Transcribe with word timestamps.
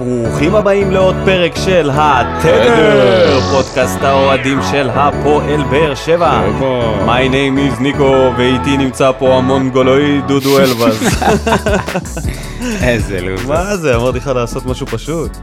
ברוכים 0.00 0.54
הבאים 0.54 0.90
לעוד 0.90 1.16
פרק 1.24 1.56
של 1.56 1.90
התדר, 1.92 3.40
פודקאסט 3.50 4.02
האוהדים 4.02 4.58
של 4.70 4.90
הפועל 4.94 5.62
באר 5.70 5.94
שבע. 5.94 6.42
My 7.06 7.30
name 7.30 7.78
is 7.78 7.82
ניקו, 7.82 8.32
ואיתי 8.38 8.76
נמצא 8.76 9.10
פה 9.18 9.38
המונגולואי 9.38 10.20
דודו 10.26 10.58
אלבז. 10.58 11.22
איזה 12.82 13.20
לוזר. 13.20 13.48
מה 13.48 13.76
זה, 13.76 13.96
אמרתי 13.96 14.18
לך 14.18 14.26
לעשות 14.26 14.66
משהו 14.66 14.86
פשוט. 14.86 15.36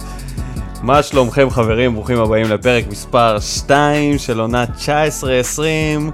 מה 0.87 1.03
שלומכם 1.03 1.49
חברים, 1.49 1.93
ברוכים 1.93 2.19
הבאים 2.19 2.49
לפרק 2.49 2.85
מספר 2.91 3.39
2 3.39 4.17
של 4.17 4.39
עונה 4.39 4.65
19-20 4.79 5.59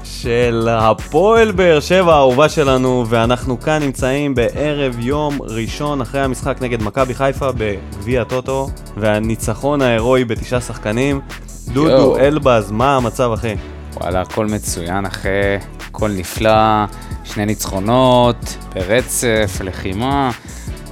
של 0.04 0.68
הפועל 0.72 1.52
באר 1.52 1.80
שבע 1.80 2.14
האהובה 2.14 2.50
שלנו 2.50 3.06
ואנחנו 3.10 3.60
כאן 3.60 3.84
נמצאים 3.84 4.36
בערב 4.36 5.00
יום 5.00 5.38
ראשון 5.42 6.02
אחרי 6.02 6.22
המשחק 6.22 6.58
נגד 6.62 6.84
מכבי 6.84 7.14
חיפה 7.14 7.50
בגביע 7.58 8.22
הטוטו 8.22 8.70
והניצחון 8.98 9.82
ההירואי 9.82 10.26
בתשעה 10.26 10.62
שחקנים. 10.62 11.22
דודו. 11.68 12.18
אלבז, 12.18 12.72
מה 12.72 12.96
המצב 12.96 13.32
אחי? 13.34 13.56
וואלה, 13.94 14.22
הכל 14.22 14.46
מצוין 14.46 15.06
אחי, 15.06 15.30
הכל 15.90 16.10
נפלא, 16.10 16.86
שני 17.24 17.46
ניצחונות, 17.46 18.58
ברצף, 18.76 19.62
לחימה, 19.64 20.32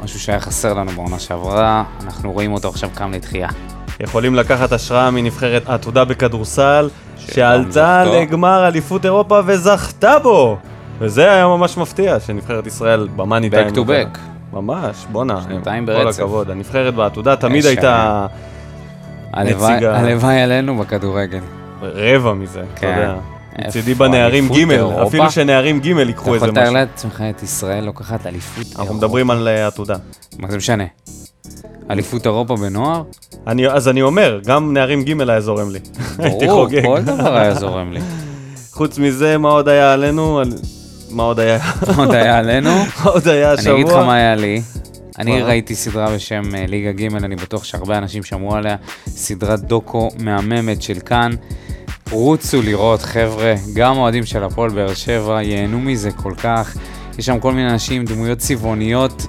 משהו 0.04 0.20
שהיה 0.20 0.40
חסר 0.40 0.74
לנו 0.74 0.92
בעונה 0.92 1.20
שעברה, 1.20 1.84
אנחנו 2.04 2.32
רואים 2.32 2.54
אותו 2.54 2.70
עכשיו 2.70 2.90
קם 2.94 3.12
לתחייה. 3.12 3.50
יכולים 4.04 4.36
לקחת 4.36 4.72
השראה 4.72 5.12
מנבחרת 5.12 5.70
העתודה 5.70 6.06
בכדורסל 6.06 6.90
שעלתה. 7.18 8.04
לגמר 8.06 8.68
אליפות 8.68 9.06
אירופה 9.06 9.40
וזכתה 9.46 10.20
בו! 10.20 10.58
וזה 11.00 11.32
היה 11.32 11.48
ממש 11.48 11.78
מפתיע 11.78 12.20
שנבחרת 12.20 12.68
ישראל 12.68 13.08
במאני 13.16 13.50
טיים. 13.50 13.68
back 13.68 13.72
to 13.72 13.80
back. 13.80 14.18
ממש, 14.54 15.06
בואנה, 15.12 15.42
שנתיים 15.44 15.86
כל 15.86 15.92
ברצף. 15.94 16.20
הכבוד. 16.20 16.50
הנבחרת 16.50 16.96
בעתודה 16.96 17.36
תמיד 17.36 17.66
הייתה 17.66 18.28
נציגה. 19.38 19.98
הלוואי 20.00 20.42
עלינו 20.42 20.78
בכדורגל. 20.78 21.40
רבע 21.82 22.34
מזה, 22.34 22.60
אתה 22.74 22.80
כן. 22.82 22.88
יודע. 22.98 23.16
מצידי 23.68 23.94
בנערים 23.94 24.50
ג'? 24.50 24.72
אפילו 25.08 25.32
שנערים 25.32 25.80
ג' 25.80 25.90
אתה 25.92 26.02
ייקחו 26.02 26.34
איזה 26.34 26.46
יכול 26.46 26.50
לתאר 26.50 26.64
משהו. 26.64 26.74
לעצמך 26.76 27.24
את 27.30 27.44
ישראל 27.44 27.84
לוקחת 27.86 28.26
אליפות 28.28 28.66
אנחנו 28.66 28.84
אירופה. 28.84 28.94
מדברים 28.98 29.32
על 29.32 29.48
אה, 29.48 29.68
עתודה. 29.68 29.96
מה 30.40 30.52
זה 30.52 30.58
משנה? 30.58 30.84
אליפות 31.92 32.26
אירופה 32.26 32.56
בנוער? 32.56 33.04
אני- 33.48 33.68
אז 33.68 33.88
אני 33.88 34.02
אומר, 34.02 34.40
גם 34.46 34.74
נערים 34.74 35.04
ג' 35.04 35.30
היה 35.30 35.42
זורם 35.42 35.70
לי. 35.72 35.80
הייתי 36.20 36.48
ברור, 36.48 36.66
חוגג. 36.66 36.86
כל 36.86 37.02
דבר 37.02 37.38
היה 37.38 37.54
זורם 37.56 37.92
לי. 37.94 38.00
חוץ 38.78 38.98
מזה, 38.98 39.38
מה 39.38 39.50
עוד 39.50 39.68
היה 39.68 39.94
עלינו? 39.94 40.40
על- 40.40 40.54
מה 41.10 41.24
עוד 41.24 41.40
היה? 41.40 41.60
עוד 41.98 42.12
היה 42.14 42.38
עלינו. 42.38 42.70
מה 43.04 43.12
עוד 43.12 43.28
היה 43.28 43.52
השבוע? 43.52 43.74
אני 43.74 43.82
אגיד 43.82 43.92
לך 43.94 43.98
מה 43.98 44.14
היה 44.16 44.36
לי. 44.36 44.62
אני 45.20 45.40
מה? 45.42 45.46
ראיתי 45.48 45.76
סדרה 45.76 46.16
בשם 46.16 46.56
אה, 46.56 46.66
ליגה 46.68 46.92
ג', 46.92 47.16
אני 47.16 47.36
בטוח 47.36 47.64
שהרבה 47.64 47.98
אנשים 47.98 48.24
שמעו 48.24 48.56
עליה, 48.56 48.76
סדרת 49.08 49.60
דוקו 49.60 50.10
מהממת 50.20 50.82
של 50.82 51.00
כאן. 51.06 51.32
רוצו 52.12 52.62
לראות, 52.62 53.02
חבר'ה, 53.02 53.54
גם 53.74 53.98
אוהדים 53.98 54.26
של 54.26 54.44
הפועל 54.44 54.70
באר 54.70 54.94
שבע 54.94 55.42
ייהנו 55.42 55.80
מזה 55.80 56.12
כל 56.12 56.34
כך. 56.44 56.78
יש 57.20 57.26
שם 57.26 57.40
כל 57.40 57.54
מיני 57.54 57.70
אנשים, 57.72 58.06
דמויות 58.06 58.38
צבעוניות. 58.38 59.28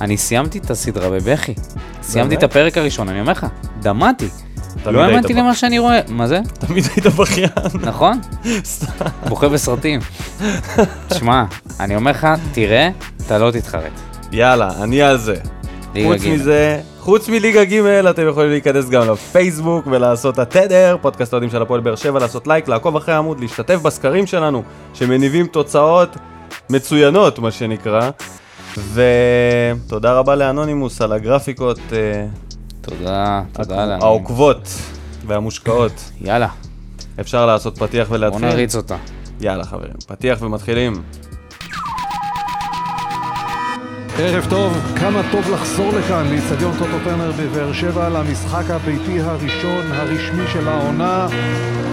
אני 0.00 0.16
סיימתי 0.16 0.58
את 0.58 0.70
הסדרה 0.70 1.10
בבכי. 1.10 1.54
סיימתי 2.06 2.34
את 2.34 2.42
הפרק 2.42 2.78
הראשון, 2.78 3.08
אני 3.08 3.20
אומר 3.20 3.32
לך, 3.32 3.46
דמעתי. 3.80 4.28
לא 4.86 5.02
האמנתי 5.02 5.34
למה 5.34 5.54
שאני 5.54 5.78
רואה. 5.78 6.00
מה 6.08 6.26
זה? 6.26 6.40
תמיד 6.58 6.84
היית 6.96 7.06
בכיין. 7.06 7.48
נכון? 7.80 8.20
בוכה 9.28 9.48
בסרטים. 9.48 10.00
תשמע, 11.08 11.44
אני 11.80 11.96
אומר 11.96 12.10
לך, 12.10 12.26
תראה, 12.52 12.90
אתה 13.26 13.38
לא 13.38 13.50
תתחרט. 13.50 13.92
יאללה, 14.32 14.70
אני 14.82 15.02
על 15.02 15.18
זה. 15.18 15.36
חוץ. 16.02 16.22
מזה, 16.24 16.80
חוץ 17.00 17.28
מליגה 17.28 17.64
ג' 17.64 17.80
אתם 18.10 18.28
יכולים 18.28 18.50
להיכנס 18.50 18.88
גם 18.88 19.10
לפייסבוק 19.10 19.86
ולעשות 19.90 20.38
התדר, 20.38 20.96
פודקאסט 21.00 21.32
אוהדים 21.32 21.50
של 21.50 21.62
הפועל 21.62 21.80
באר 21.80 21.96
שבע, 21.96 22.18
לעשות 22.18 22.46
לייק, 22.46 22.68
לעקוב 22.68 22.96
אחרי 22.96 23.14
העמוד, 23.14 23.40
להשתתף 23.40 23.74
בסקרים 23.74 24.26
שלנו, 24.26 24.62
שמניבים 24.94 25.46
תוצאות 25.46 26.16
מצוינות, 26.70 27.38
מה 27.38 27.50
שנקרא. 27.50 28.10
ותודה 28.94 30.12
רבה 30.12 30.34
לאנונימוס 30.34 31.00
על 31.00 31.12
הגרפיקות 31.12 31.78
אה, 31.92 32.26
תודה, 32.80 33.42
תודה 33.52 33.86
לנו. 33.86 34.04
העוקבות 34.04 34.68
והמושקעות. 35.26 36.10
יאללה, 36.20 36.48
אפשר 37.20 37.46
לעשות 37.46 37.78
פתיח 37.78 38.08
בוא 38.08 38.16
ולהתחיל? 38.16 38.48
נריץ 38.48 38.76
אותה. 38.76 38.96
יאללה 39.40 39.64
חברים, 39.64 39.94
פתיח 40.06 40.42
ומתחילים. 40.42 41.02
ערב 44.18 44.46
טוב, 44.50 44.72
כמה 44.96 45.22
טוב 45.32 45.50
לחזור 45.50 45.92
לכאן, 45.92 46.26
לאיצטדיון 46.30 46.72
טוטו 46.78 46.98
טרנר 47.04 47.32
בבאר 47.32 47.72
שבע, 47.72 48.08
למשחק 48.08 48.70
הביתי 48.70 49.20
הראשון 49.20 49.92
הרשמי 49.92 50.44
של 50.52 50.68
העונה. 50.68 51.26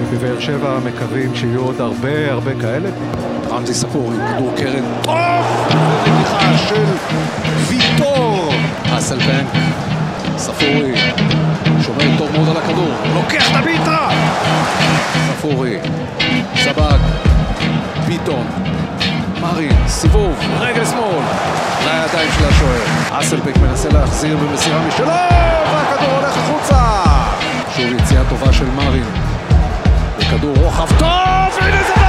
ובבאר 0.02 0.40
שבע 0.40 0.80
מקווים 0.80 1.36
שיהיו 1.36 1.62
עוד 1.62 1.81
הרבה 1.81 2.31
הרבה 2.31 2.62
כאלה. 2.62 2.90
רמזי 3.62 3.74
ספורי, 3.74 4.16
כדור 4.36 4.54
קרן 4.58 4.84
טוב! 5.02 5.46
ונגיחה 6.06 6.58
של 6.58 6.86
ויטור! 7.68 8.54
אסלבנק, 8.98 9.48
ספורי, 10.38 10.94
שומר 11.82 12.18
טוב 12.18 12.32
מאוד 12.32 12.50
על 12.50 12.58
הכדור, 12.58 12.92
לוקח 13.16 13.52
את 13.52 13.56
הבעיטה! 13.56 14.10
ספורי, 15.28 15.78
סבג, 16.56 16.98
ביטון, 18.08 18.46
מרין, 19.42 19.88
סיבוב, 19.88 20.40
רגל 20.60 20.86
שמאל, 20.86 21.24
לידיים 21.86 22.30
של 22.38 22.46
השוער. 22.46 23.20
אסלבק 23.20 23.58
מנסה 23.58 23.90
להחזיר 23.90 24.38
במסירה 24.38 24.88
משלו, 24.88 25.08
והכדור 25.08 26.16
הולך 26.16 26.38
החוצה! 26.38 27.04
שוב 27.76 27.86
יציאה 28.00 28.24
טובה 28.30 28.54
של 28.54 28.72
מרין. 28.76 29.06
וכדור 30.18 30.56
רוחב 30.58 31.00
טוב, 31.00 31.58
הנה 31.62 31.84
זה 31.88 32.00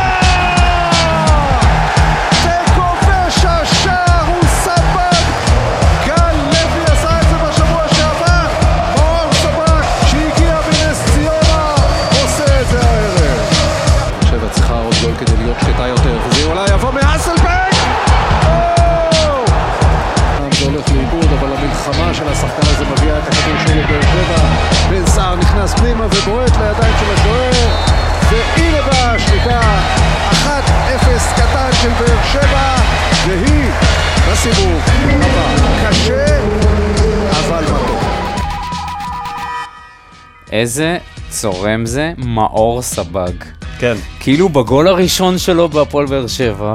בסיבוב 34.42 34.82
הבא. 35.22 35.90
קשה, 35.90 36.40
אבל 37.30 37.64
מתוק. 37.64 38.02
איזה 40.52 40.98
צורם 41.30 41.86
זה, 41.86 42.12
מאור 42.18 42.82
סבג. 42.82 43.32
כן. 43.78 43.94
כאילו 44.20 44.48
בגול 44.48 44.88
הראשון 44.88 45.38
שלו 45.38 45.68
בהפועל 45.68 46.06
באר 46.06 46.26
שבע, 46.26 46.74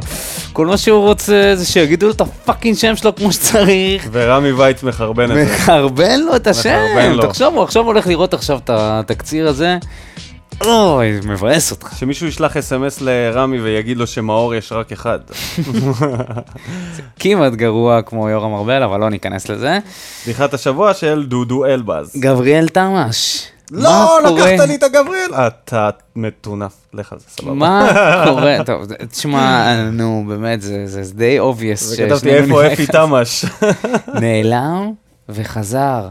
כל 0.54 0.68
מה 0.68 0.78
שהוא 0.78 1.00
רוצה 1.02 1.52
זה 1.56 1.66
שיגידו 1.66 2.06
לו 2.08 2.12
את 2.14 2.22
הפאקינג 2.22 2.78
שם 2.78 2.96
שלו 2.96 3.16
כמו 3.16 3.32
שצריך. 3.32 4.08
ורמי 4.12 4.52
וייץ 4.52 4.84
מחרבן 4.84 5.32
את 5.32 5.36
זה. 5.36 5.46
מחרבן 5.56 6.20
לו 6.20 6.36
את 6.36 6.48
השם, 6.48 6.80
מחרבן 6.94 7.12
לו. 7.12 7.28
תחשוב, 7.28 7.54
הוא 7.54 7.64
עכשיו 7.64 7.84
הולך 7.86 8.08
לראות 8.08 8.34
עכשיו 8.34 8.58
את 8.58 8.70
התקציר 8.74 9.48
הזה. 9.48 9.78
אוי, 10.66 11.20
מבאס 11.26 11.72
אותך. 11.72 11.98
שמישהו 11.98 12.28
ישלח 12.28 12.58
אס.אם.אס 12.58 13.02
לרמי 13.02 13.62
ויגיד 13.62 13.98
לו 13.98 14.08
שמאור 14.08 14.56
יש 14.56 14.72
רק 14.72 14.92
אחד. 14.92 15.20
כמעט 17.20 17.54
גרוע 17.54 18.02
כמו 18.02 18.30
יורם 18.30 18.54
ארבל, 18.54 18.84
אבל 18.84 19.00
לא 19.00 19.10
ניכנס 19.10 19.50
לזה. 19.50 19.80
בדיחת 20.24 20.54
השבוע 20.54 20.94
של 20.94 21.26
דודו 21.28 21.66
אלבז. 21.66 22.16
גבריאל 22.20 22.68
תמש. 22.68 23.48
לא? 23.72 24.20
לקחת 24.26 24.68
לי 24.68 24.76
את 24.76 24.84
הגבריאל. 24.84 25.34
אתה 25.34 25.90
מטונף, 26.16 26.74
לך 26.94 27.16
זה 27.18 27.26
סבבה. 27.30 27.54
מה 27.54 28.24
קורה? 28.28 28.58
טוב, 28.66 28.84
תשמע, 29.12 29.76
נו, 29.92 30.26
באמת, 30.28 30.62
זה 30.62 30.84
זה 30.86 31.14
די 31.14 31.40
obvious. 31.40 31.94
וכתבתי 31.94 32.30
איפה 32.30 32.68
אפי 32.68 32.88
תמש. 32.88 33.46
נעלם 34.14 34.92
וחזר. 35.30 36.08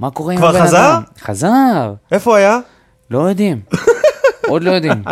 מה 0.00 0.10
קורה 0.10 0.32
עם 0.32 0.38
כבר 0.38 0.48
הבן 0.48 0.62
חזר? 0.62 0.92
אדם? 0.92 1.02
חזר. 1.20 1.92
איפה 2.12 2.36
היה? 2.36 2.58
לא 3.10 3.18
יודעים. 3.18 3.60
עוד 4.48 4.62
לא 4.62 4.70
יודעים. 4.70 5.02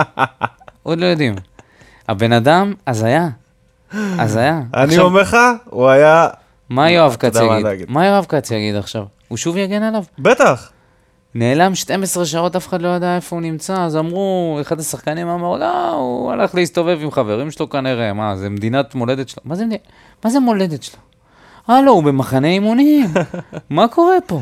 עוד 0.83 0.99
לא 0.99 1.07
יודעים. 1.07 1.35
הבן 2.09 2.33
אדם, 2.33 2.75
הזיה. 2.87 3.29
הזיה. 3.93 4.63
אני 4.75 4.99
אומר 4.99 5.21
לך, 5.21 5.37
הוא 5.65 5.89
היה... 5.89 6.29
מה 6.69 6.91
יואב 6.91 7.17
כץ 7.19 7.37
יגיד? 7.37 7.87
מה 7.89 8.07
יואב 8.07 8.25
כץ 8.29 8.51
יגיד 8.51 8.77
עכשיו? 8.77 9.05
הוא 9.29 9.39
שוב 9.39 9.57
יגן 9.57 9.83
עליו? 9.83 10.05
בטח. 10.19 10.71
נעלם 11.35 11.75
12 11.75 12.27
שעות, 12.27 12.57
אף 12.57 12.69
אחד 12.69 12.83
לא 12.83 12.89
ידע 12.89 13.17
איפה 13.17 13.37
הוא 13.37 13.43
נמצא, 13.43 13.83
אז 13.83 13.97
אמרו, 13.97 14.59
אחד 14.61 14.81
השחקנים 14.81 15.29
אמר, 15.29 15.57
לא, 15.57 15.91
הוא 15.91 16.33
הלך 16.33 16.55
להסתובב 16.55 16.99
עם 17.03 17.11
חברים 17.11 17.51
שלו 17.51 17.71
כנראה, 17.71 18.13
מה, 18.13 18.37
זה 18.37 18.49
מדינת 18.49 18.95
מולדת 18.95 19.29
שלו? 19.29 19.43
מה 19.45 19.55
זה, 19.55 19.65
מה 20.25 20.31
זה 20.31 20.41
מולדת 20.41 20.83
שלו? 20.83 20.99
הלו, 21.69 21.93
הוא 21.93 22.03
במחנה 22.03 22.49
אימונים, 22.49 23.07
מה 23.71 23.89
קורה 23.89 24.17
פה? 24.27 24.41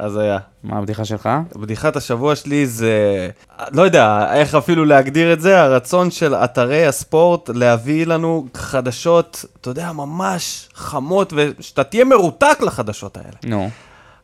הזיה, 0.00 0.22
הזיה. 0.22 0.38
מה 0.64 0.78
הבדיחה 0.78 1.04
שלך? 1.04 1.28
בדיחת 1.56 1.96
השבוע 1.96 2.36
שלי 2.36 2.66
זה, 2.66 3.28
לא 3.72 3.82
יודע 3.82 4.32
איך 4.34 4.54
אפילו 4.54 4.84
להגדיר 4.84 5.32
את 5.32 5.40
זה, 5.40 5.62
הרצון 5.62 6.10
של 6.10 6.34
אתרי 6.34 6.86
הספורט 6.86 7.50
להביא 7.54 8.06
לנו 8.06 8.46
חדשות, 8.54 9.44
אתה 9.60 9.70
יודע, 9.70 9.92
ממש 9.92 10.68
חמות, 10.74 11.32
ושאתה 11.36 11.84
תהיה 11.84 12.04
מרותק 12.04 12.58
לחדשות 12.60 13.16
האלה. 13.16 13.36
נו. 13.44 13.70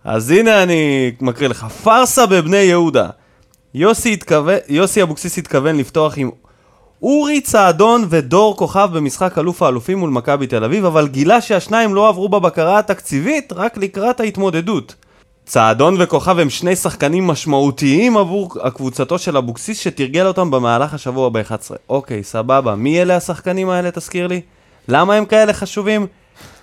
אז 0.05 0.31
הנה 0.31 0.63
אני 0.63 1.13
מקריא 1.21 1.49
לך, 1.49 1.65
פארסה 1.65 2.27
בבני 2.27 2.57
יהודה. 2.57 3.09
יוסי, 3.75 4.13
התכוון, 4.13 4.59
יוסי 4.69 5.03
אבוקסיס 5.03 5.39
התכוון 5.39 5.77
לפתוח 5.77 6.15
עם 6.17 6.31
אורי 7.03 7.41
צעדון 7.41 8.05
ודור 8.09 8.57
כוכב 8.57 8.89
במשחק 8.93 9.39
אלוף 9.39 9.63
האלופים 9.63 9.99
מול 9.99 10.11
מכבי 10.11 10.47
תל 10.47 10.65
אביב, 10.65 10.85
אבל 10.85 11.09
גילה 11.09 11.41
שהשניים 11.41 11.95
לא 11.95 12.09
עברו 12.09 12.29
בבקרה 12.29 12.79
התקציבית 12.79 13.53
רק 13.53 13.77
לקראת 13.77 14.21
ההתמודדות. 14.21 14.95
צעדון 15.47 15.97
וכוכב 15.99 16.39
הם 16.39 16.51
שני 16.51 16.77
שחקנים 16.77 17.27
משמעותיים 17.27 18.17
עבור 18.17 18.51
הקבוצתו 18.63 19.19
של 19.19 19.37
אבוקסיס 19.37 19.81
שתרגל 19.81 20.27
אותם 20.27 20.51
במהלך 20.51 20.95
השבוע 20.95 21.29
ב-11. 21.29 21.53
אוקיי, 21.89 22.23
סבבה. 22.23 22.75
מי 22.75 23.03
אלה 23.03 23.17
השחקנים 23.17 23.69
האלה, 23.69 23.91
תזכיר 23.91 24.27
לי? 24.27 24.41
למה 24.89 25.15
הם 25.15 25.25
כאלה 25.25 25.53
חשובים? 25.53 26.07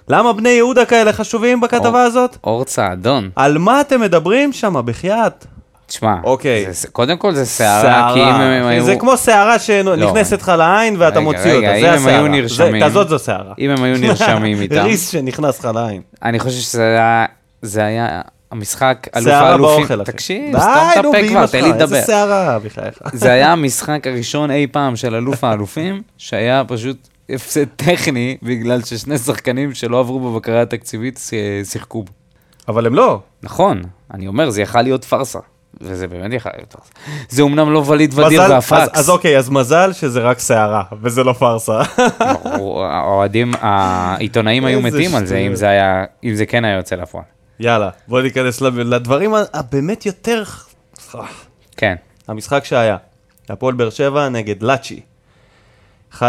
למה 0.10 0.34
בני 0.34 0.50
יהודה 0.50 0.86
כאלה 0.86 1.14
חשובים 1.14 1.62
בכתבה. 1.62 2.04
הזאת? 2.04 2.38
אור 2.44 2.64
צעדון. 2.64 3.30
על 3.36 3.58
מה 3.58 3.82
אתם 3.82 4.02
מדברים 4.02 4.54
שם, 4.54 4.76
בחייאת? 4.86 5.46
תשמע, 5.88 6.16
אוקיי. 6.24 6.66
זה- 6.74 6.88
קודם 6.88 7.18
כל 7.18 7.34
זה 7.36 7.46
סערה, 7.46 8.12
כי 8.14 8.20
אם 8.22 8.28
הם 8.28 8.66
היו... 8.68 8.86
זה 8.86 8.96
כמו 8.96 9.18
שערה 9.18 9.60
שנכנסת 9.60 10.42
לך 10.42 10.52
לעין 10.58 10.96
ואתה 10.98 11.10
רגע, 11.20 11.20
מוציא 11.20 11.40
רגע, 11.52 11.56
אותה, 11.68 11.76
אם 11.76 11.82
זה 11.82 11.92
הם 11.92 11.98
הסערה. 12.00 12.28
נרשמים- 12.28 12.84
כזאת 12.86 13.10
זו 13.10 13.20
שערה. 13.20 13.54
אם 13.60 13.70
הם 13.70 13.84
היו 13.84 13.98
נרשמים 13.98 14.62
איתם. 14.62 14.76
ריס 14.82 15.10
שנכנס 15.10 15.60
לך 15.60 15.70
לעין. 15.76 16.02
אני 16.24 16.40
חושב 16.40 16.60
שזה 16.60 16.84
היה, 16.84 17.26
זה 17.62 17.84
היה 17.86 18.22
המשחק 18.52 19.08
אלוף 19.16 19.26
שערה 19.28 19.50
האלופים. 19.50 19.80
באוכל, 19.88 20.02
אחי. 20.02 20.12
תקשיב, 20.12 20.58
סתם 20.60 20.90
תפה 20.94 21.12
באמא 21.12 21.28
כבר, 21.30 21.48
תן 21.48 21.64
לי 21.64 21.70
לדבר. 21.70 21.84
איזה 21.96 22.04
שערה, 22.08 22.60
בחייך. 22.60 23.00
זה 23.14 23.32
היה 23.32 23.52
המשחק 23.52 24.08
הראשון 24.08 24.52
אי 24.52 24.68
פעם 24.72 24.96
של 24.96 25.16
אלוף 25.16 25.44
האלופים, 25.44 26.02
שהיה 26.18 26.64
פשוט 26.68 27.08
הפסד 27.30 27.66
טכני, 27.76 28.38
בגלל 28.44 28.82
ששני 28.84 29.18
שחקנים 29.18 29.74
שלא 29.74 30.00
עברו 30.00 30.20
בבקרה 30.32 30.62
התקציבית 30.62 31.20
שיחקו 31.64 32.04
בו. 32.04 32.12
אבל 32.68 32.86
הם 32.86 32.96
לא. 32.96 33.20
נכון, 33.44 33.82
אני 34.14 34.28
אומר, 34.28 34.50
זה 34.50 34.62
יכל 34.62 34.82
להיות 34.82 35.04
פארסה. 35.04 35.40
וזה 35.82 36.08
באמת 36.08 36.34
יכל 36.34 36.50
להיות 36.58 36.74
פארסה. 36.74 36.90
זה 37.30 37.42
אומנם 37.42 37.72
לא 37.74 37.84
וליד 37.88 38.20
ודיר 38.20 38.42
והפקס. 38.50 38.72
אז- 38.82 38.90
אז 38.94 39.10
אוקיי, 39.10 39.38
אז 39.38 39.50
מזל 39.50 39.94
שזה 39.94 40.20
רק 40.20 40.40
שערה, 40.40 40.84
וזה 41.02 41.24
לא 41.24 41.34
פארסה. 41.34 41.82
האוהדים, 42.92 43.52
העיתונאים 43.62 44.66
היו 44.66 44.82
מתים 44.82 45.16
על 45.16 45.26
זה, 45.26 45.38
אם 46.24 46.36
זה 46.36 46.46
כן 46.46 46.66
היה 46.66 46.76
יוצא 46.78 46.96
לפועל. 46.96 47.24
יאללה, 47.60 47.90
בוא 48.08 48.22
ניכנס 48.22 48.62
לדברים 48.62 49.34
הבאמת 49.54 50.06
יותר... 50.06 50.44
כן. 51.78 51.96
המשחק 52.28 52.66
שהיה, 52.66 52.98
הפועל 53.50 53.74
באר 53.74 53.90
שבע 53.90 54.30
נגד 54.30 54.64
לאצ'י. 54.64 55.02
1-0, 56.14 56.22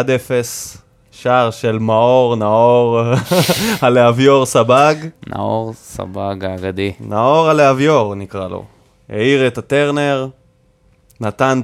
שער 1.11 1.51
של 1.51 1.79
מאור, 1.79 2.37
נאור, 2.37 3.01
הלהביור 3.83 4.47
סבג. 4.47 4.95
נאור 5.27 5.73
סבג 5.75 6.45
האגדי. 6.45 6.93
נאור 7.01 7.49
הלהביור 7.49 8.15
נקרא 8.15 8.49
לו. 8.49 8.65
העיר 9.09 9.47
את 9.47 9.59
הטרנר, 9.59 10.29
נתן 11.21 11.61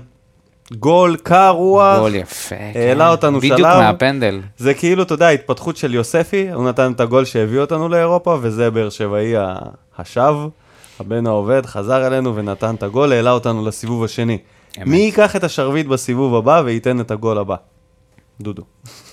גול 0.73 1.17
קר 1.17 1.51
רוח. 1.51 1.99
גול 1.99 2.15
יפה. 2.15 2.57
העלה 2.75 3.05
כן. 3.05 3.11
אותנו 3.11 3.39
בדיוק 3.39 3.59
שלב. 3.59 3.79
מהפנדל. 3.79 4.41
זה 4.57 4.75
כאילו, 4.75 5.03
אתה 5.03 5.15
יודע, 5.15 5.27
ההתפתחות 5.27 5.77
של 5.77 5.95
יוספי, 5.95 6.51
הוא 6.51 6.69
נתן 6.69 6.93
את 6.93 7.01
הגול 7.01 7.25
שהביא 7.25 7.59
אותנו 7.59 7.89
לאירופה, 7.89 8.39
וזה 8.41 8.71
באר 8.71 8.91
שבעי 8.91 9.35
השב, 9.99 10.35
הבן 11.01 11.27
העובד, 11.27 11.67
חזר 11.67 12.07
אלינו 12.07 12.37
ונתן 12.37 12.75
את 12.75 12.83
הגול, 12.83 13.13
העלה 13.13 13.31
אותנו 13.31 13.67
לסיבוב 13.67 14.05
השני. 14.05 14.39
אמת. 14.79 14.87
מי 14.87 14.97
ייקח 14.97 15.37
את 15.37 15.45
השרביט 15.45 15.87
בסיבוב 15.87 16.35
הבא 16.35 16.63
וייתן 16.65 17.01
את 17.01 17.11
הגול 17.11 17.39
הבא? 17.39 17.57
דודו. 18.41 18.63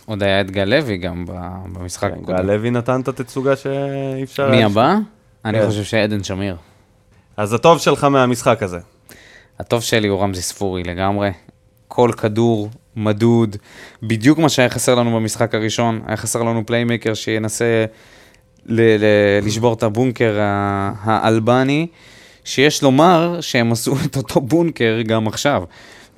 עוד 0.05 0.23
היה 0.23 0.41
את 0.41 0.51
גל 0.51 0.63
לוי 0.63 0.97
גם 0.97 1.25
במשחק 1.73 2.11
גל 2.11 2.19
הקודם. 2.23 2.47
לוי 2.47 2.71
נתן 2.71 3.01
את 3.01 3.07
התצוגה 3.07 3.55
שאי 3.55 4.23
אפשר... 4.23 4.51
מי 4.51 4.63
הבא? 4.63 4.95
אני 5.45 5.59
כן. 5.59 5.67
חושב 5.67 5.83
שעדן 5.83 6.23
שמיר. 6.23 6.55
אז 7.37 7.53
הטוב 7.53 7.79
שלך 7.79 8.03
מהמשחק 8.03 8.63
הזה. 8.63 8.79
הטוב 9.59 9.81
שלי 9.81 10.07
הוא 10.07 10.21
רמזי 10.21 10.41
ספורי 10.41 10.83
לגמרי. 10.83 11.31
כל 11.87 12.11
כדור 12.17 12.69
מדוד, 12.95 13.55
בדיוק 14.03 14.39
מה 14.39 14.49
שהיה 14.49 14.69
חסר 14.69 14.95
לנו 14.95 15.15
במשחק 15.15 15.55
הראשון, 15.55 16.01
היה 16.07 16.17
חסר 16.17 16.43
לנו 16.43 16.65
פליימקר 16.65 17.13
שינסה 17.13 17.85
ל- 18.65 18.81
ל- 18.81 19.45
לשבור 19.47 19.73
את 19.73 19.83
הבונקר 19.83 20.39
האלבני, 21.03 21.87
שיש 22.43 22.83
לומר 22.83 23.41
שהם 23.41 23.71
עשו 23.71 23.95
את 24.05 24.17
אותו 24.17 24.41
בונקר 24.41 25.01
גם 25.07 25.27
עכשיו. 25.27 25.63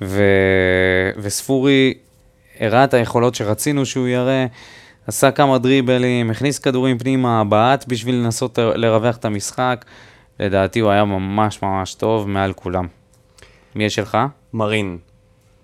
ו- 0.02 1.10
וספורי 1.18 1.94
הראה 2.60 2.84
את 2.84 2.94
היכולות 2.94 3.34
שרצינו 3.34 3.86
שהוא 3.86 4.08
יראה, 4.08 4.46
עשה 5.06 5.30
כמה 5.30 5.58
דריבלים, 5.58 6.30
הכניס 6.30 6.58
כדורים 6.58 6.98
פנימה, 6.98 7.44
בעט 7.44 7.84
בשביל 7.88 8.14
לנסות 8.14 8.58
לרווח 8.58 9.16
את 9.16 9.24
המשחק. 9.24 9.84
לדעתי 10.40 10.80
הוא 10.80 10.90
היה 10.90 11.04
ממש 11.04 11.62
ממש 11.62 11.94
טוב 11.94 12.28
מעל 12.28 12.52
כולם. 12.52 12.86
מי 13.76 13.84
יש 13.84 13.94
שלך? 13.94 14.18
מרין. 14.52 14.98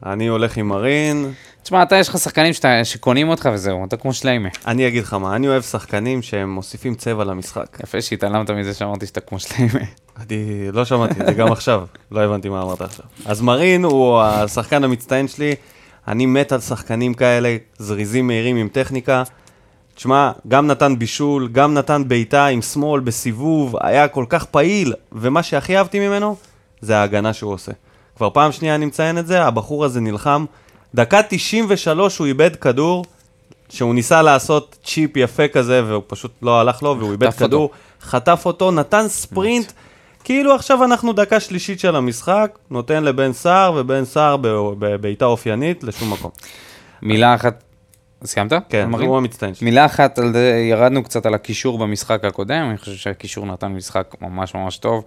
אני 0.07 0.27
הולך 0.27 0.57
עם 0.57 0.69
מרין. 0.69 1.33
תשמע, 1.63 1.83
אתה 1.83 1.97
יש 1.97 2.09
לך 2.09 2.19
שחקנים 2.19 2.53
שאתה, 2.53 2.85
שקונים 2.85 3.29
אותך 3.29 3.49
וזהו, 3.53 3.85
אתה 3.85 3.97
כמו 3.97 4.13
שליימה. 4.13 4.49
אני 4.67 4.89
אגיד 4.89 5.03
לך 5.03 5.15
מה, 5.15 5.37
אני 5.37 5.49
אוהב 5.49 5.63
שחקנים 5.63 6.23
שהם 6.23 6.51
מוסיפים 6.51 6.95
צבע 6.95 7.25
למשחק. 7.25 7.79
יפה 7.83 8.01
שהתעלמת 8.01 8.51
מזה 8.51 8.75
שאמרתי 8.75 9.07
שאתה 9.07 9.21
כמו 9.21 9.39
שליימה. 9.39 9.81
אני 10.17 10.69
לא 10.73 10.85
שמעתי 10.85 11.21
את 11.21 11.27
זה 11.27 11.33
גם 11.33 11.53
עכשיו, 11.53 11.87
לא 12.11 12.21
הבנתי 12.21 12.49
מה 12.49 12.63
אמרת 12.63 12.81
עכשיו. 12.81 13.05
אז 13.25 13.41
מרין 13.41 13.85
הוא 13.85 14.21
השחקן 14.21 14.85
המצטיין 14.85 15.29
שלי, 15.29 15.55
אני 16.09 16.27
מת 16.27 16.53
על 16.53 16.61
שחקנים 16.61 17.15
כאלה, 17.15 17.57
זריזים 17.79 18.27
מהירים 18.27 18.57
עם 18.57 18.69
טכניקה. 18.69 19.23
תשמע, 19.95 20.33
גם 20.49 20.67
נתן 20.67 20.99
בישול, 20.99 21.49
גם 21.53 21.75
נתן 21.75 22.03
בעיטה 22.07 22.47
עם 22.47 22.63
שמאל 22.63 23.01
בסיבוב, 23.01 23.77
היה 23.81 24.09
כל 24.09 24.25
כך 24.29 24.45
פעיל, 24.45 24.95
ומה 25.13 25.43
שהכי 25.43 25.77
אהבתי 25.77 26.09
ממנו, 26.09 26.37
זה 26.81 26.97
ההגנה 26.97 27.33
שהוא 27.33 27.53
עושה. 27.53 27.73
כבר 28.23 28.31
פעם 28.31 28.53
שנייה 28.53 28.75
אני 28.75 28.87
מציין 28.87 29.19
את 29.19 29.27
זה, 29.27 29.43
הבחור 29.43 29.85
הזה 29.85 30.01
נלחם. 30.01 30.45
דקה 30.95 31.21
93 31.29 32.19
הוא 32.19 32.27
איבד 32.27 32.57
כדור, 32.57 33.05
שהוא 33.69 33.95
ניסה 33.95 34.23
לעשות 34.23 34.77
צ'יפ 34.85 35.17
יפה 35.17 35.49
כזה, 35.49 35.85
והוא 35.87 36.03
פשוט 36.07 36.33
לא 36.43 36.61
הלך 36.61 36.83
לו, 36.83 36.97
והוא 36.99 37.13
איבד 37.13 37.27
חטף 37.27 37.43
אותו. 37.43 37.47
כדור, 37.47 37.71
חטף 38.01 38.43
אותו, 38.45 38.71
נתן 38.71 39.09
ספרינט, 39.09 39.73
כאילו 40.25 40.55
עכשיו 40.55 40.85
אנחנו 40.85 41.13
דקה 41.13 41.41
שלישית 41.41 41.81
של 41.81 41.97
המשחק, 41.97 42.59
נותן 42.71 43.05
לבן 43.05 43.33
סער, 43.33 43.73
ובן 43.77 44.05
סער 44.05 44.37
בבעיטה 44.79 45.25
אופיינית 45.25 45.85
לשום 45.85 46.13
מקום. 46.13 46.31
מילה 47.03 47.35
אחת, 47.35 47.63
סיימת? 48.25 48.53
כן? 48.69 48.91
הוא 48.93 49.17
המצטיין 49.17 49.55
שלי. 49.55 49.65
מילה 49.65 49.87
אחת, 49.87 50.19
ירדנו 50.71 51.05
קצת 51.05 51.27
על 51.27 51.35
הקישור 51.35 51.79
במשחק 51.79 52.25
הקודם, 52.25 52.67
אני 52.71 52.79
חושב 52.79 52.95
שהקישור 52.97 53.47
נתן 53.47 53.69
משחק 53.69 54.15
ממש 54.21 54.55
ממש 54.55 54.79
טוב. 54.79 55.05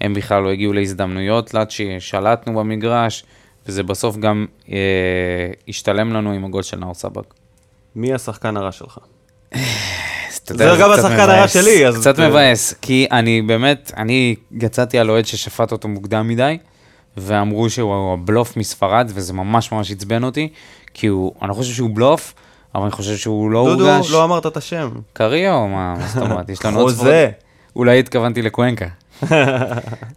הם 0.00 0.14
בכלל 0.14 0.42
לא 0.42 0.50
הגיעו 0.50 0.72
להזדמנויות, 0.72 1.54
לאצ'י, 1.54 1.96
שלטנו 2.00 2.54
במגרש, 2.54 3.24
וזה 3.66 3.82
בסוף 3.82 4.16
גם 4.16 4.46
אה, 4.72 4.76
השתלם 5.68 6.12
לנו 6.12 6.32
עם 6.32 6.44
הגול 6.44 6.62
של 6.62 6.76
נאור 6.76 6.94
סבג. 6.94 7.22
מי 7.96 8.14
השחקן 8.14 8.56
הרע 8.56 8.72
שלך? 8.72 8.98
זה 10.46 10.64
גם 10.80 10.90
השחקן 10.90 11.20
הרע. 11.30 11.48
שלי, 11.48 11.86
אז- 11.86 12.00
קצת 12.00 12.18
מבאס, 12.20 12.74
כי 12.82 13.06
אני 13.12 13.42
באמת, 13.42 13.92
אני 13.96 14.34
יצאתי 14.60 14.98
על 14.98 15.10
אוהד 15.10 15.26
ששפט 15.26 15.72
אותו 15.72 15.88
מוקדם 15.88 16.28
מדי, 16.28 16.58
ואמרו 17.16 17.70
שהוא 17.70 18.12
הבלוף 18.14 18.56
מספרד, 18.56 19.10
וזה 19.14 19.32
ממש 19.32 19.72
ממש 19.72 19.90
עצבן 19.90 20.24
אותי, 20.24 20.48
כי 20.94 21.06
הוא, 21.06 21.32
אני 21.42 21.48
לא 21.48 21.54
חושב 21.54 21.74
שהוא 21.74 21.90
בלוף, 21.92 22.34
אבל 22.74 22.82
אני 22.82 22.90
חושב 22.92 23.16
שהוא 23.16 23.50
לא 23.50 23.64
דודו, 23.68 23.90
הורגש. 23.90 24.10
לא 24.10 24.24
אמרת 24.24 24.46
את 24.46 24.56
השם. 24.56 24.90
קריו, 25.12 25.66
מה 25.68 25.96
זאת 26.14 26.22
אומרת? 26.22 26.48
יש 26.48 26.64
לנו 26.64 26.78
עוד 26.80 26.90
חוזה. 26.94 27.00
ספרד. 27.00 27.28
אולי 27.76 27.98
התכוונתי 27.98 28.42
לקוונקה. 28.42 28.86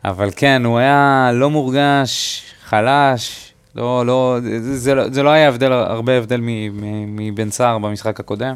אבל 0.05 0.29
כן, 0.35 0.61
הוא 0.65 0.77
היה 0.77 1.29
לא 1.33 1.49
מורגש, 1.49 2.41
חלש, 2.69 3.51
לא, 3.75 4.05
לא, 4.05 4.37
זה, 4.43 4.77
זה, 4.77 4.95
לא- 4.95 5.09
זה 5.09 5.23
לא 5.23 5.29
היה 5.29 5.47
הבדל, 5.47 5.71
הרבה 5.71 6.17
הבדל 6.17 6.39
מבן 7.07 7.49
סער 7.51 7.77
במשחק 7.77 8.19
הקודם. 8.19 8.55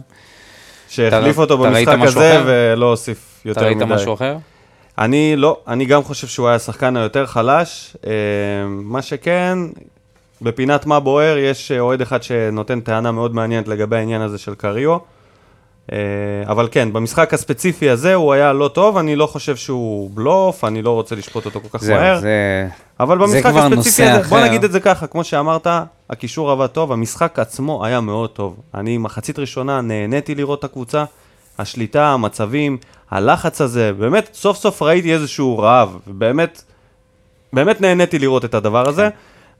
שהחליף 0.89 1.33
אתה- 1.33 1.41
אותו 1.41 1.65
אתה 1.65 1.73
ראית 1.73 1.87
במשחק 1.89 2.07
הזה 2.07 2.31
אחר? 2.37 2.43
ולא 2.45 2.89
הוסיף 2.89 3.39
אתה 3.41 3.49
יותר 3.49 3.65
ראית 3.65 3.77
מדי. 3.77 3.85
משהו 3.85 4.13
אחר? 4.13 4.37
אני 4.97 5.35
לא, 5.35 5.59
אני 5.67 5.85
גם 5.85 6.03
חושב 6.03 6.27
שהוא 6.27 6.47
היה 6.47 6.55
השחקן 6.55 6.97
היותר 6.97 7.25
חלש. 7.25 7.95
אה, 8.07 8.11
מה 8.67 9.01
שכן, 9.01 9.57
בפינת 10.41 10.85
מה 10.85 10.99
בוער 10.99 11.37
יש 11.37 11.71
אוהד 11.71 12.01
אחד 12.01 12.23
שנותן 12.23 12.79
טענה 12.79 13.11
מאוד 13.11 13.35
מעניינת 13.35 13.67
לגבי 13.67 13.97
העניין 13.97 14.21
הזה 14.21 14.37
של 14.37 14.55
קריו. 14.55 14.97
אה, 15.91 15.97
אבל 16.47 16.67
כן, 16.71 16.93
במשחק 16.93 17.33
הספציפי 17.33 17.89
הזה 17.89 18.13
הוא 18.13 18.33
היה 18.33 18.53
לא 18.53 18.67
טוב, 18.67 18.97
אני 18.97 19.15
לא 19.15 19.25
חושב 19.27 19.55
שהוא 19.55 20.11
בלוף, 20.13 20.63
אני 20.63 20.81
לא 20.81 20.91
רוצה 20.91 21.15
לשפוט 21.15 21.45
אותו 21.45 21.59
כל 21.61 21.77
כך 21.77 21.83
זהו, 21.83 21.95
מהר. 21.95 22.19
זה... 22.19 22.67
אבל 22.99 23.17
זה 23.17 23.23
במשחק 23.23 23.51
כבר 23.51 23.59
הספציפי 23.59 24.03
הזה, 24.03 24.27
בוא 24.29 24.37
אחר. 24.37 24.47
נגיד 24.47 24.63
את 24.63 24.71
זה 24.71 24.79
ככה, 24.79 25.07
כמו 25.07 25.23
שאמרת, 25.23 25.67
הקישור 26.09 26.51
עבד 26.51 26.67
טוב, 26.67 26.91
המשחק 26.91 27.39
עצמו 27.39 27.85
היה 27.85 28.01
מאוד 28.01 28.29
טוב. 28.29 28.55
אני 28.73 28.97
מחצית 28.97 29.39
ראשונה 29.39 29.81
נהניתי 29.81 30.35
לראות 30.35 30.59
את 30.59 30.63
הקבוצה, 30.63 31.03
השליטה, 31.59 32.07
המצבים, 32.07 32.77
הלחץ 33.11 33.61
הזה, 33.61 33.93
באמת, 33.93 34.29
סוף 34.33 34.57
סוף 34.57 34.81
ראיתי 34.81 35.13
איזשהו 35.13 35.59
רעב, 35.59 35.97
ובאמת, 36.07 36.63
באמת 37.53 37.81
נהניתי 37.81 38.19
לראות 38.19 38.45
את 38.45 38.53
הדבר 38.53 38.89
הזה, 38.89 39.09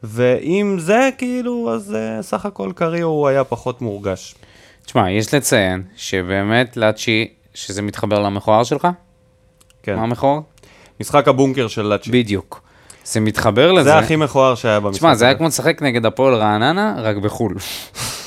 ועם 0.04 0.80
זה, 0.80 1.10
כאילו, 1.18 1.72
אז 1.74 1.96
uh, 1.96 2.24
סך 2.24 2.46
הכל 2.46 2.72
קריו 2.76 3.08
הוא 3.08 3.28
היה 3.28 3.44
פחות 3.44 3.82
מורגש. 3.82 4.36
תשמע, 4.92 5.12
יש 5.12 5.34
לציין 5.34 5.84
שבאמת 5.96 6.78
לאצ'י, 6.78 7.28
שזה 7.54 7.82
מתחבר 7.82 8.20
למכוער 8.20 8.64
שלך? 8.64 8.88
כן. 9.84 9.96
מה 9.96 10.02
המכוער? 10.02 10.40
משחק 11.00 11.28
הבונקר 11.28 11.68
של 11.68 11.82
לאצ'י. 11.82 12.12
בדיוק. 12.12 12.62
זה 13.06 13.20
מתחבר 13.20 13.72
לזה. 13.72 13.90
זה 13.90 13.98
הכי 13.98 14.16
מכוער 14.16 14.56
שהיה 14.56 14.80
במשחק 14.80 15.00
תשמע, 15.00 15.16
זה 15.16 15.26
היה. 15.26 15.36
כמו 15.36 15.48
לשחק 15.48 15.82
נגד 15.82 16.06
הפועל 16.06 16.34
רעננה, 16.34 16.96
רק 16.98 17.16
בחו"ל. 17.18 17.56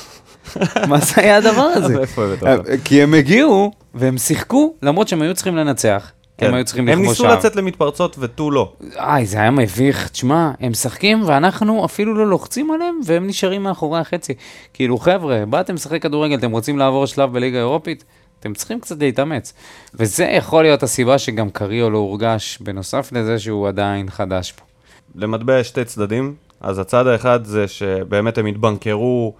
מה 0.89 0.99
זה 0.99 1.21
היה 1.21 1.37
הדבר 1.37 1.61
הזה? 1.61 1.95
אותו? 2.17 2.45
כי 2.83 3.03
הם 3.03 3.13
הגיעו, 3.13 3.71
והם 3.93 4.17
שיחקו, 4.17 4.73
למרות 4.81 5.07
שהם 5.07 5.21
היו 5.21 5.33
צריכים 5.33 5.55
לנצח. 5.55 6.11
כן. 6.37 6.47
הם 6.47 6.53
היו 6.53 6.65
צריכים 6.65 6.87
הם 6.87 6.99
לכבוש 6.99 7.07
ניסו 7.07 7.23
שער. 7.23 7.37
לצאת 7.37 7.55
למתפרצות 7.55 8.15
ותו 8.19 8.51
לא. 8.51 8.73
איי, 8.95 9.25
זה 9.25 9.37
היה 9.37 9.51
מביך. 9.51 10.07
תשמע, 10.07 10.51
הם 10.59 10.71
משחקים 10.71 11.23
ואנחנו 11.25 11.85
אפילו 11.85 12.13
לא 12.13 12.27
לוחצים 12.27 12.71
עליהם, 12.71 12.99
והם 13.05 13.27
נשארים 13.27 13.63
מאחורי 13.63 13.99
החצי. 13.99 14.33
כאילו, 14.73 14.97
חבר'ה, 14.97 15.43
באתם 15.49 15.73
לשחק 15.73 16.01
כדורגל, 16.01 16.35
אתם 16.35 16.51
רוצים 16.51 16.77
לעבור 16.77 17.05
שלב 17.05 17.33
בליגה 17.33 17.57
האירופית? 17.57 18.03
אתם 18.39 18.53
צריכים 18.53 18.79
קצת 18.79 18.99
להתאמץ. 18.99 19.53
וזה 19.93 20.23
יכול 20.23 20.63
להיות 20.63 20.83
הסיבה 20.83 21.17
שגם 21.17 21.49
קריו 21.49 21.89
לא 21.89 21.97
הורגש, 21.97 22.57
בנוסף 22.61 23.09
לזה 23.11 23.39
שהוא 23.39 23.67
עדיין 23.67 24.09
חדש 24.09 24.51
פה. 24.51 24.63
למטבע 25.15 25.59
יש 25.59 25.67
שתי 25.67 25.85
צדדים, 25.85 26.33
אז 26.61 26.79
הצד 26.79 27.07
האחד 27.07 27.45
זה 27.45 27.67
שבאמת 27.67 28.37
הם 28.37 28.45
התבנקרו 28.45 29.33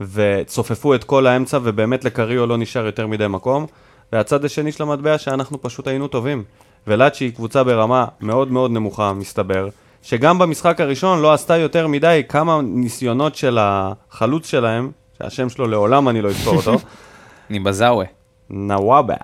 וצופפו 0.00 0.94
את 0.94 1.04
כל 1.04 1.26
האמצע, 1.26 1.58
ובאמת 1.62 2.04
לקריו 2.04 2.46
לא 2.46 2.56
נשאר 2.58 2.86
יותר 2.86 3.06
מדי 3.06 3.26
מקום, 3.28 3.66
והצד 4.12 4.44
השני 4.44 4.72
של 4.72 4.82
המטבע 4.82 5.18
שאנחנו 5.18 5.62
פשוט 5.62 5.86
היינו 5.86 6.08
טובים. 6.08 6.44
ולאצ'י 6.86 7.24
היא 7.24 7.32
קבוצה 7.32 7.64
ברמה 7.64 8.04
מאוד 8.20 8.52
מאוד 8.52 8.70
נמוכה, 8.70 9.12
מסתבר, 9.12 9.68
שגם 10.02 10.38
במשחק 10.38 10.80
הראשון 10.80 11.22
לא 11.22 11.32
עשתה 11.32 11.56
יותר 11.56 11.86
מדי 11.86 12.22
כמה 12.28 12.60
ניסיונות 12.62 13.34
של 13.34 13.58
החלוץ 13.60 14.46
שלהם, 14.46 14.90
שהשם 15.18 15.48
שלו 15.48 15.66
לעולם 15.68 16.08
אני 16.08 16.22
לא 16.22 16.28
אזכור 16.28 16.56
אותו, 16.56 16.76
ניבזאווה. 17.50 18.04
נוואבה. 18.50 19.14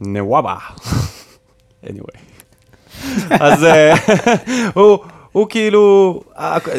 נוואבה. 0.00 0.56
anyway. 1.86 2.18
אז 3.40 3.64
אה, 3.64 3.94
הוא, 4.74 4.98
הוא 5.38 5.46
כאילו, 5.48 6.20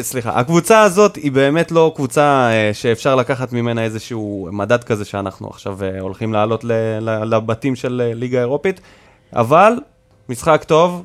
סליחה, 0.00 0.30
הקבוצה 0.30 0.82
הזאת 0.82 1.16
היא 1.16 1.32
באמת 1.32 1.72
לא 1.72 1.92
קבוצה 1.96 2.48
אה, 2.52 2.70
שאפשר 2.74 3.16
לקחת 3.16 3.52
ממנה 3.52 3.84
איזשהו 3.84 4.48
מדד 4.52 4.84
כזה 4.84 5.04
שאנחנו 5.04 5.48
עכשיו 5.48 5.78
אה, 5.82 6.00
הולכים 6.00 6.32
לעלות 6.32 6.64
לבתים 7.00 7.76
של 7.76 8.02
אה, 8.04 8.14
ליגה 8.14 8.40
אירופית, 8.40 8.80
אבל 9.32 9.72
משחק 10.28 10.64
טוב, 10.64 11.02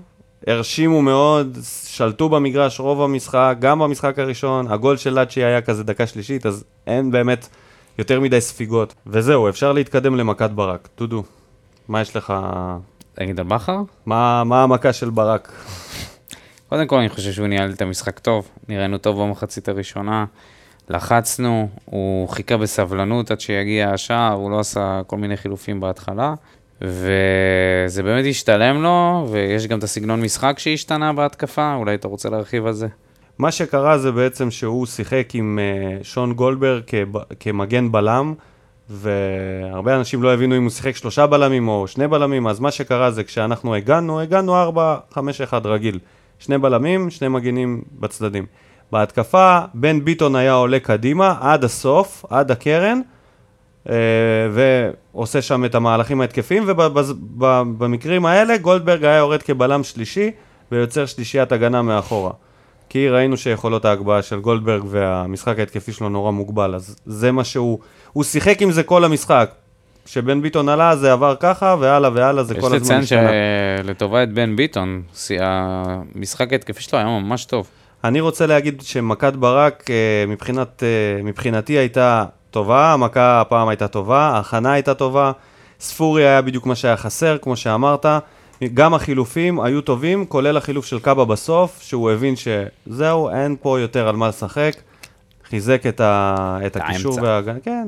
הרשימו 0.48 1.02
מאוד, 1.02 1.58
שלטו 1.86 2.30
במגרש 2.30 2.80
רוב 2.80 3.02
המשחק, 3.02 3.56
גם 3.60 3.80
במשחק 3.80 4.20
הראשון, 4.20 4.68
הגול 4.72 4.98
של 4.98 5.14
לאצ'י 5.20 5.44
היה 5.44 5.62
כזה 5.62 5.84
דקה 5.84 6.08
שלישית, 6.08 6.46
אז 6.46 6.64
אין 6.88 7.12
באמת 7.12 7.48
יותר 8.00 8.20
מדי 8.20 8.42
ספיגות. 8.42 8.94
וזהו, 9.08 9.50
אפשר 9.50 9.72
להתקדם 9.72 10.16
למכת 10.16 10.50
ברק. 10.50 10.90
דודו, 10.98 11.24
מה 11.88 12.02
יש 12.02 12.16
לך? 12.16 12.34
תגיד 13.14 13.40
על 13.40 13.46
בכר? 13.46 13.78
מה, 14.06 14.44
מה 14.44 14.64
המכה 14.64 14.94
של 14.94 15.10
ברק? 15.10 15.52
קודם 16.70 16.88
כל, 16.88 16.96
אני 16.96 17.10
חושב 17.10 17.32
שהוא 17.32 17.48
ניהל 17.48 17.72
את 17.72 17.82
המשחק 17.82 18.20
טוב. 18.20 18.50
נראינו 18.70 18.98
טוב 18.98 19.22
במחצית 19.22 19.70
הראשונה. 19.70 20.26
לחצנו, 20.90 21.70
הוא 21.86 22.30
חיכה 22.30 22.58
בסבלנות 22.58 23.32
עד 23.32 23.40
שיגיע 23.40 23.90
השער, 23.90 24.34
הוא 24.34 24.52
לא 24.52 24.60
עשה 24.60 25.02
כל 25.08 25.18
מיני 25.18 25.38
חילופים 25.38 25.80
בהתחלה. 25.80 26.34
וזה 26.82 28.04
באמת 28.04 28.26
השתלם 28.30 28.84
לו, 28.84 29.28
ויש 29.32 29.68
גם 29.68 29.80
את 29.80 29.84
הסגנון 29.84 30.22
משחק 30.22 30.60
שהשתנה 30.60 31.14
בהתקפה, 31.14 31.76
אולי 31.76 31.96
אתה 31.96 32.08
רוצה 32.08 32.30
להרחיב 32.30 32.66
על 32.66 32.74
זה? 32.74 32.88
מה 33.38 33.52
שקרה 33.52 33.98
זה 33.98 34.12
בעצם 34.12 34.52
שהוא 34.52 34.86
שיחק 34.86 35.28
עם 35.34 35.60
uh, 35.60 36.04
שון 36.04 36.34
גולדברג 36.34 36.82
כמגן 37.40 37.92
בלם, 37.92 38.34
והרבה 38.90 39.96
אנשים 39.96 40.24
לא 40.24 40.34
הבינו 40.34 40.58
אם 40.58 40.64
הוא 40.64 40.72
שיחק 40.72 40.96
שלושה 40.96 41.28
בלמים 41.28 41.68
או 41.68 41.88
שני 41.88 42.08
בלמים, 42.08 42.48
אז 42.48 42.60
מה 42.60 42.72
שקרה 42.72 43.12
זה 43.12 43.24
כשאנחנו 43.24 43.76
הגענו, 43.76 44.22
הגענו 44.22 44.72
4-5-1 45.14 45.18
רגיל. 45.66 46.00
שני 46.40 46.58
בלמים, 46.58 47.10
שני 47.10 47.28
מגינים 47.28 47.82
בצדדים. 48.00 48.46
בהתקפה, 48.92 49.60
בן 49.74 50.06
ביטון 50.06 50.36
היה 50.36 50.54
עולה 50.54 50.80
קדימה 50.80 51.36
עד 51.40 51.64
הסוף, 51.64 52.26
עד 52.30 52.52
הקרן, 52.52 53.02
אה, 53.90 53.96
ועושה 54.52 55.42
שם 55.42 55.66
את 55.66 55.76
המהלכים 55.76 56.22
ההתקפיים, 56.22 56.64
ובמקרים 56.68 58.26
האלה 58.26 58.58
גולדברג 58.58 59.04
היה 59.04 59.18
יורד 59.18 59.42
כבלם 59.42 59.84
שלישי 59.84 60.32
ויוצר 60.72 61.06
שלישיית 61.06 61.52
הגנה 61.52 61.82
מאחורה. 61.82 62.32
כי 62.90 63.10
ראינו 63.10 63.38
שיכולות 63.38 63.86
ההגבהה 63.86 64.22
של 64.22 64.40
גולדברג 64.40 64.84
והמשחק 64.88 65.60
ההתקפי 65.60 65.92
שלו 65.92 66.10
נורא 66.10 66.32
מוגבל, 66.32 66.76
אז 66.76 66.96
זה 67.06 67.32
מה 67.32 67.44
שהוא, 67.44 67.80
הוא 68.14 68.24
שיחק 68.24 68.62
עם 68.62 68.72
זה 68.72 68.84
כל 68.84 69.04
המשחק. 69.04 69.52
כשבן 70.06 70.42
ביטון 70.42 70.70
עלה 70.70 70.96
זה 70.96 71.14
עבר 71.14 71.36
ככה, 71.40 71.76
והלאה 71.80 72.10
והלאה 72.14 72.44
זה 72.44 72.54
יש 72.54 72.60
כל 72.60 72.66
הזמן 72.66 72.80
לציין 72.80 73.00
השתנה. 73.00 73.30
שלטובה 73.84 74.24
את 74.24 74.34
בן 74.34 74.56
ביטון, 74.56 75.02
המשחק 75.40 76.52
ההתקפי 76.52 76.84
שלו 76.84 77.00
היה 77.00 77.08
ממש 77.08 77.46
טוב. 77.46 77.68
אני 78.04 78.20
רוצה 78.20 78.46
להגיד 78.46 78.82
שמכת 78.82 79.34
ברק 79.34 79.90
אה, 79.90 79.96
מבחינת, 80.28 80.84
אה, 80.84 81.24
מבחינתי 81.24 81.74
הייתה 81.74 82.26
טובה, 82.52 82.94
המכה 82.94 83.42
הפעם 83.42 83.68
הייתה 83.68 83.88
טובה, 83.88 84.20
ההכנה 84.20 84.74
הייתה 84.74 84.94
טובה, 84.94 85.32
ספורי 85.80 86.28
היה 86.28 86.42
בדיוק 86.42 86.66
מה 86.66 86.76
שהיה 86.76 86.98
חסר, 86.98 87.38
כמו 87.38 87.56
שאמרת, 87.56 88.06
גם 88.74 88.94
החילופים 88.94 89.60
היו 89.60 89.82
טובים, 89.82 90.26
כולל 90.26 90.58
החילוף 90.58 90.86
של 90.86 91.00
קאבה 91.00 91.26
בסוף, 91.26 91.82
שהוא 91.82 92.12
הבין 92.12 92.34
שזהו, 92.36 93.30
אין 93.30 93.56
פה 93.62 93.80
יותר 93.80 94.08
על 94.08 94.16
מה 94.16 94.28
לשחק, 94.28 94.76
חיזק 95.50 95.86
את, 95.88 96.02
ה, 96.02 96.58
את 96.66 96.76
הקישור. 96.76 97.20
וההגנה, 97.22 97.60
כן, 97.64 97.88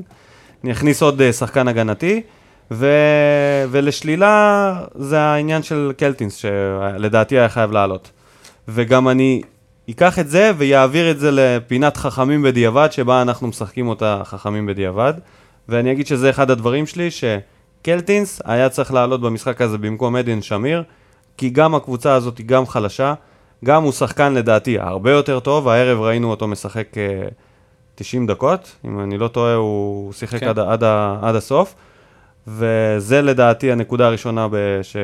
הכניס 0.64 1.02
עוד 1.02 1.22
אה, 1.22 1.34
שחקן 1.34 1.68
הגנתי, 1.68 2.22
ו... 2.72 2.92
ולשלילה 3.72 4.76
זה 4.96 5.20
העניין 5.20 5.64
של 5.64 5.92
קלטינס, 5.98 6.36
שלדעתי 6.36 7.40
היה 7.40 7.50
חייב 7.50 7.72
לעלות. 7.72 8.12
וגם 8.68 9.10
אני 9.10 9.42
אקח 9.90 10.20
את 10.20 10.30
זה 10.30 10.52
ויעביר 10.58 11.12
את 11.12 11.20
זה 11.20 11.30
לפינת 11.32 11.98
חכמים 11.98 12.42
בדיעבד, 12.42 12.88
שבה 12.92 13.22
אנחנו 13.22 13.48
משחקים 13.48 13.88
אותה 13.88 14.22
חכמים 14.24 14.66
בדיעבד. 14.66 15.14
ואני 15.70 15.92
אגיד 15.92 16.08
שזה 16.08 16.30
אחד 16.30 16.52
הדברים 16.52 16.86
שלי, 16.86 17.10
שקלטינס 17.12 18.42
היה 18.46 18.70
צריך 18.70 18.94
לעלות 18.94 19.22
במשחק 19.22 19.62
הזה 19.62 19.78
במקום 19.78 20.16
עדן 20.16 20.42
שמיר, 20.42 20.84
כי 21.38 21.50
גם 21.50 21.76
הקבוצה 21.76 22.14
הזאת 22.14 22.38
היא 22.38 22.46
גם 22.46 22.68
חלשה, 22.68 23.14
גם 23.66 23.84
הוא 23.84 23.92
שחקן 23.92 24.34
לדעתי 24.34 24.80
הרבה 24.80 25.12
יותר 25.12 25.40
טוב, 25.40 25.68
הערב 25.68 26.02
ראינו 26.02 26.30
אותו 26.30 26.48
משחק 26.48 26.98
אה, 26.98 27.28
90 27.98 28.28
דקות, 28.28 28.76
אם 28.86 29.00
אני 29.00 29.18
לא 29.18 29.28
טועה 29.28 29.56
הוא 29.56 30.14
שיחק 30.14 30.40
כן. 30.40 30.48
עד, 30.48 30.60
עד, 30.60 30.84
עד 31.22 31.36
הסוף, 31.36 31.76
וזה 32.48 33.22
לדעתי 33.22 33.72
הנקודה 33.72 34.08
הראשונה 34.08 34.48
בש... 34.52 34.96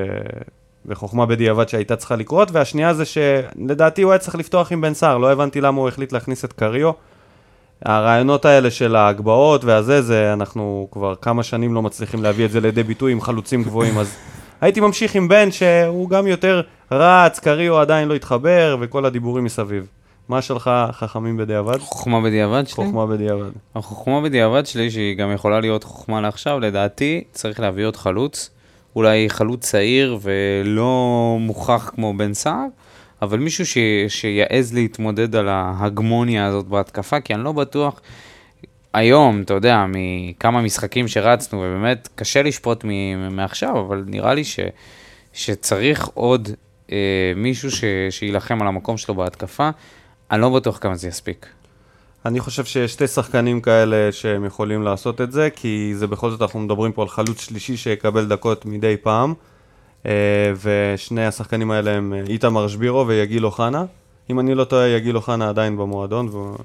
בחוכמה 0.85 1.25
בדיעבד 1.25 1.69
שהייתה 1.69 1.95
צריכה 1.95 2.15
לקרות, 2.15 2.51
והשנייה 2.51 2.93
זה 2.93 3.03
שלדעתי 3.05 4.01
הוא 4.01 4.11
היה 4.11 4.19
צריך 4.19 4.35
לפתוח 4.35 4.71
עם 4.71 4.81
בן 4.81 4.93
סער, 4.93 5.17
לא 5.17 5.31
הבנתי 5.31 5.61
למה 5.61 5.81
הוא 5.81 5.87
החליט 5.87 6.11
להכניס 6.11 6.45
את 6.45 6.53
קריו. 6.53 6.91
הרעיונות 7.85 8.45
האלה 8.45 8.71
של 8.71 8.95
ההגבהות 8.95 9.65
והזה, 9.65 10.01
זה 10.01 10.33
אנחנו 10.33 10.87
כבר 10.91 11.15
כמה 11.15 11.43
שנים 11.43 11.73
לא 11.73 11.81
מצליחים 11.81 12.23
להביא 12.23 12.45
את 12.45 12.51
זה 12.51 12.61
לידי 12.61 12.83
ביטוי 12.83 13.11
עם 13.11 13.21
חלוצים 13.21 13.63
גבוהים, 13.63 13.97
אז 13.97 14.15
הייתי 14.61 14.79
ממשיך 14.79 15.15
עם 15.15 15.27
בן 15.27 15.51
שהוא 15.51 16.09
גם 16.09 16.27
יותר 16.27 16.61
רץ, 16.91 17.39
קריו 17.39 17.79
עדיין 17.79 18.07
לא 18.07 18.13
התחבר, 18.13 18.77
וכל 18.79 19.05
הדיבורים 19.05 19.43
מסביב. 19.43 19.87
מה 20.29 20.41
שלך 20.41 20.71
חכמים 20.91 21.37
בדיעבד? 21.37 21.77
חוכמה 21.77 22.21
בדיעבד 22.21 22.67
שלי? 22.67 22.85
חוכמה 22.85 23.07
בדיעבד. 23.07 23.49
החוכמה 23.75 24.21
בדיעבד 24.21 24.65
שלי, 24.65 24.91
שהיא 24.91 25.15
גם 25.15 25.31
יכולה 25.31 25.59
להיות 25.59 25.83
חוכמה 25.83 26.21
לעכשיו, 26.21 26.59
לדעתי 26.59 27.23
צריך 27.31 27.59
להביא 27.59 27.85
עוד 27.85 27.95
חלוץ. 27.95 28.49
אולי 28.95 29.29
חלוץ 29.29 29.59
צעיר 29.59 30.19
ולא 30.21 31.37
מוכח 31.39 31.91
כמו 31.95 32.13
בן 32.17 32.33
סער, 32.33 32.65
אבל 33.21 33.39
מישהו 33.39 33.65
ש... 33.65 33.77
שיעז 34.07 34.73
להתמודד 34.73 35.35
על 35.35 35.47
ההגמוניה 35.49 36.45
הזאת 36.45 36.67
בהתקפה, 36.67 37.21
כי 37.21 37.33
אני 37.33 37.43
לא 37.43 37.51
בטוח... 37.51 38.01
היום, 38.93 39.41
אתה 39.41 39.53
יודע, 39.53 39.85
מכמה 39.87 40.61
משחקים 40.61 41.07
שרצנו, 41.07 41.59
ובאמת 41.59 42.09
קשה 42.15 42.41
לשפוט 42.41 42.83
מ- 42.83 43.35
מעכשיו, 43.35 43.79
אבל 43.79 44.03
נראה 44.07 44.33
לי 44.33 44.43
ש... 44.43 44.59
שצריך 45.33 46.09
עוד 46.13 46.49
אה, 46.91 46.97
מישהו 47.35 47.71
ש... 47.71 47.83
שיילחם 48.09 48.61
על 48.61 48.67
המקום 48.67 48.97
שלו 48.97 49.15
בהתקפה. 49.15 49.69
אני 50.31 50.41
לא 50.41 50.49
בטוח 50.49 50.77
כמה 50.81 50.95
זה 50.95 51.07
יספיק. 51.07 51.45
אני 52.25 52.39
חושב 52.39 52.65
שיש 52.65 52.91
שתי 52.93 53.07
שחקנים 53.07 53.61
כאלה 53.61 54.11
שהם 54.11 54.45
יכולים 54.45 54.83
לעשות 54.83 55.21
את 55.21 55.31
זה, 55.31 55.49
כי 55.55 55.91
זה 55.95 56.07
בכל 56.07 56.29
זאת, 56.31 56.41
אנחנו 56.41 56.59
מדברים 56.59 56.91
פה 56.91 57.01
על 57.01 57.07
חלוץ 57.07 57.41
שלישי 57.41 57.77
שיקבל 57.77 58.25
דקות 58.27 58.65
מדי 58.65 58.95
פעם, 58.97 59.33
אה, 60.05 60.11
ושני 60.63 61.25
השחקנים 61.25 61.71
האלה 61.71 61.91
הם 61.91 62.13
אה, 62.13 62.21
איתמר 62.29 62.67
שבירו 62.67 63.07
ויגיל 63.07 63.45
אוחנה. 63.45 63.85
אם 64.29 64.39
אני 64.39 64.55
לא 64.55 64.63
טועה, 64.63 64.87
יגיל 64.87 65.15
אוחנה 65.15 65.49
עדיין 65.49 65.77
במועדון, 65.77 66.27
ו... 66.29 66.55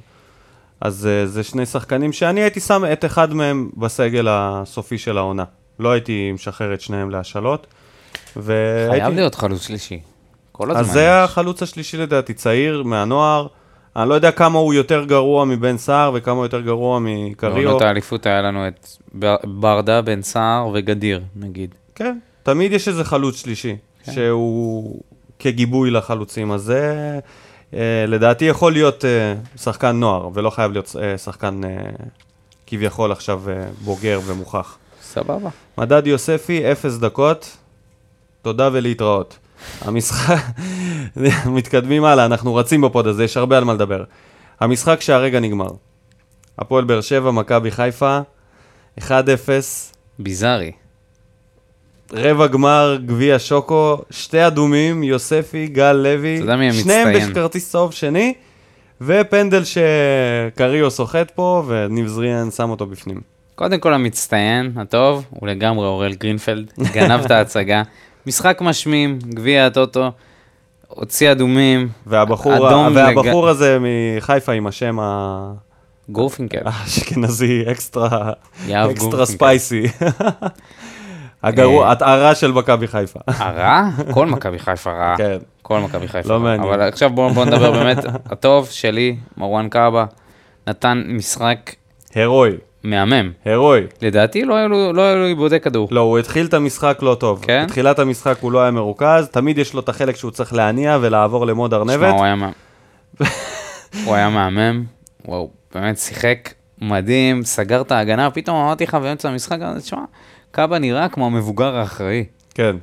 אז 0.81 1.07
אה, 1.07 1.27
זה 1.27 1.43
שני 1.43 1.67
שחקנים 1.67 2.12
שאני 2.12 2.41
הייתי 2.41 2.61
שם 2.61 2.83
את 2.93 3.05
אחד 3.05 3.35
מהם 3.35 3.71
בסגל 3.77 4.27
הסופי 4.31 4.99
של 4.99 5.19
העונה. 5.19 5.45
לא 5.79 5.91
הייתי 5.91 6.33
משחרר 6.33 6.75
את 6.75 6.81
שניהם 6.81 7.11
להשאלות. 7.11 7.67
והייתי- 8.37 9.00
חייב 9.00 9.15
להיות 9.15 9.35
חלוץ 9.35 9.62
שלישי. 9.62 10.00
כל 10.59 10.71
הזמן. 10.71 10.81
אז 10.81 10.93
זה 10.93 11.00
יש. 11.00 11.07
החלוץ 11.09 11.62
השלישי 11.62 11.97
לדעתי, 11.97 12.35
צעיר, 12.35 12.83
מהנוער. 12.83 13.47
אני 13.97 14.09
לא 14.09 14.15
יודע 14.15 14.31
כמה 14.31 14.59
הוא 14.59 14.75
יותר 14.75 15.05
גרוע 15.05 15.45
מבן 15.45 15.79
סער 15.79 16.11
וכמה 16.15 16.35
הוא 16.37 16.45
יותר 16.45 16.61
גרוע 16.61 16.99
מקריו. 17.03 17.55
בעונות 17.55 17.83
האליפות 17.83 18.27
היה 18.27 18.43
לנו 18.43 18.69
את 18.69 18.88
בר- 19.15 19.37
ברדה, 19.45 20.03
בן 20.03 20.23
סער 20.23 20.69
וגדיר, 20.75 21.21
נגיד. 21.37 21.75
כן, 21.95 22.19
תמיד 22.43 22.73
יש 22.73 22.88
איזה 22.88 23.05
חלוץ 23.05 23.37
שלישי, 23.37 23.77
כן. 24.05 24.12
שהוא 24.12 25.00
כגיבוי 25.38 25.91
לחלוצים. 25.91 26.53
אז 26.53 26.62
זה, 26.62 27.19
אה, 27.75 28.05
לדעתי, 28.09 28.45
יכול 28.45 28.73
להיות 28.73 29.05
אה, 29.05 29.35
שחקן 29.57 29.97
נוער, 30.00 30.29
ולא 30.35 30.50
חייב 30.50 30.73
להיות 30.73 30.97
אה, 31.03 31.19
שחקן 31.19 31.61
אה, 31.65 31.71
כביכול 32.67 33.12
עכשיו 33.12 33.43
אה, 33.49 33.55
בוגר 33.85 34.21
ומוכח. 34.27 34.79
סבבה. 35.03 35.49
מדד 35.79 36.07
יוספי, 36.07 36.73
אפס 36.73 36.97
דקות, 36.97 37.57
תודה 38.43 38.69
ולהתראות. 38.73 39.38
המשחק, 39.81 40.43
מתקדמים 41.57 42.05
הלאה, 42.05 42.25
אנחנו 42.25 42.55
רצים 42.55 42.81
בפוד 42.81 43.07
הזה, 43.07 43.25
יש 43.25 43.37
הרבה 43.37 43.59
על 43.59 43.65
מה 43.65 43.75
לדבר. 43.75 44.05
המשחק 44.61 45.00
שהרגע 45.00 45.41
נגמר. 45.41 45.71
הפועל 46.59 46.85
באר 46.85 47.00
שבע, 47.00 47.31
מכבי 47.31 47.71
חיפה, 47.71 48.21
1-0, 49.00 49.03
ביזארי. 50.19 50.73
רבע 52.12 52.47
גמר 52.47 52.99
גביע 53.07 53.38
שוקו, 53.38 53.99
שתי 54.11 54.47
אדומים, 54.47 55.03
יוספי, 55.03 55.67
גל 55.67 55.93
לוי, 55.93 56.41
שניהם? 56.73 57.31
בכרטיס 57.31 57.71
צהוב 57.71 57.93
שני, 57.93 58.35
ופנדל 59.00 59.62
שקריו 59.65 60.91
סוחט 60.91 61.31
פה, 61.31 61.62
וניב 61.67 62.07
זריאן 62.07 62.50
שם 62.50 62.71
אותו 62.71 62.87
בפנים. 62.87 63.21
קודם 63.55 63.79
כל 63.79 63.95
המצטיין, 63.95 64.73
הטוב, 64.77 65.25
הוא 65.31 65.49
לגמרי 65.49 65.87
אוראל 65.87 66.15
גרינפלד, 66.15 66.73
גנב 66.93 67.25
את 67.25 67.31
ההצגה. 67.31 67.83
משחק 68.27 68.59
משמים, 68.61 69.19
גביע 69.35 69.67
הטוטו, 69.67 70.11
הוציא 70.89 71.33
אדומים, 71.33 71.89
והבחור, 72.07 72.69
אדום 72.69 72.97
והבחור 72.97 73.45
לג- 73.45 73.51
הזה 73.51 73.79
מחיפה 73.81 74.53
עם 74.53 74.67
השם 74.67 74.99
ה- 75.01 75.53
גורפינקל. 76.09 76.59
האשכנזי 76.67 77.65
extra, 77.71 78.33
extra. 78.69 79.27
Spicy. 79.27 79.83
הגרוע, 81.43 81.87
אה, 81.87 81.93
הטהרה 81.93 82.35
של 82.35 82.53
מכבי 82.53 82.87
חיפה. 82.87 83.21
הרע? 83.27 83.83
כל 84.11 84.27
מכבי 84.27 84.59
חיפה 84.59 84.91
רעה. 84.93 85.17
כן. 85.17 85.37
כל 85.63 85.81
מכבי 85.81 86.09
חיפה. 86.09 86.29
לא. 86.29 86.41
מעניין. 86.41 86.63
אבל 86.69 86.81
עכשיו 86.89 87.11
בואו 87.11 87.31
בוא 87.35 87.45
נדבר 87.45 87.73
באמת, 87.73 87.99
הטוב 88.27 88.69
שלי, 88.71 89.17
מרואן 89.37 89.69
קאבה, 89.69 90.05
נתן 90.67 91.03
משחק 91.09 91.75
הירואי, 92.15 92.53
מהמם. 92.90 93.30
הירואי. 93.45 93.80
לדעתי 94.02 94.45
לא 94.45 94.54
היו 94.54 94.68
לו- 94.68 94.92
לא 94.92 95.02
היו 95.02 95.16
לו 95.18 95.25
עיבודי 95.25 95.61
כדור. 95.61 95.88
לא, 95.90 96.00
הוא 96.00 96.18
התחיל 96.18 96.47
את 96.47 96.54
המשחק 96.54 96.99
לא 97.02 97.16
טוב. 97.21 97.45
כן? 97.47 97.64
בתחילת 97.66 97.99
המשחק 97.99 98.37
הוא 98.40 98.52
לא 98.52 98.61
היה 98.62 98.71
מרוכז, 98.71 99.28
תמיד 99.30 99.59
יש 99.59 99.75
לו 99.75 99.80
את 99.80 99.88
החלק 99.88 100.16
שהוא 100.16 100.30
צריך 100.30 100.54
להניע 100.54 100.99
ולעבור 101.00 101.47
למוד 101.47 101.71
שמע, 101.71 101.78
ארנבת. 101.78 102.14
הוא 102.14 102.25
היה 102.25 102.35
מה- 102.35 102.50
הוא 104.04 104.14
היה 104.14 104.28
מהמם, 104.28 104.85
הוא 105.26 105.50
באמת 105.75 105.99
שיחק 105.99 106.52
מדהים, 106.83 107.42
סגר 107.45 107.80
את 107.80 107.92
ההגנה, 107.92 108.30
פתאום 108.30 108.57
אמרתי 108.57 108.85
לך 108.85 108.95
באמצע 108.95 109.28
המשחק, 109.28 109.59
תשמע, 109.78 110.00
קאבה 110.50 110.78
נראה 110.78 111.09
כמו 111.09 111.26
המבוגר 111.26 111.76
האחראי. 111.76 112.25
כן. 112.54 112.76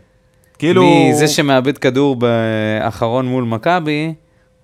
כאילו... 0.59 0.85
מזה 1.09 1.27
שמאבד 1.27 1.77
כדור 1.77 2.15
באחרון 2.15 3.25
מול 3.27 3.43
מכבי, 3.43 4.13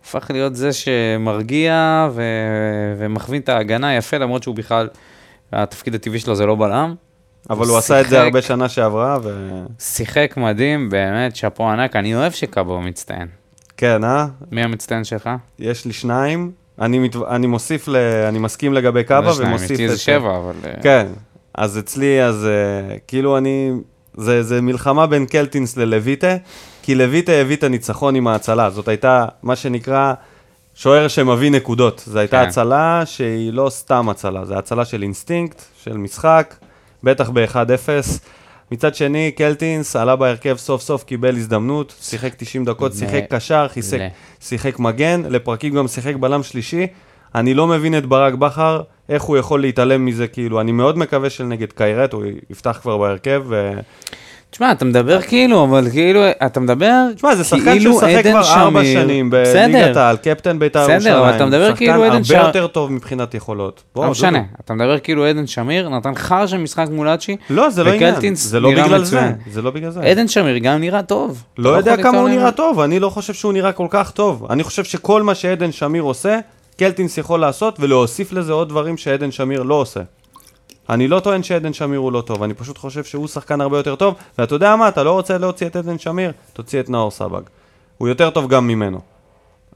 הופך 0.03 0.31
להיות 0.31 0.55
זה 0.55 0.69
שמרגיע 0.73 2.07
ו... 2.11 2.21
ומכווין 2.97 3.41
את 3.41 3.49
ההגנה 3.49 3.95
יפה, 3.95 4.17
למרות 4.17 4.43
שהוא 4.43 4.55
בכלל, 4.55 4.87
התפקיד 5.51 5.95
הטבעי 5.95 6.19
שלו 6.19 6.35
זה 6.35 6.45
לא 6.45 6.55
בלם. 6.55 6.95
אבל 7.49 7.65
הוא 7.65 7.71
הוא 7.71 7.77
עשה 7.77 8.01
את 8.01 8.09
זה. 8.09 8.21
הרבה 8.21 8.41
שנה 8.41 8.69
שעברה, 8.69 9.17
ו... 9.23 9.49
שיחק 9.79 10.33
מדהים, 10.37 10.89
באמת, 10.89 11.35
שאפו 11.35 11.69
ענק. 11.69 11.95
אני 11.95 12.15
אוהב 12.15 12.31
שקאבה 12.31 12.73
הוא 12.73 12.83
מצטיין. 12.83 13.27
כן, 13.77 14.03
אה? 14.03 14.27
מי 14.51 14.63
המצטיין 14.63 15.03
שלך? 15.03 15.29
יש 15.59 15.85
לי 15.85 15.93
שניים. 15.93 16.51
אני, 16.81 16.99
מת... 16.99 17.15
אני 17.15 17.47
מוסיף, 17.47 17.87
ל... 17.87 17.95
אני 18.29 18.39
מסכים 18.39 18.73
לגבי 18.73 19.03
קאבה 19.03 19.31
ומוסיף 19.37 19.71
אצלי. 19.71 19.89
זה 19.89 19.97
שבע, 19.97 20.37
אבל... 20.37 20.53
אה, 20.65 20.81
כן, 20.83 21.07
אז 21.53 21.79
אצלי, 21.79 22.23
אז 22.23 22.47
אה, 22.47 22.99
כאילו 23.07 23.37
אני, 23.37 23.71
זה, 24.17 24.43
זה 24.43 24.61
מלחמה 24.61 25.07
בין 25.07 25.25
קלטינס 25.25 25.77
ללויטה, 25.77 26.35
כי 26.81 26.95
לויטה 26.95 27.31
הביא 27.31 27.55
את 27.55 27.63
הניצחון 27.63 28.15
עם 28.15 28.27
ההצלה, 28.27 28.69
זאת 28.69 28.87
הייתה 28.87 29.25
מה 29.43 29.55
שנקרא 29.55 30.13
שוער 30.81 31.07
שמביא 31.07 31.51
נקודות, 31.51 32.03
זו 32.05 32.19
הייתה 32.19 32.41
כן. 32.41 32.47
הצלה 32.47 33.03
שהיא 33.05 33.53
לא 33.53 33.69
סתם 33.69 34.09
הצלה, 34.09 34.45
זו 34.45 34.53
הצלה 34.53 34.85
של 34.85 35.03
אינסטינקט, 35.03 35.61
של 35.83 35.97
משחק, 35.97 36.55
בטח 37.03 37.29
ב-1-0. 37.29 37.89
מצד 38.71 38.95
שני, 38.95 39.31
קלטינס 39.31 39.95
עלה 39.95 40.15
בהרכב 40.15 40.57
סוף 40.57 40.81
סוף, 40.81 41.03
קיבל 41.03 41.35
הזדמנות, 41.35 41.93
שיחק 42.01 42.33
90 42.37 42.65
דקות, 42.65 42.93
שיחק 42.93 43.23
קשר, 43.29 43.67
חיסק, 43.67 43.99
ל- 43.99 44.07
שיחק 44.39 44.79
מגן, 44.79 45.21
לפרקים 45.29 45.73
גם 45.73 45.87
שיחק 45.87 46.15
בלם 46.15 46.43
שלישי. 46.43 46.87
אני 47.35 47.53
לא 47.53 47.67
מבין 47.67 47.97
את 47.97 48.05
ברק 48.05 48.33
בכר, 48.33 48.81
איך 49.09 49.23
הוא 49.23 49.37
יכול 49.37 49.61
להתעלם 49.61 50.05
מזה, 50.05 50.27
כאילו, 50.27 50.61
אני 50.61 50.71
מאוד 50.71 50.97
מקווה 50.97 51.29
שנגד 51.29 51.71
קיירט, 51.71 52.13
הוא 52.13 52.23
יפתח 52.49 52.79
כבר 52.81 52.97
בהרכב, 52.97 53.43
ו... 53.47 53.71
תשמע, 54.51 54.71
אתה 54.71 54.85
מדבר 54.85 55.21
כאילו, 55.21 55.63
אבל 55.63 55.89
כאילו, 55.91 56.21
אתה 56.45 56.59
מדבר 56.59 56.91
תשמע, 57.15 57.35
זה 57.35 57.43
שחקן 57.43 57.63
כאילו 57.65 57.93
שמשחק 57.93 58.09
עדן 58.09 58.31
כבר 58.31 58.53
ארבע 58.53 58.81
שמיר. 58.83 59.01
שנים 59.03 59.29
בסדר. 59.29 59.67
בליגת 59.79 59.97
העל, 59.97 60.17
קפטן 60.17 60.59
בית"ר 60.59 60.83
בסדר, 60.83 60.93
ירושלים. 60.93 61.15
אבל 61.17 61.35
אתה 61.35 61.45
מדבר 61.45 61.75
כאילו 61.75 62.03
עדן 62.03 62.23
שחקן 62.23 62.37
שר- 62.39 62.45
הרבה 62.45 62.59
יותר 62.59 62.67
טוב 62.67 62.91
מבחינת 62.91 63.33
יכולות. 63.33 63.83
לא 63.95 64.09
משנה, 64.09 64.39
דודו. 64.39 64.49
אתה 64.65 64.73
מדבר 64.73 64.99
כאילו 64.99 65.25
עדן 65.25 65.47
שמיר 65.47 65.89
נתן 65.89 66.15
חרא 66.15 66.45
משחק 66.59 66.87
מול 66.91 67.07
אצ'י, 67.07 67.35
לא, 67.49 67.69
זה 67.69 67.83
לא 67.83 67.91
עניין, 67.91 68.35
זה 68.35 68.59
לא 68.59 68.71
בגלל. 68.71 69.03
זה, 69.03 69.31
זה 69.51 69.61
לא 69.61 69.71
בגלל 69.71 69.91
זה. 69.91 70.01
עדן 70.01 70.27
שמיר 70.27 70.57
גם 70.57 70.79
נראה 70.79 71.03
טוב. 71.03 71.43
לא 71.57 71.79
אתה 71.79 71.89
יודע 71.91 72.03
כמה 72.03 72.19
הוא. 72.19 72.29
נראה 72.29 72.51
טוב, 72.51 72.79
אני 72.79 72.99
לא 72.99 73.09
חושב 73.09 73.33
שהוא 73.33 73.53
נראה 73.53 73.71
כל 73.71 73.87
כך 73.89 74.11
טוב. 74.11 74.47
אני 74.49 74.63
חושב 74.63 74.83
שכל 74.83 75.23
מה 75.23 75.35
שעדן 75.35 75.71
שמיר 75.71 76.03
עושה, 76.03 76.39
קלטינס 76.79 77.17
יכול 77.17 77.39
לעשות, 77.39 77.77
ולהוסיף 77.79 78.33
לזה 78.33 78.53
עוד 78.53 78.69
דברים 78.69 78.97
שעדן 78.97 79.31
שמיר 79.31 79.63
לא 79.63 79.75
עושה. 79.75 79.99
אני 80.91 81.07
לא 81.07 81.19
טוען 81.19 81.43
שעדן 81.43 81.73
שמיר 81.73 81.99
הוא 81.99 82.11
לא 82.11 82.21
טוב, 82.21 82.43
אני 82.43 82.53
פשוט 82.53 82.77
חושב 82.77 83.03
שהוא 83.03 83.27
שחקן 83.27 83.61
הרבה 83.61 83.77
יותר 83.77 83.95
טוב, 83.95 84.15
ואתה 84.37 84.55
יודע 84.55 84.75
מה, 84.75 84.87
אתה 84.87 85.03
לא 85.03 85.11
רוצה 85.11 85.37
להוציא 85.37 85.67
את 85.67 85.75
עדן 85.75 85.97
שמיר, 85.99 86.31
תוציא 86.53 86.79
את 86.79 86.89
נאור 86.89 87.11
סבג. 87.11 87.41
הוא 87.97 88.07
יותר 88.07 88.29
טוב 88.29 88.47
גם 88.49 88.67
ממנו. 88.67 88.99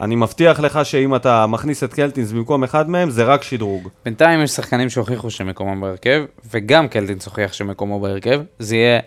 אני 0.02 0.16
מבטיח 0.16 0.60
לך 0.60 0.80
שאם 0.86 1.16
אתה 1.16 1.48
מכניס 1.48 1.84
את 1.84 1.94
קלטינס 1.94 2.32
במקום 2.32 2.64
אחד 2.64 2.90
מהם, 2.90 3.10
זה 3.10 3.24
רק 3.24 3.44
שדרוג. 3.44 3.90
בינתיים 4.06 4.42
יש 4.44 4.52
שחקנים 4.52 4.90
שהוכיחו 4.90 5.30
שמקומם 5.30 5.82
בהרכב, 5.82 6.24
וגם 6.52 6.88
קלטינס 6.88 7.26
הוכיח 7.26 7.54
שמקומו 7.54 8.00
בהרכב, 8.00 8.42
זה 8.60 8.76
יהיה 8.76 9.00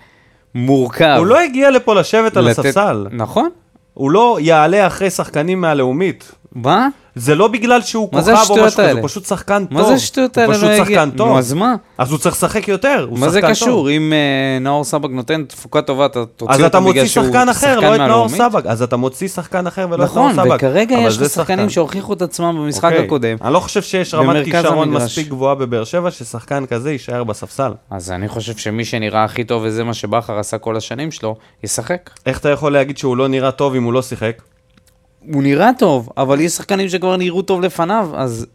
מורכב. 0.54 1.14
הוא 1.18 1.26
לא 1.26 1.40
הגיע 1.40 1.70
לפה 1.70 1.94
לשבת 1.94 2.36
על 2.36 2.44
לתת- 2.44 2.58
הספסל. 2.58 3.06
נכון. 3.10 3.48
הוא 3.94 4.10
לא 4.10 4.38
יעלה 4.40 4.86
אחרי 4.86 5.10
שחקנים 5.10 5.60
מהלאומית. 5.60 6.32
מה? 6.52 6.88
זה 7.14 7.34
לא 7.34 7.48
בגלל 7.48 7.82
שהוא 7.82 8.10
כוכב 8.10 8.28
או 8.28 8.34
משהו 8.34 8.56
כזה? 8.66 8.92
הוא 8.92 9.00
פשוט 9.02 9.26
שחקן 9.26 9.64
טוב. 9.64 9.78
מה 9.78 9.84
זה 9.84 9.92
השטויות 9.94 10.38
האלה? 10.38 10.46
הוא 10.46 10.54
פשוט 10.54 10.70
לא? 10.70 10.84
שחקן 10.84 11.10
טוב. 11.10 11.28
נו, 11.28 11.38
אז 11.38 11.52
מה? 11.52 11.74
אז 11.98 12.10
הוא 12.10 12.18
צריך 12.18 12.34
לשחק 12.34 12.68
יותר, 12.68 13.06
הוא 13.10 13.18
מה 13.18 13.28
זה 13.28 13.40
שחקן 13.40 13.50
קשור? 13.52 13.68
טוב. 13.68 13.88
אם 13.88 14.12
אה, 14.12 14.58
נאור 14.60 14.84
סבג 14.84 15.10
נותן 15.10 15.44
תפוקה 15.44 15.82
טובה, 15.82 16.06
אתה 16.06 16.24
תוציא 16.36 16.54
אז 16.54 16.60
אותו 16.60 16.66
אתה 16.66 16.80
בגלל 16.80 16.92
מוציא 16.92 17.06
שהוא 17.06 17.26
שחקן 17.26 17.48
אחר, 17.48 17.80
לא 17.80 17.80
את 17.80 17.84
נאור 17.84 17.98
מהלאומית? 17.98 18.36
סבג. 18.36 18.66
אז 18.66 18.82
אתה 18.82 18.96
מוציא 18.96 19.28
שחקן 19.28 19.66
אחר 19.66 19.86
ולא 19.90 20.04
את 20.04 20.14
נאור 20.14 20.32
נכון, 20.32 20.44
סבג. 20.44 20.56
וכרגע 20.56 20.98
אבל 20.98 21.06
יש 21.08 21.18
לך 21.18 21.30
שחקנים 21.30 21.58
שחקן. 21.58 21.68
שהוכיחו 21.68 22.12
את 22.12 22.22
עצמם 22.22 22.56
במשחק 22.58 22.84
אוקיי. 22.84 23.04
הקודם. 23.04 23.36
אני 23.42 23.52
לא 23.52 23.60
חושב 23.60 23.82
שיש 23.82 24.14
רמת 24.14 24.44
כישרון. 24.44 24.90
מספיק 24.90 25.28
גבוהה 25.28 25.54
בבאר 25.54 25.84
שבע, 25.84 26.10
ששחקן 26.10 26.66
כזה 26.66 26.92
יישאר 26.92 27.24
בספסל. 27.24 27.72
אז 27.90 28.10
אני 28.10 28.28
חושב 28.28 28.56
שמי 28.56 28.84
שנראה 28.84 29.24
הכי 29.24 29.44
טוב, 29.44 29.62
וזה 29.66 29.84
מה 29.84 29.94
שבכר 29.94 30.38
עשה 30.38 30.58
כל 30.58 30.76
השנים 30.76 31.10
שלו, 31.10 31.36
ישחק. 31.64 32.10
איך 32.26 32.38
אתה 32.38 32.48
יכול 32.48 32.72
להגיד 32.72 32.98
שהוא 32.98 33.16
לא 33.16 33.28
נראה 33.28 33.50
טוב 33.50 33.74
אם 33.74 33.82
הוא 33.82 33.92
לא 33.92 34.02
שיחק? 34.02 34.42
הוא 35.32 35.42
נראה 35.42 35.70
טוב, 35.78 36.08
אבל 36.16 36.40
יש 36.40 36.52
שחקנים 36.52 36.88
שכבר 36.88 37.16
נראו 37.16 37.42
טוב 37.42 37.60
לפניו, 37.62 38.10
אז 38.14 38.46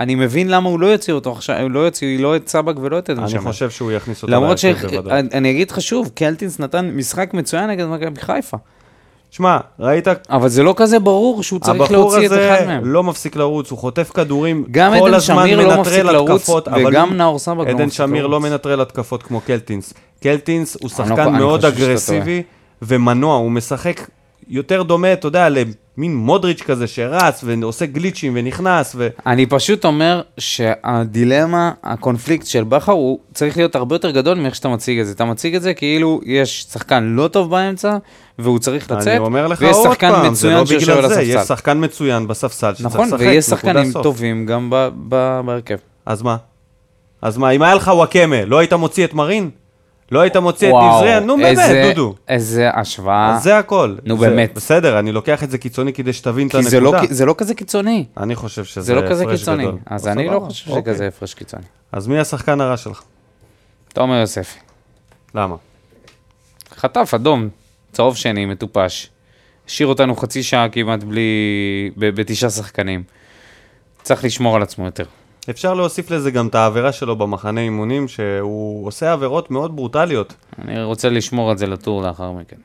אני 0.00 0.14
מבין 0.14 0.48
למה 0.48 0.68
הוא 0.68 0.80
לא 0.80 0.86
יוציא 0.86 1.12
אותו 1.14 1.32
עכשיו, 1.32 1.60
הוא 1.60 1.70
לא 1.70 1.80
יוציא 1.80 2.18
לא 2.18 2.36
את 2.36 2.48
סבג 2.48 2.74
ולא 2.80 2.98
את 2.98 3.10
עדן 3.10 3.20
אני 3.20 3.30
שמיר. 3.30 3.42
חושב 3.42 3.70
שהוא 3.70 3.92
יכניס 3.92 4.22
אותו 4.22 4.32
למרות 4.32 4.64
להרכב 4.64 4.88
בוודאי. 4.96 5.22
שאני 5.32 5.50
אגיד 5.50 5.70
לך 5.70 5.80
שוב, 5.80 6.10
קלטינס 6.14 6.58
נתן 6.60 6.90
משחק 6.94 7.34
מצוין 7.34 7.70
נגד 7.70 7.86
מכבי 7.86 8.20
חיפה, 8.20 8.56
שמע, 9.30 9.58
ראית? 9.80 10.08
אבל 10.30 10.48
זה 10.48 10.62
לא 10.62 10.74
כזה 10.76 10.98
ברור 10.98 11.42
שהוא 11.42 11.60
צריך 11.60 11.80
הבחור 11.80 11.96
להוציא 11.96 12.26
את 12.26 12.32
אחד 12.32 12.38
הזה 12.58 12.66
מהם. 12.66 12.84
לא 12.84 13.02
מפסיק 13.04 13.36
לרוץ, 13.36 13.70
הוא 13.70 13.78
חוטף 13.78 14.10
כדורים, 14.14 14.64
גם 14.70 14.92
כל 14.98 15.06
עדן 15.08 15.14
הזמן 15.14 15.42
שמיר 15.44 15.60
לא 15.60 15.76
מנטרל 15.76 16.12
לרוץ, 16.12 16.30
התקפות, 16.30 16.68
אבל 16.68 16.86
וגם 16.86 17.14
נאור 17.16 17.38
סבג 17.38 17.56
לא 17.66 17.70
עדן 17.70 17.84
מפסיק 17.84 17.96
שמיר 17.98 18.26
לא 18.26 18.30
לרוץ. 18.30 18.44
מנטרל 18.50 18.80
התקפות 18.80 19.22
כמו 19.22 19.40
קלטינס. 19.40 19.92
קלטינס 20.22 20.76
הוא 20.80 20.90
אני 20.98 21.08
לא- 21.10 21.16
שחקן 21.16 21.28
אני 21.28 21.38
מאוד 21.38 21.64
אגרסיבי 21.64 22.42
ומנוע, 22.82 23.36
הוא 23.36 23.50
משחק 23.50 24.00
יותר 24.48 24.82
דומה, 24.82 25.12
אתה 25.12 25.26
יודע, 25.26 25.48
למין 25.98 26.16
מודריץ' 26.16 26.62
כזה 26.62 26.86
שרץ 26.86 27.44
ועושה 27.44 27.86
גליצ'ים 27.86 28.32
ונכנס, 28.36 28.92
ו... 28.98 29.08
אני 29.26 29.46
פשוט 29.46 29.84
אומר 29.84 30.22
שהדילמה, 30.38 31.72
הקונפליקט 31.84 32.46
של 32.46 32.64
בכר, 32.64 32.92
הוא 32.92 33.18
צריך 33.34 33.56
להיות 33.56 33.74
הרבה 33.74 33.94
יותר 33.94 34.10
גדול 34.10 34.38
מאיך 34.38 34.54
שאתה 34.54 34.68
מציג 34.68 34.98
את 34.98 35.06
זה. 35.06 35.12
אתה 35.12 35.24
מציג 35.24 35.54
את 35.54 35.62
זה 35.62 35.74
כאילו 35.74 36.20
יש 36.24 36.66
שחקן 36.72 37.04
לא 37.04 37.28
טוב 37.28 37.50
באמצע, 37.50 37.96
והוא 38.38 38.58
צריך 38.58 38.90
לצאת, 38.90 39.08
אני 39.08 39.18
אומר 39.18 39.46
לך 39.46 39.60
ויש 39.60 39.76
עוד 39.76 39.88
שחקן 39.88 40.10
פעם, 40.10 40.22
זה 40.22 40.48
מצוין 40.48 40.58
לא 40.58 40.66
שיושב 40.66 40.96
על 40.96 41.08
זה, 41.08 41.22
יש 41.22 41.34
הספסל. 41.36 41.54
שחקן 41.54 41.84
מצוין 41.84 42.28
בספסל 42.28 42.74
שצריך 42.74 42.86
נכון, 42.86 43.06
לשחק, 43.06 43.20
ויש 43.20 43.52
נקודה 43.52 43.72
שחקנים. 43.72 44.02
טובים 44.02 44.46
גם 44.46 44.70
בהרכב. 45.44 45.76
אז 46.06 46.22
מה? 46.22 46.36
אז 47.22 47.38
מה, 47.38 47.50
אם 47.50 47.62
היה 47.62 47.74
לך 47.74 47.90
וואקמה, 47.94 48.44
לא 48.44 48.58
היית 48.58 48.72
מוציא 48.72 49.04
את 49.04 49.14
מרין? 49.14 49.50
לא 50.12 50.20
היית 50.20 50.36
מוציא 50.36 50.68
את 50.68 50.72
וואו, 50.72 50.96
נזריה, 50.96 51.20
נו 51.20 51.36
באמת, 51.36 51.48
איזה- 51.48 51.82
דודו. 51.94 52.14
איזה 52.28 52.70
השוואה. 52.74 53.34
אז 53.36 53.42
זה 53.42 53.58
הכל. 53.58 53.96
נו, 54.04 54.18
זה- 54.18 54.28
באמת. 54.30 54.54
בסדר, 54.54 54.98
אני 54.98 55.12
לוקח 55.12 55.42
את 55.44 55.50
זה 55.50 55.58
קיצוני 55.58 55.92
כדי 55.92 56.12
שתבין 56.12 56.46
את 56.46 56.52
כי 56.52 56.80
לא, 56.80 56.88
הנקודה. 56.96 57.14
זה 57.14 57.24
לא 57.26 57.34
כזה 57.38 57.54
קיצוני. 57.54 58.04
אני 58.16 58.34
חושב 58.34 58.64
שזה 58.64 58.80
זה 58.80 58.94
לא 58.94 59.08
כזה 59.10 59.24
קיצוני. 59.26 59.62
גדול. 59.62 59.78
אז 59.86 60.08
אני 60.08 60.26
לא 60.26 60.40
חושב 60.46 60.70
אוקיי. 60.70 60.92
שכזה 60.94 61.08
הפרש 61.08 61.34
קיצוני. 61.34 61.62
אז 61.92 62.06
מי 62.06 62.18
השחקן 62.18 62.60
הרע 62.60 62.76
שלך? 62.76 63.02
תומר 63.94 64.14
יוספי. 64.14 64.58
למה? 65.34 65.56
חטף 66.76 67.12
אדום, 67.14 67.48
צהוב 67.92 68.16
שני, 68.16 68.46
מטופש. 68.46 69.10
השאיר 69.68 69.88
אותנו 69.88 70.16
חצי 70.16 70.42
שעה 70.42 70.68
כמעט 70.68 71.02
בלי... 71.04 71.22
בתשעה 71.96 72.50
שחקנים. 72.50 73.02
צריך 74.02 74.24
לשמור 74.24 74.56
על 74.56 74.62
עצמו 74.62 74.84
יותר. 74.84 75.04
אפשר 75.50 75.74
להוסיף 75.74 76.10
לזה 76.10 76.30
גם 76.30 76.46
את 76.46 76.54
העבירה 76.54 76.92
שלו 76.92 77.16
במחנה 77.16 77.60
אימונים, 77.60 78.08
שהוא 78.08 78.86
עושה 78.86 79.12
עבירות 79.12 79.50
מאוד 79.50 79.76
ברוטליות. 79.76 80.34
אני 80.58 80.82
רוצה 80.82 81.08
לשמור 81.08 81.52
את 81.52 81.58
זה 81.58 81.66
לטור 81.66 82.02
לאחר 82.02 82.32
מכן. 82.32 82.56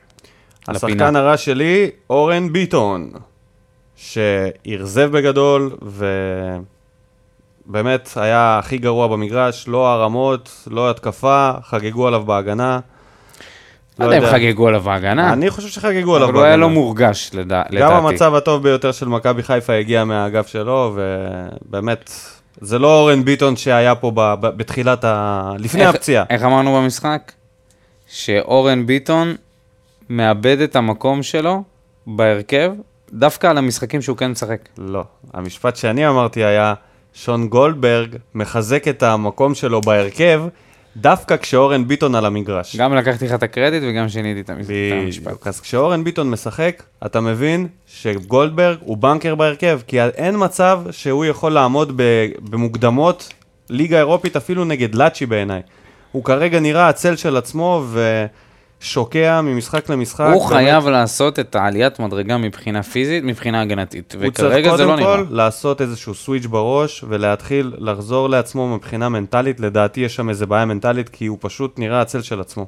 השחקן 0.68 1.16
הרע 1.16 1.36
שלי, 1.36 1.90
אורן 2.10 2.52
ביטון, 2.52 3.10
שאכזב 3.96 5.10
בגדול, 5.12 5.76
ובאמת 7.66 8.08
היה 8.16 8.58
הכי 8.58 8.78
גרוע 8.78 9.06
במגרש, 9.06 9.68
לא 9.68 9.88
הרמות, 9.88 10.64
לא 10.70 10.90
התקפה, 10.90 11.50
חגגו 11.62 12.06
עליו 12.06 12.22
בהגנה. 12.24 12.80
לא 13.98 14.04
יודע 14.04 14.18
אם 14.18 14.32
חגגו 14.32 14.68
עליו 14.68 14.90
ההגנה, 14.90 15.32
אני 15.32 15.50
חושב 15.50 15.68
שחגגו 15.68 16.16
עליו 16.16 16.28
אבל 16.28 16.36
הוא 16.36 16.44
היה 16.44 16.56
לא 16.56 16.68
מורגש 16.70 17.30
לדע- 17.32 17.62
לדעתי. 17.70 17.76
גם 17.92 18.06
המצב 18.06 18.34
הטוב 18.34 18.62
ביותר 18.62 18.92
של 18.92 19.08
מכבי 19.08 19.42
חיפה 19.42 19.72
הגיע 19.72 20.04
מהאגף 20.04 20.46
שלו, 20.46 20.96
ובאמת, 20.96 22.10
זה 22.60 22.78
לא 22.78 23.00
אורן 23.00 23.24
ביטון 23.24 23.56
שהיה 23.56 23.94
פה 23.94 24.10
ב- 24.14 24.34
ב- 24.40 24.46
בתחילת 24.56 25.04
ה... 25.04 25.52
לפני 25.58 25.80
איך- 25.86 25.94
הפציעה. 25.94 26.24
איך 26.30 26.42
אמרנו 26.42 26.74
במשחק? 26.76 27.32
שאורן 28.08 28.86
ביטון 28.86 29.34
מאבד 30.10 30.60
את 30.60 30.76
המקום 30.76 31.22
שלו 31.22 31.62
בהרכב, 32.06 32.72
דווקא 33.12 33.46
על 33.46 33.58
המשחקים 33.58 34.02
שהוא 34.02 34.16
כן 34.16 34.30
משחק. 34.30 34.60
לא. 34.78 35.04
המשפט 35.34 35.76
שאני 35.76 36.08
אמרתי 36.08 36.44
היה, 36.44 36.74
שון 37.14 37.48
גולדברג 37.48 38.16
מחזק 38.34 38.88
את 38.88 39.02
המקום 39.02 39.54
שלו 39.54 39.80
בהרכב, 39.80 40.42
דווקא 41.00 41.36
כשאורן 41.36 41.88
ביטון 41.88 42.14
על 42.14 42.24
המגרש. 42.26 42.76
גם 42.76 42.94
לקחתי 42.94 43.24
לך 43.26 43.34
את 43.34 43.42
הקרדיט 43.42 43.82
וגם 43.86 44.08
שיניתי 44.08 44.40
את 44.40 44.50
המש- 44.50 44.64
את 44.66 44.70
המשפט. 45.02 45.26
בדיוק. 45.26 45.46
אז 45.46 45.60
כשאורן 45.60 46.04
ביטון 46.04 46.30
משחק, 46.30 46.82
אתה 47.06 47.20
מבין 47.20 47.66
שגולדברג 47.86 48.76
הוא 48.80 48.96
בנקר 48.96 49.34
בהרכב, 49.34 49.80
כי 49.86 50.02
אין 50.02 50.34
מצב 50.38 50.82
שהוא 50.90 51.24
יכול 51.24 51.52
לעמוד 51.52 51.92
ב- 51.96 52.02
במוקדמות 52.50 53.32
ליגה 53.70 53.98
אירופית 53.98 54.36
אפילו 54.36 54.64
נגד 54.64 54.94
לאצ'י 54.94 55.26
בעיניי. 55.26 55.60
הוא 56.12 56.24
כרגע 56.24 56.60
נראה 56.60 56.88
הצל 56.88 57.16
של 57.16 57.36
עצמו 57.36 57.84
ושוקע 58.82 59.40
ממשחק 59.40 59.90
למשחק. 59.90 60.30
הוא 60.32 60.48
באמת. 60.48 60.52
חייב 60.52 60.88
לעשות 60.88 61.38
את 61.38 61.56
העליית 61.56 62.00
מדרגה 62.00 62.36
מבחינה 62.38 62.82
פיזית, 62.82 63.24
מבחינה 63.24 63.60
הגנתית, 63.60 64.14
הוא 64.22 64.30
צריך 64.30 64.50
וכרגע 64.52 64.76
זה 64.76 64.84
לא 64.84 64.90
קודם 64.90 65.00
נראה. 65.00 65.16
כל 65.16 65.24
לעשות 65.30 65.80
איזשהו 65.80 66.14
סוויץ' 66.14 66.46
בראש 66.46 67.04
ולהתחיל 67.08 67.72
לחזור 67.78 68.28
לעצמו 68.30 68.74
מבחינה 68.76 69.08
מנטלית. 69.08 69.60
לדעתי 69.60 70.00
יש 70.00 70.14
שם 70.16 70.28
איזה 70.28 70.46
בעיה 70.46 70.64
מנטלית, 70.64 71.08
כי 71.08 71.26
הוא 71.26 71.38
פשוט 71.40 71.78
נראה 71.78 72.00
הצל 72.00 72.22
של 72.22 72.40
עצמו. 72.40 72.66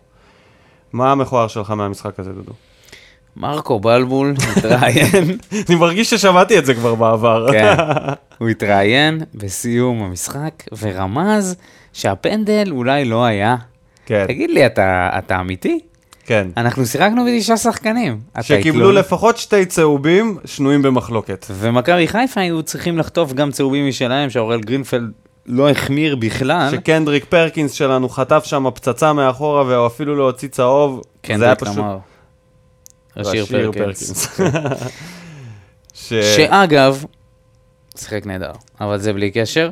מה 0.93 1.13
המכוער 1.13 1.49
שלך 1.49 1.71
מהמשחק 1.71 2.21
הזה, 2.21 2.33
דודו? 2.33 2.53
מרקו 3.37 3.81
בלבול 3.81 4.35
התראיין, 4.57 5.39
אני 5.69 5.77
מרגיש 5.77 6.11
ששמעתי 6.11 6.59
את 6.59 6.67
זה 6.67 6.75
כבר 6.75 6.95
בעבר. 6.95 7.53
כן, 7.53 7.75
הוא 8.39 8.49
התראיין 8.49 9.21
בסיום 9.35 10.03
המשחק 10.03 10.65
ורמז 10.81 11.57
שהפנדל 11.93 12.69
אולי 12.71 13.05
לא 13.05 13.25
היה. 13.25 13.57
כן, 14.07 14.25
תגיד 14.29 14.51
לי, 14.51 14.67
אתה 14.67 15.11
אתה 15.19 15.41
אמיתי? 15.41 15.79
כן. 16.31 16.49
אנחנו 16.57 16.87
שיחקנו 16.87 17.25
בתשעה 17.25 17.57
שחקנים. 17.57 18.21
שקיבלו 18.41 18.91
התלונן- 18.91 18.99
לפחות 18.99 19.37
שתי 19.37 19.67
צהובים 19.67 20.39
שנויים 20.45 20.83
במחלוקת. 20.83 21.47
ומכבי 21.51 22.09
חיפה 22.09 22.41
היו 22.41 22.63
צריכים 22.63 22.99
לחטוף 22.99 23.33
גם 23.33 23.51
צהובים 23.51 23.89
משלהם, 23.89 24.31
שהאוראל 24.31 24.61
גרינפלד 24.61 25.11
לא 25.47 25.71
החמיר 25.71 26.17
בכלל. 26.17 26.69
שקנדריק 26.71 27.25
פרקינס 27.25 27.73
שלנו 27.73 28.09
חטף 28.09 28.45
שם 28.45 28.67
פצצה 28.75 29.13
מאחורה 29.13 29.63
והוא 29.65 29.87
אפילו 29.87 30.17
לא 30.17 30.25
הוציא 30.25 30.49
צהוב. 30.49 31.03
קנדריק 31.23 31.59
פשוט... 31.59 31.79
אמר. 31.79 31.99
השיר 33.17 33.45
והשיר 33.51 33.73
פרקינס. 33.73 34.39
ש... 35.95 36.15
שאגב, 36.15 37.05
שיחק 37.97 38.27
נהדר, 38.27 38.53
אבל 38.81 38.99
זה 38.99 39.13
בלי 39.13 39.31
קשר. 39.31 39.71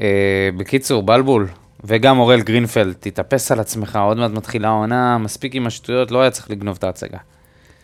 אה, 0.00 0.48
בקיצור, 0.56 1.02
בלבול, 1.02 1.48
וגם 1.84 2.18
אוראל 2.18 2.40
גרינפלד, 2.40 2.94
תתאפס 3.00 3.52
על 3.52 3.60
עצמך, 3.60 3.98
עוד 4.02 4.16
מעט 4.16 4.30
מתחילה 4.30 4.68
העונה, 4.68 5.18
מספיק 5.18 5.54
עם 5.54 5.66
השטויות, 5.66 6.10
לא 6.10 6.20
היה 6.20 6.30
צריך 6.30 6.50
לגנוב 6.50 6.76
את 6.78 6.84
ההצגה. 6.84 7.18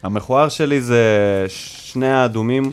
המכוער 0.02 0.48
שלי 0.48 0.80
זה 0.80 1.04
שני 1.48 2.12
האדומים. 2.12 2.72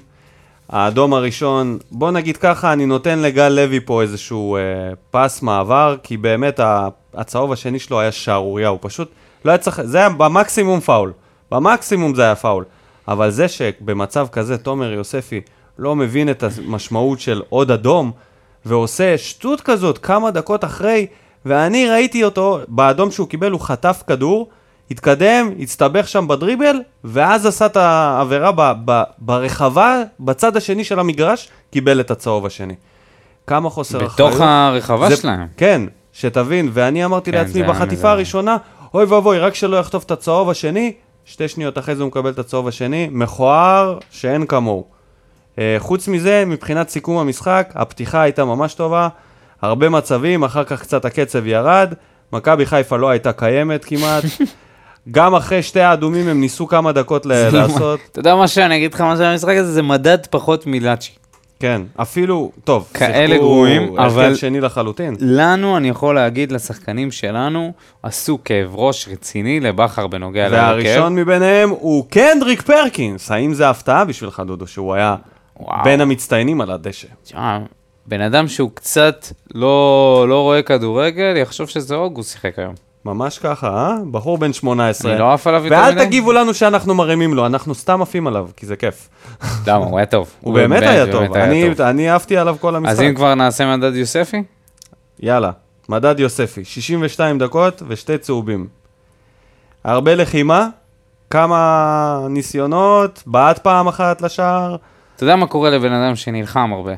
האדום 0.70 1.14
הראשון, 1.14 1.78
בוא 1.92 2.12
נגיד 2.12 2.38
ככה, 2.38 2.74
אני 2.74 2.86
נותן 2.86 3.20
לגל 3.20 3.50
לוי 3.50 3.80
פה 3.80 4.02
איזשהו 4.02 4.56
אה, 4.56 4.62
פס 5.12 5.42
מעבר, 5.42 5.96
כי 6.04 6.18
באמת 6.18 6.60
הצהוב 7.14 7.52
השני 7.52 7.80
שלו 7.80 8.00
היה 8.00 8.12
שערורייה, 8.12 8.70
הוא 8.70 8.80
פשוט 8.82 9.12
לא 9.46 9.52
היה 9.52 9.58
צריך, 9.58 9.82
זה 9.82 9.98
היה 9.98 10.10
במקסימום 10.10 10.80
פאול, 10.80 11.14
במקסימום 11.52 12.16
זה 12.16 12.22
היה 12.22 12.36
פאול. 12.36 12.66
אבל 13.08 13.30
זה 13.30 13.48
שבמצב 13.48 14.28
כזה 14.32 14.58
תומר 14.58 14.94
יוספי 14.94 15.42
לא 15.80 15.96
מבין 15.96 16.30
את 16.30 16.44
המשמעות 16.44 17.20
של 17.20 17.42
עוד 17.50 17.72
אדום, 17.72 18.12
ועושה 18.66 19.18
שטות 19.18 19.62
כזאת 19.62 19.98
כמה 19.98 20.32
דקות 20.32 20.64
אחרי, 20.64 21.08
ואני 21.46 21.88
ראיתי 21.90 22.24
אותו, 22.24 22.60
באדום 22.68 23.12
שהוא 23.12 23.28
קיבל 23.28 23.52
הוא 23.52 23.62
חטף 23.62 24.04
כדור, 24.08 24.50
התקדם, 24.92 25.50
הצטבח 25.60 26.08
שם 26.08 26.28
בדריבל, 26.28 26.76
ואז 27.04 27.46
עשה 27.46 27.66
את 27.66 27.78
העבירה 27.78 28.52
ב- 28.56 28.74
ב- 28.86 29.04
ברחבה, 29.18 30.02
בצד 30.20 30.58
השני 30.58 30.84
של 30.84 31.00
המגרש, 31.00 31.50
קיבל 31.72 32.00
את 32.00 32.12
הצהוב 32.12 32.46
השני. 32.46 32.76
כמה 33.48 33.70
חוסר 33.70 33.98
אחריות. 34.06 34.32
בתוך 34.32 34.42
הרחבה 34.42 35.10
זה- 35.10 35.16
שלהם. 35.16 35.48
כן, 35.58 35.82
שתבין, 36.14 36.70
ואני 36.74 37.06
אמרתי 37.06 37.32
כן, 37.32 37.38
לעצמי 37.38 37.64
בחטיפה. 37.64 38.12
הראשונה, 38.12 38.58
אוי 38.94 39.04
ואבוי, 39.06 39.40
רק 39.40 39.56
שלא 39.56 39.78
יחטוף 39.78 40.04
את 40.04 40.12
הצהוב 40.12 40.50
השני, 40.50 40.94
שתי 41.26 41.48
שניות 41.48 41.78
אחרי 41.78 41.96
זה 41.96 42.04
הוא 42.04 42.08
מקבל 42.08 42.30
את 42.30 42.40
הצהוב 42.40 42.68
השני, 42.68 43.08
מכוער 43.12 43.98
שאין 44.12 44.46
כמוהו. 44.46 44.86
אה, 45.60 45.76
חוץ 45.80 46.08
מזה, 46.08 46.44
מבחינת 46.48 46.90
סיכום 46.90 47.18
המשחק, 47.18 47.70
הפתיחה 47.76 48.22
הייתה 48.22 48.46
ממש 48.46 48.74
טובה, 48.74 49.08
הרבה 49.62 49.90
מצבים, 49.90 50.44
אחר 50.44 50.64
כך 50.64 50.82
קצת 50.82 51.06
הקצב 51.06 51.48
ירד, 51.48 51.94
מכבי 52.34 52.66
חיפה 52.66 52.98
לא 52.98 53.10
הייתה 53.10 53.32
קיימת 53.34 53.86
כמעט. 53.86 54.24
גם 55.12 55.36
אחרי 55.36 55.64
שתי 55.64 55.80
האדומים 55.82 56.28
הם 56.28 56.42
ניסו 56.42 56.68
כמה 56.68 56.92
דקות 56.92 57.26
ל- 57.26 57.50
לעשות. 57.54 58.00
אתה 58.12 58.20
יודע 58.20 58.36
מה 58.36 58.48
שאני 58.48 58.78
אגיד 58.78 58.94
לך 58.94 59.02
מה 59.02 59.16
זה 59.16 59.30
המשחק 59.30 59.56
הזה? 59.58 59.72
זה 59.72 59.82
מדד 59.82 60.18
פחות 60.30 60.64
מלאצ'י. 60.68 61.12
כן, 61.60 61.82
אפילו, 61.96 62.52
טוב, 62.64 62.88
כאלה 62.94 63.38
גרועים, 63.38 64.00
אבל- 64.00 64.36
שני 64.36 64.62
לחלוטין. 64.62 65.16
לנו, 65.20 65.78
אני 65.78 65.90
יכול 65.90 66.16
להגיד, 66.16 66.52
לשחקנים 66.52 67.12
שלנו, 67.12 67.74
עשו 68.04 68.38
כאב 68.46 68.76
ראש 68.76 69.10
רציני 69.12 69.60
לבכר 69.60 70.08
בנוגע 70.08 70.50
להרכב. 70.50 70.86
והראשון 70.86 71.16
מביניהם 71.16 71.70
הוא 71.70 72.06
קנדריק 72.10 72.62
פרקינס. 72.62 73.32
האם 73.32 73.54
זה 73.54 73.70
הפתעה 73.70 74.06
בשבילך, 74.06 74.42
דודו, 74.48 74.68
שהוא 74.68 74.94
היה 74.94 75.16
וואו. 75.60 75.84
בין 75.84 76.02
המצטיינים 76.02 76.62
על 76.62 76.72
הדשא? 76.72 77.08
תשמע, 77.24 77.60
בן 78.06 78.22
אדם 78.22 78.48
שהוא 78.48 78.72
קצת 78.74 79.26
לא, 79.56 80.26
לא 80.30 80.42
רואה 80.42 80.62
כדורגל, 80.62 81.38
יחשוב 81.38 81.70
שזה 81.70 81.96
אוגוסט 81.96 82.32
שיחק 82.32 82.60
היום. 82.60 82.74
ממש 83.06 83.40
ככה, 83.40 83.68
אה? 83.68 83.96
בחור 84.12 84.38
בן 84.38 84.54
18. 84.54 85.12
אני 85.12 85.20
לא 85.20 85.34
עף 85.34 85.48
עליו 85.48 85.66
יותר 85.66 85.78
ואל 85.84 85.96
מדי. 85.96 86.06
תגיבו 86.06 86.32
לנו 86.32 86.54
שאנחנו 86.54 86.96
מרימים 86.96 87.34
לו, 87.34 87.46
אנחנו 87.46 87.76
סתם 87.76 88.02
עפים 88.02 88.28
עליו, 88.28 88.48
כי 88.56 88.66
זה 88.66 88.76
כיף. 88.76 89.10
למה? 89.68 89.86
הוא 89.86 89.98
היה 89.98 90.06
טוב. 90.06 90.30
הוא 90.42 90.54
באמת 90.54 90.84
היה 90.84 91.12
טוב. 91.12 91.34
אני 91.80 92.10
עפתי 92.10 92.38
עליו 92.38 92.56
כל 92.60 92.76
המשחק. 92.76 92.92
אז 92.92 93.02
אם 93.02 93.16
כבר 93.16 93.36
נעשה 93.36 93.78
מדד 93.78 93.96
יוספי? 93.96 94.44
יאללה, 95.20 95.52
מדד 95.90 96.20
יוספי, 96.20 96.66
62 96.66 97.40
דקות 97.40 97.84
ושתי 97.88 98.18
צהובים. 98.18 98.68
הרבה 99.84 100.16
לחימה, 100.16 100.68
כמה 101.30 102.28
ניסיונות, 102.30 103.24
בעט 103.26 103.60
פעם 103.60 103.88
אחת 103.88 104.22
לשער. 104.22 104.76
אתה 105.20 105.26
יודע 105.26 105.36
מה 105.36 105.48
קורה 105.48 105.70
לבן 105.70 105.92
אדם 105.92 106.16
שנלחם 106.16 106.74
הרבה? 106.74 106.94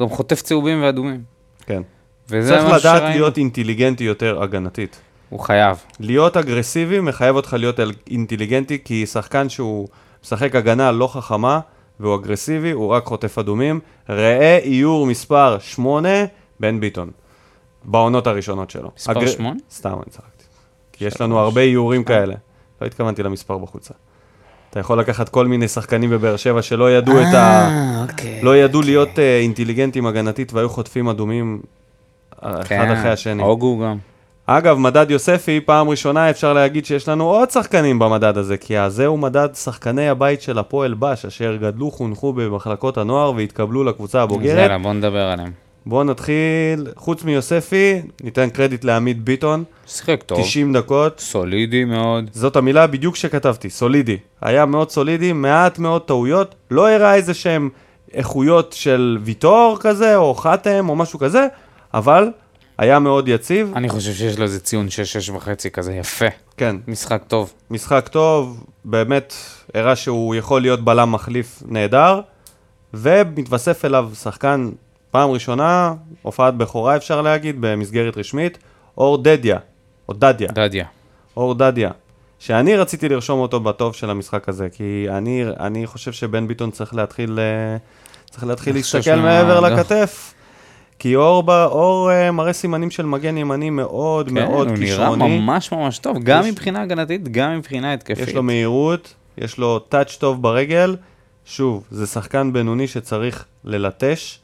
גם 0.00 0.08
חוטף 0.08 0.42
צהובים 0.42 0.82
ואדומים. 0.82 1.22
כן. 1.66 1.82
וזה 2.28 2.48
צריך 2.48 2.64
לדעת 2.64 2.80
שראינו. 2.82 3.08
להיות 3.08 3.38
אינטליגנטי 3.38 4.04
יותר 4.04 4.42
הגנתית. 4.42 5.00
הוא 5.28 5.40
חייב. 5.40 5.76
להיות 6.00 6.36
אגרסיבי 6.36 7.00
מחייב 7.00 7.36
אותך 7.36 7.56
להיות 7.58 7.80
אינטליגנטי, 8.10 8.78
כי 8.84 9.06
שחקן 9.06 9.48
שהוא 9.48 9.88
משחק 10.24 10.54
הגנה 10.54 10.92
לא 10.92 11.06
חכמה 11.06 11.60
והוא 12.00 12.14
אגרסיבי, 12.14 12.70
הוא 12.70 12.88
רק 12.88 13.04
חוטף 13.04 13.38
אדומים. 13.38 13.80
ראה 14.08 14.58
איור 14.58 15.06
מספר 15.06 15.58
8, 15.60 16.08
בן 16.60 16.80
ביטון. 16.80 17.10
בעונות 17.84 18.26
הראשונות 18.26 18.70
שלו. 18.70 18.90
מספר 18.96 19.26
שמונה? 19.26 19.56
סתם, 19.70 19.94
אני 19.94 20.10
צחקתי. 20.10 20.44
כי 20.92 21.04
יש 21.04 21.20
לנו 21.20 21.38
הרבה 21.38 21.60
איורים 21.60 22.04
כאלה. 22.04 22.34
לא 22.80 22.86
התכוונתי 22.86 23.22
למספר 23.22 23.58
בחולצה. 23.58 23.94
אתה 24.74 24.80
יכול 24.80 25.00
לקחת 25.00 25.28
כל 25.28 25.46
מיני 25.46 25.68
שחקנים 25.68 26.10
בבאר 26.10 26.36
שבע 26.36 26.62
שלא 26.62 26.90
ידעו 26.90 27.20
את 27.20 27.34
ה... 27.34 27.68
אה, 27.68 28.04
אוקיי. 28.08 28.40
לא 28.42 28.56
ידעו 28.56 28.82
להיות 28.82 29.18
אה, 29.18 29.38
אינטליגנטים 29.38 30.06
הגנתית 30.06 30.52
והיו 30.52 30.68
חוטפים 30.68 31.08
אדומים 31.08 31.60
אה, 32.44 32.50
אחד 32.50 32.64
כן, 32.64 32.90
אחרי 32.90 33.10
השני. 33.10 33.42
הוגו 33.42 33.78
גם. 33.78 33.96
אגב, 34.46 34.78
מדד 34.78 35.10
יוספי, 35.10 35.60
פעם 35.60 35.88
ראשונה 35.88 36.30
אפשר 36.30 36.52
להגיד 36.52 36.86
שיש 36.86 37.08
לנו 37.08 37.24
עוד 37.24 37.50
שחקנים 37.50 37.98
במדד 37.98 38.38
הזה, 38.38 38.56
כי 38.56 38.74
זהו 38.88 39.16
מדד 39.16 39.48
שחקני 39.54 40.08
הבית 40.08 40.42
של 40.42 40.58
הפועל 40.58 40.94
בש, 40.94 41.24
אשר 41.24 41.56
גדלו, 41.56 41.90
חונכו 41.90 42.32
במחלקות 42.32 42.98
הנוער 42.98 43.32
והתקבלו 43.36 43.84
לקבוצה 43.84 44.18
אז 44.18 44.24
הבוגרת. 44.24 44.58
יאללה, 44.58 44.78
בוא 44.78 44.92
נדבר 44.92 45.26
עליהם. 45.26 45.63
בואו 45.86 46.04
נתחיל, 46.04 46.86
חוץ 46.96 47.24
מיוספי, 47.24 48.02
ניתן 48.22 48.50
קרדיט 48.50 48.84
לעמית 48.84 49.22
ביטון, 49.24 49.64
שיחק 49.86 50.22
טוב, 50.22 50.40
90 50.40 50.72
דקות. 50.72 51.20
סולידי 51.20 51.84
מאוד. 51.84 52.30
זאת 52.32 52.56
המילה 52.56 52.86
בדיוק 52.86 53.16
שכתבתי, 53.16 53.70
סולידי. 53.70 54.16
היה 54.40 54.66
מאוד 54.66 54.90
סולידי, 54.90 55.32
מעט 55.32 55.78
מאוד 55.78 56.02
טעויות, 56.02 56.54
לא 56.70 56.90
הראה 56.90 57.14
איזה 57.14 57.34
שהם 57.34 57.70
איכויות 58.12 58.72
של 58.72 59.18
ויטור 59.22 59.76
כזה, 59.80 60.16
או 60.16 60.34
חתם, 60.34 60.88
או 60.88 60.96
משהו 60.96 61.18
כזה, 61.18 61.46
אבל 61.94 62.30
היה 62.78 62.98
מאוד 62.98 63.28
יציב. 63.28 63.72
אני 63.76 63.88
חושב 63.88 64.12
שיש 64.12 64.38
לו 64.38 64.44
איזה 64.44 64.60
ציון 64.60 64.86
6-6 65.28 65.32
וחצי 65.32 65.70
כזה 65.70 65.92
יפה. 65.92 66.26
כן, 66.56 66.76
משחק 66.88 67.22
טוב. 67.28 67.52
משחק 67.70 68.08
טוב, 68.08 68.64
באמת 68.84 69.34
הראה 69.74 69.96
שהוא 69.96 70.34
יכול 70.34 70.62
להיות 70.62 70.80
בלם 70.80 71.12
מחליף 71.12 71.62
נהדר, 71.66 72.20
ומתווסף 72.94 73.84
אליו 73.84 74.10
שחקן 74.22 74.70
פעם 75.14 75.30
ראשונה, 75.30 75.94
הופעת 76.22 76.54
בכורה 76.56 76.96
אפשר 76.96 77.22
להגיד, 77.22 77.56
במסגרת 77.60 78.16
רשמית, 78.16 78.58
אור 78.98 79.22
דדיה, 79.22 79.58
או 80.08 80.14
דדיה, 80.14 80.48
דדיה. 80.52 80.86
אור 81.36 81.54
דדיה, 81.54 81.90
שאני 82.38 82.76
רציתי 82.76 83.08
לרשום 83.08 83.40
אותו 83.40 83.60
בטוב 83.60 83.94
של 83.94 84.10
המשחק 84.10 84.48
הזה, 84.48 84.68
כי 84.72 85.06
אני, 85.10 85.44
אני 85.60 85.86
חושב 85.86 86.12
שבן 86.12 86.48
ביטון 86.48 86.70
צריך 86.70 86.94
להתחיל, 86.94 87.38
אה, 87.38 87.76
צריך 88.30 88.44
להתחיל 88.44 88.74
להסתכל 88.74 89.16
מעבר 89.16 89.60
לא. 89.60 89.68
לכתף. 89.68 90.34
כי 90.98 91.16
אור, 91.16 91.42
ב, 91.42 91.50
אור 91.50 92.10
אה, 92.10 92.30
מראה 92.30 92.52
סימנים 92.52 92.90
של 92.90 93.06
מגן 93.06 93.36
ימני 93.38 93.70
מאוד 93.70 94.28
כן, 94.28 94.34
מאוד 94.34 94.68
הוא 94.68 94.76
נראה 94.76 94.86
כישרוני. 94.96 95.38
ממש 95.40 95.72
ממש 95.72 95.98
טוב, 95.98 96.16
גם 96.22 96.40
יש- 96.44 96.52
מבחינה 96.52 96.82
הגנתית, 96.82 97.28
גם 97.28 97.58
מבחינה 97.58 97.92
התקפית. 97.92 98.28
יש 98.28 98.34
לו 98.34 98.42
מהירות, 98.42 99.14
יש 99.38 99.58
לו 99.58 99.78
טאץ' 99.78 100.16
טוב 100.16 100.42
ברגל. 100.42 100.96
שוב, 101.44 101.84
זה 101.90 102.06
שחקן 102.06 102.52
בינוני 102.52 102.88
שצריך 102.88 103.44
ללטש. 103.64 104.38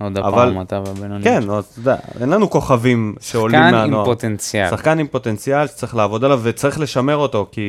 עוד 0.00 0.18
אבל- 0.18 0.28
הפעם 0.48 0.60
אתה 0.60 0.80
והבינוני. 0.86 1.24
כן, 1.24 1.50
אז 1.50 1.64
אתה 1.64 1.80
יודע, 1.80 1.96
אין 2.20 2.28
לנו 2.28 2.50
כוכבים 2.50 3.14
שעולים 3.20 3.60
שחקן 3.60 3.74
עם 3.74 3.80
מהנוער. 3.80 4.04
פוטנציאל. 4.04 4.70
שחקן 4.70 4.98
עם 4.98 5.06
פוטנציאל 5.06 5.66
שצריך 5.66 5.94
לעבוד 5.96 6.24
עליו 6.24 6.40
וצריך 6.42 6.80
לשמר 6.80 7.16
אותו, 7.16 7.46
כי 7.52 7.60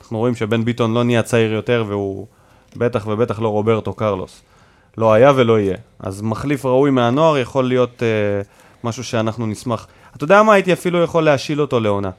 אנחנו 0.00 0.18
רואים 0.18 0.34
שבן 0.34 0.64
ביטון 0.64 0.94
לא 0.94 1.04
נהיה 1.04 1.22
צעיר 1.22 1.52
יותר 1.52 1.84
והוא 1.88 2.26
בטח 2.76 3.06
ובטח 3.06 3.40
לא 3.40 3.48
רוברטו 3.48 3.92
קרלוס. 3.92 4.42
לא 4.98 5.12
היה 5.12 5.32
ולא 5.36 5.60
יהיה. 5.60 5.76
אז 6.00 6.22
מחליף 6.22 6.66
ראוי 6.66 6.90
מהנוער 6.90 7.38
יכול 7.38 7.68
להיות 7.68 8.02
אה, 8.02 8.08
משהו 8.84 9.04
שאנחנו 9.04 9.46
נשמח. 9.46 9.86
אתה 10.16 10.24
יודע 10.24 10.42
מה, 10.42 10.52
הייתי 10.54 10.72
אפילו 10.72 11.02
יכול 11.02 11.24
להשאיל 11.24 11.60
אותו 11.60 11.80
לעונה. 11.80 12.10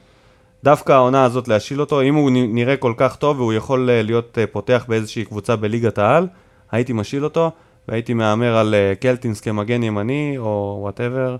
דווקא 0.64 0.92
העונה 0.92 1.24
הזאת 1.24 1.48
להשאיל 1.48 1.80
אותו, 1.80 2.02
אם 2.02 2.14
הוא 2.14 2.30
נראה 2.32 2.76
כל 2.76 2.92
כך 2.96 3.16
טוב 3.16 3.40
והוא 3.40 3.52
יכול 3.52 3.90
אה, 3.90 4.02
להיות 4.02 4.38
אה, 4.38 4.46
פותח 4.46 4.84
באיזושהי 4.88 5.24
קבוצה 5.24 5.56
בליגת 5.56 5.98
העל, 5.98 6.26
הייתי 6.72 6.92
משאיל 6.92 7.24
אותו 7.24 7.50
והייתי 7.88 8.14
מהמר 8.14 8.56
על 8.56 8.74
אה, 8.74 8.94
קלטינס 9.00 9.40
כמגן 9.40 9.82
ימני 9.82 10.34
או 10.38 10.78
whatever. 10.80 11.36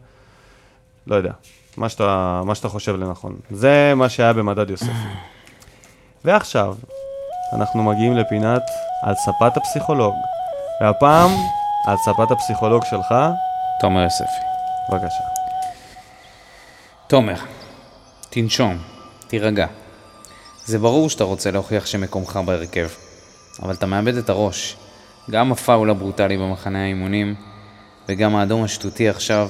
לא 1.06 1.14
יודע, 1.14 1.32
מה 1.76 1.88
שאתה, 1.88 2.42
מה 2.44 2.54
שאתה 2.54 2.68
חושב 2.68 2.96
לנכון. 2.96 3.36
זה 3.50 3.92
מה 3.96 4.08
שהיה 4.08 4.32
במדד 4.32 4.70
יוספי. 4.70 4.90
ועכשיו, 6.24 6.74
אנחנו 7.52 7.82
מגיעים 7.82 8.16
לפינת 8.16 8.62
על 9.02 9.14
ספת 9.14 9.56
הפסיכולוג. 9.56 10.14
והפעם, 10.80 11.30
על 11.86 11.96
ספת 11.96 12.30
הפסיכולוג 12.30 12.84
שלך, 12.84 13.14
תומר 13.80 14.02
יוספי. 14.02 14.54
בבקשה. 14.90 15.24
תומר, 17.06 17.36
תנשום, 18.30 18.78
תירגע. 19.28 19.66
זה 20.64 20.78
ברור 20.78 21.10
שאתה 21.10 21.24
רוצה 21.24 21.50
להוכיח 21.50 21.86
שמקומך 21.86 22.36
בהרכב, 22.44 22.88
אבל 23.62 23.74
אתה 23.74 23.86
מאבד 23.86 24.16
את 24.16 24.28
הראש. 24.28 24.76
גם 25.30 25.52
הפאול 25.52 25.90
הברוטלי 25.90 26.36
במחנה 26.36 26.82
האימונים, 26.82 27.34
וגם 28.08 28.36
האדום 28.36 28.64
השטותי 28.64 29.08
עכשיו. 29.08 29.48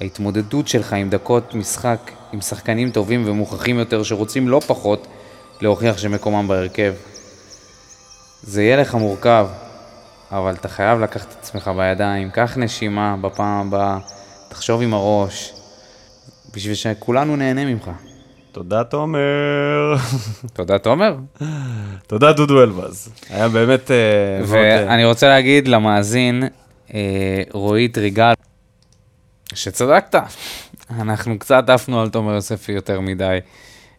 ההתמודדות 0.00 0.68
שלך 0.68 0.92
עם 0.92 1.10
דקות 1.10 1.54
משחק 1.54 2.10
עם 2.32 2.40
שחקנים 2.40 2.90
טובים 2.90 3.22
ומוכחים 3.26 3.78
יותר 3.78 4.02
שרוצים 4.02 4.48
לא 4.48 4.60
פחות 4.66 5.06
להוכיח 5.60 5.98
שמקומם 5.98 6.48
בהרכב. 6.48 6.94
זה 8.42 8.62
יהיה 8.62 8.76
לך 8.76 8.94
מורכב, 8.94 9.48
אבל 10.30 10.54
אתה 10.54 10.68
חייב 10.68 11.00
לקחת 11.00 11.32
את 11.32 11.36
עצמך 11.40 11.70
בידיים, 11.76 12.30
קח 12.30 12.56
נשימה 12.56 13.16
בפעם 13.20 13.66
הבאה, 13.66 13.98
תחשוב 14.48 14.82
עם 14.82 14.94
הראש, 14.94 15.52
בשביל 16.54 16.74
שכולנו 16.74 17.36
נהנה 17.36 17.64
ממך. 17.64 17.90
תודה, 18.54 18.84
תומר. 18.84 19.94
תודה, 20.56 20.78
תומר. 20.78 21.16
תודה, 22.06 22.32
דודו 22.32 22.62
אלבז. 22.62 23.08
היה 23.30 23.48
באמת... 23.48 23.90
אה, 23.90 23.96
אה, 23.96 24.42
ואני 24.46 25.04
רוצה 25.04 25.28
להגיד 25.28 25.68
למאזין, 25.68 26.42
אה, 26.94 27.42
רועי 27.52 27.88
טריגל, 27.88 28.32
שצדקת. 29.54 30.20
אנחנו 30.90 31.38
קצת 31.38 31.68
עפנו 31.68 32.00
על 32.00 32.08
תומר 32.08 32.34
יוספי 32.34 32.72
יותר 32.72 33.00
מדי, 33.00 33.38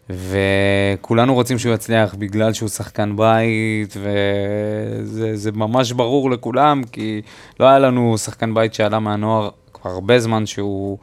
וכולנו 0.10 1.34
רוצים 1.34 1.60
שהוא 1.60 1.74
יצליח 1.74 2.16
בגלל 2.16 2.54
שהוא 2.54 2.70
שחקן 2.70 3.16
בית, 3.16 3.94
וזה 3.98 5.36
זה 5.36 5.52
ממש 5.52 5.92
ברור 5.92 6.32
לכולם, 6.32 6.84
כי 6.92 7.22
לא 7.60 7.66
היה 7.66 7.80
לנו 7.80 8.18
שחקן 8.18 8.54
בית 8.54 8.74
שעלה 8.74 9.00
מהנוער 9.00 9.50
כבר 9.74 9.92
הרבה 9.92 10.20
זמן 10.20 10.46
שהוא 10.46 10.98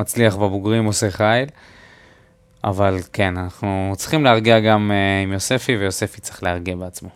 מצליח 0.00 0.36
בבוגרים, 0.36 0.84
עושה 0.84 1.10
חייל. 1.10 1.48
אבל 2.64 2.96
כן, 3.12 3.38
אנחנו 3.38 3.92
צריכים 3.96 4.24
להרגיע 4.24 4.60
גם 4.60 4.90
uh, 4.90 5.24
עם 5.24 5.32
יוספי, 5.32 5.76
ויוספי 5.76 6.20
צריך 6.20 6.42
להרגיע 6.42 6.76
בעצמו. 6.76 7.08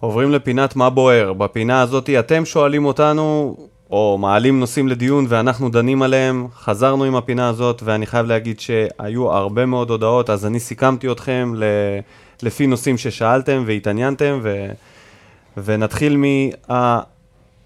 עוברים 0.00 0.30
לפינת 0.30 0.76
מה 0.76 0.90
בוער. 0.90 1.32
בפינה 1.32 1.80
הזאת 1.80 2.10
אתם 2.10 2.44
שואלים 2.44 2.84
אותנו, 2.84 3.56
או 3.90 4.18
מעלים 4.20 4.60
נושאים 4.60 4.88
לדיון 4.88 5.26
ואנחנו 5.28 5.68
דנים 5.68 6.02
עליהם. 6.02 6.46
חזרנו 6.54 7.04
עם 7.04 7.16
הפינה 7.16 7.48
הזאת, 7.48 7.82
ואני 7.84 8.06
חייב 8.06 8.26
להגיד 8.26 8.60
שהיו 8.60 9.32
הרבה 9.32 9.66
מאוד 9.66 9.90
הודעות, 9.90 10.30
אז 10.30 10.46
אני 10.46 10.60
סיכמתי 10.60 11.12
אתכם 11.12 11.52
ל... 11.56 11.64
לפי 12.42 12.66
נושאים 12.66 12.98
ששאלתם 12.98 13.62
והתעניינתם, 13.66 14.40
ו... 14.42 14.66
ונתחיל 15.56 16.16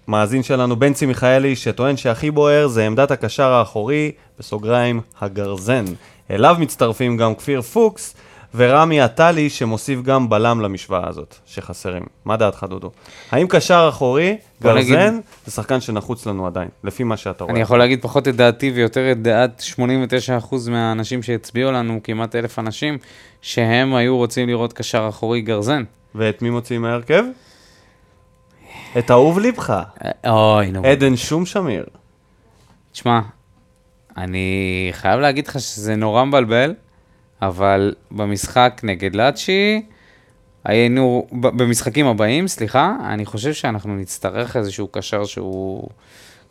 מהמאזין 0.09 0.43
שלנו, 0.43 0.75
בנצי 0.75 1.05
מיכאלי, 1.05 1.55
שטוען 1.55 1.97
שהכי 1.97 2.31
בוער 2.31 2.67
זה 2.67 2.85
עמדת 2.85 3.11
הקשר 3.11 3.51
האחורי, 3.51 4.11
בסוגריים, 4.39 5.01
הגרזן. 5.21 5.85
אליו 6.31 6.55
מצטרפים 6.59 7.17
גם 7.17 7.35
כפיר 7.35 7.61
פוקס 7.61 8.15
ורמי 8.55 9.01
עטלי, 9.01 9.49
שמוסיף 9.49 10.01
גם 10.01 10.29
בלם 10.29 10.61
למשוואה 10.61 11.07
הזאת, 11.09 11.35
שחסרים. 11.45 12.03
מה 12.25 12.37
דעתך, 12.37 12.65
דודו? 12.69 12.91
האם 13.31 13.47
קשר 13.47 13.85
אחורי, 13.89 14.37
גרזן, 14.61 14.77
נגיד- 14.77 15.21
זה 15.45 15.51
שחקן 15.51 15.81
שנחוץ 15.81 16.25
לנו 16.25 16.47
עדיין, 16.47 16.67
לפי 16.83 17.03
מה 17.03 17.17
שאתה 17.17 17.43
רואה? 17.43 17.53
אני 17.53 17.61
יכול 17.61 17.79
להגיד 17.79 18.01
פחות 18.01 18.27
את 18.27 18.35
דעתי 18.35 18.71
ויותר 18.71 19.11
את 19.11 19.21
דעת 19.21 19.63
89% 19.77 20.69
מהאנשים 20.69 21.23
שהצביעו 21.23 21.71
לנו, 21.71 21.99
כמעט 22.03 22.35
אלף 22.35 22.59
אנשים, 22.59 22.97
שהם 23.41 23.95
היו 23.95 24.17
רוצים 24.17 24.49
לראות 24.49 24.73
קשר 24.73 25.05
אחורי 25.09 25.41
גרזן. 25.41 25.83
ואת 26.15 26.41
מי 26.41 26.49
מוציאים 26.49 26.81
מההרכב? 26.81 27.23
את 28.97 29.11
אהוב 29.11 29.39
ליבך, 29.39 29.83
אוי, 30.27 30.71
נו. 30.71 30.85
עדן 30.85 31.15
שום 31.15 31.45
שמיר. 31.45 31.85
תשמע, 32.91 33.19
אני 34.17 34.89
חייב 34.91 35.19
להגיד 35.19 35.47
לך 35.47 35.59
שזה 35.59 35.95
נורא 35.95 36.25
מבלבל, 36.25 36.73
אבל 37.41 37.93
במשחק 38.11 38.81
נגד 38.83 39.15
לאצ'י, 39.15 39.81
היינו, 40.63 41.27
במשחקים 41.31 42.07
הבאים, 42.07 42.47
סליחה, 42.47 42.95
אני 43.05 43.25
חושב 43.25 43.53
שאנחנו 43.53 43.95
נצטרך 43.95 44.55
איזשהו 44.55 44.87
קשר 44.87 45.25
שהוא 45.25 45.89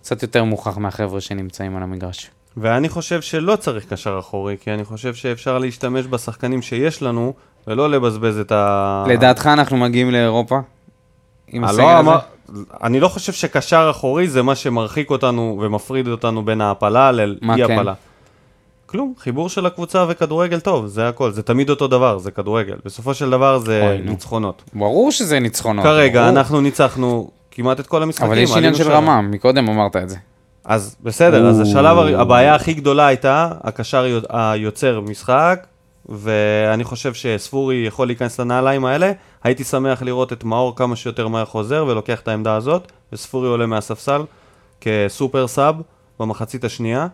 קצת 0.01 0.23
יותר 0.23 0.45
מוכח 0.45 0.79
מהחבר'ה 0.79 1.21
שנמצאים 1.21 1.77
על 1.77 1.83
המגרש. 1.83 2.31
ואני 2.57 2.89
חושב 2.89 3.21
שלא 3.21 3.57
צריך 3.57 3.85
קשר 3.85 4.19
אחורי, 4.19 4.57
כי 4.61 4.71
אני 4.71 4.85
חושב 4.85 5.15
שאפשר 5.15 5.59
להשתמש 5.59 6.07
בשחקנים 6.07 6.63
שיש 6.63 7.03
לנו, 7.03 7.33
ולא 7.67 7.91
לבזבז 7.91 8.39
את 8.39 8.53
ה... 8.53 9.05
לדעתך 9.09 9.47
אנחנו 9.47 9.77
מגיעים 9.77 10.11
לאירופה? 10.11 10.59
עם 11.53 11.65
הסגל 11.65 11.83
לא 11.83 11.91
הזה? 11.91 11.99
אמר- 12.01 12.19
אני 12.83 13.01
לא 13.01 13.09
חושב 13.09 13.33
שקשר 13.33 13.89
אחורי 13.91 14.29
זה 14.29 14.43
מה 14.43 14.55
שמרחיק 14.55 15.11
אותנו 15.11 15.59
ומפריד 15.63 16.09
אותנו 16.09 16.45
בין 16.45 16.61
ההעפלה 16.61 17.11
מה 17.43 17.57
לאי 17.57 17.67
כן? 17.67 17.77
כלום, 18.87 19.15
חיבור 19.19 19.49
של 19.49 19.67
הקבוצה 19.67 20.05
וכדורגל 20.09 20.61
טוב, 20.61 20.87
זה 20.87 21.09
הכל, 21.09 21.31
זה 21.31 21.43
תמיד 21.43 21.71
אותו 21.71 21.87
דבר, 21.89 22.19
זה 22.19 22.31
כדורגל. 22.31 22.77
בסופו 22.85 23.15
של 23.15 23.31
דבר 23.31 23.59
זה 23.59 23.83
אוי, 23.89 23.99
נו. 23.99 24.11
ניצחונות. 24.11 24.63
ברור 24.75 25.11
שזה 25.13 25.41
ניצחונות. 25.41 25.85
כרגע 25.85 26.21
ברור. 26.21 26.31
אנחנו 26.31 26.61
ניצחנו 26.61 27.31
כמעט 27.51 27.81
את 27.81 27.87
כל 27.87 28.03
המשחקים. 28.03 28.27
אבל 28.27 28.39
יש 28.39 28.57
עניין 28.57 28.75
של. 28.75 28.91
רמה, 28.91 29.21
מקודם 29.23 29.69
אמרת 29.69 29.97
את 29.97 30.09
זה. 30.09 30.17
אז 30.65 30.97
בסדר, 31.03 31.47
אז 31.49 31.57
או. 31.61 31.63
השלב, 31.63 31.99
הר- 31.99 32.21
הבעיה 32.21 32.55
הכי 32.55 32.75
גדולה 32.75 33.07
הייתה 33.07 33.51
הקשר 33.65 34.07
יו- 34.07 34.21
היוצר 34.29 35.01
משחק, 35.01 35.67
ואני 36.09 36.85
חושב 36.85 37.15
שספורי 37.15 37.85
יכול 37.87 38.07
להיכנס 38.07 38.41
לנעליים 38.41 38.85
האלה. 38.85 39.13
הייתי 39.45 39.65
שמח 39.65 40.03
לראות 40.03 40.33
את 40.33 40.45
מאור 40.45 40.77
כמה 40.77 40.97
שיותר 40.97 41.29
מהר 41.29 41.45
חוזר 41.45 41.85
ולוקח 41.89 42.21
את 42.21 42.29
העמדה 42.29 42.55
הזאת, 42.55 42.93
וספורי 43.13 43.49
עולה 43.49 43.67
מהספסל 43.67 44.23
כסופר 44.81 45.47
סאב 45.47 45.83
במחצית 46.21 46.65
השנייה, 46.65 47.07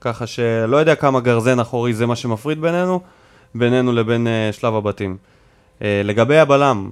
ככה 0.00 0.26
שלא 0.26 0.76
יודע 0.76 0.94
כמה 0.94 1.20
גרזן 1.20 1.60
אחורי 1.60 1.94
זה 1.94 2.06
מה 2.06 2.16
שמפריד 2.16 2.60
בינינו, 2.60 3.00
בינינו 3.54 3.92
לבין 3.92 4.26
אה, 4.26 4.50
שלב 4.52 4.74
הבתים. 4.74 5.16
אה, 5.82 6.00
לגבי 6.04 6.38
הבלם, 6.38 6.90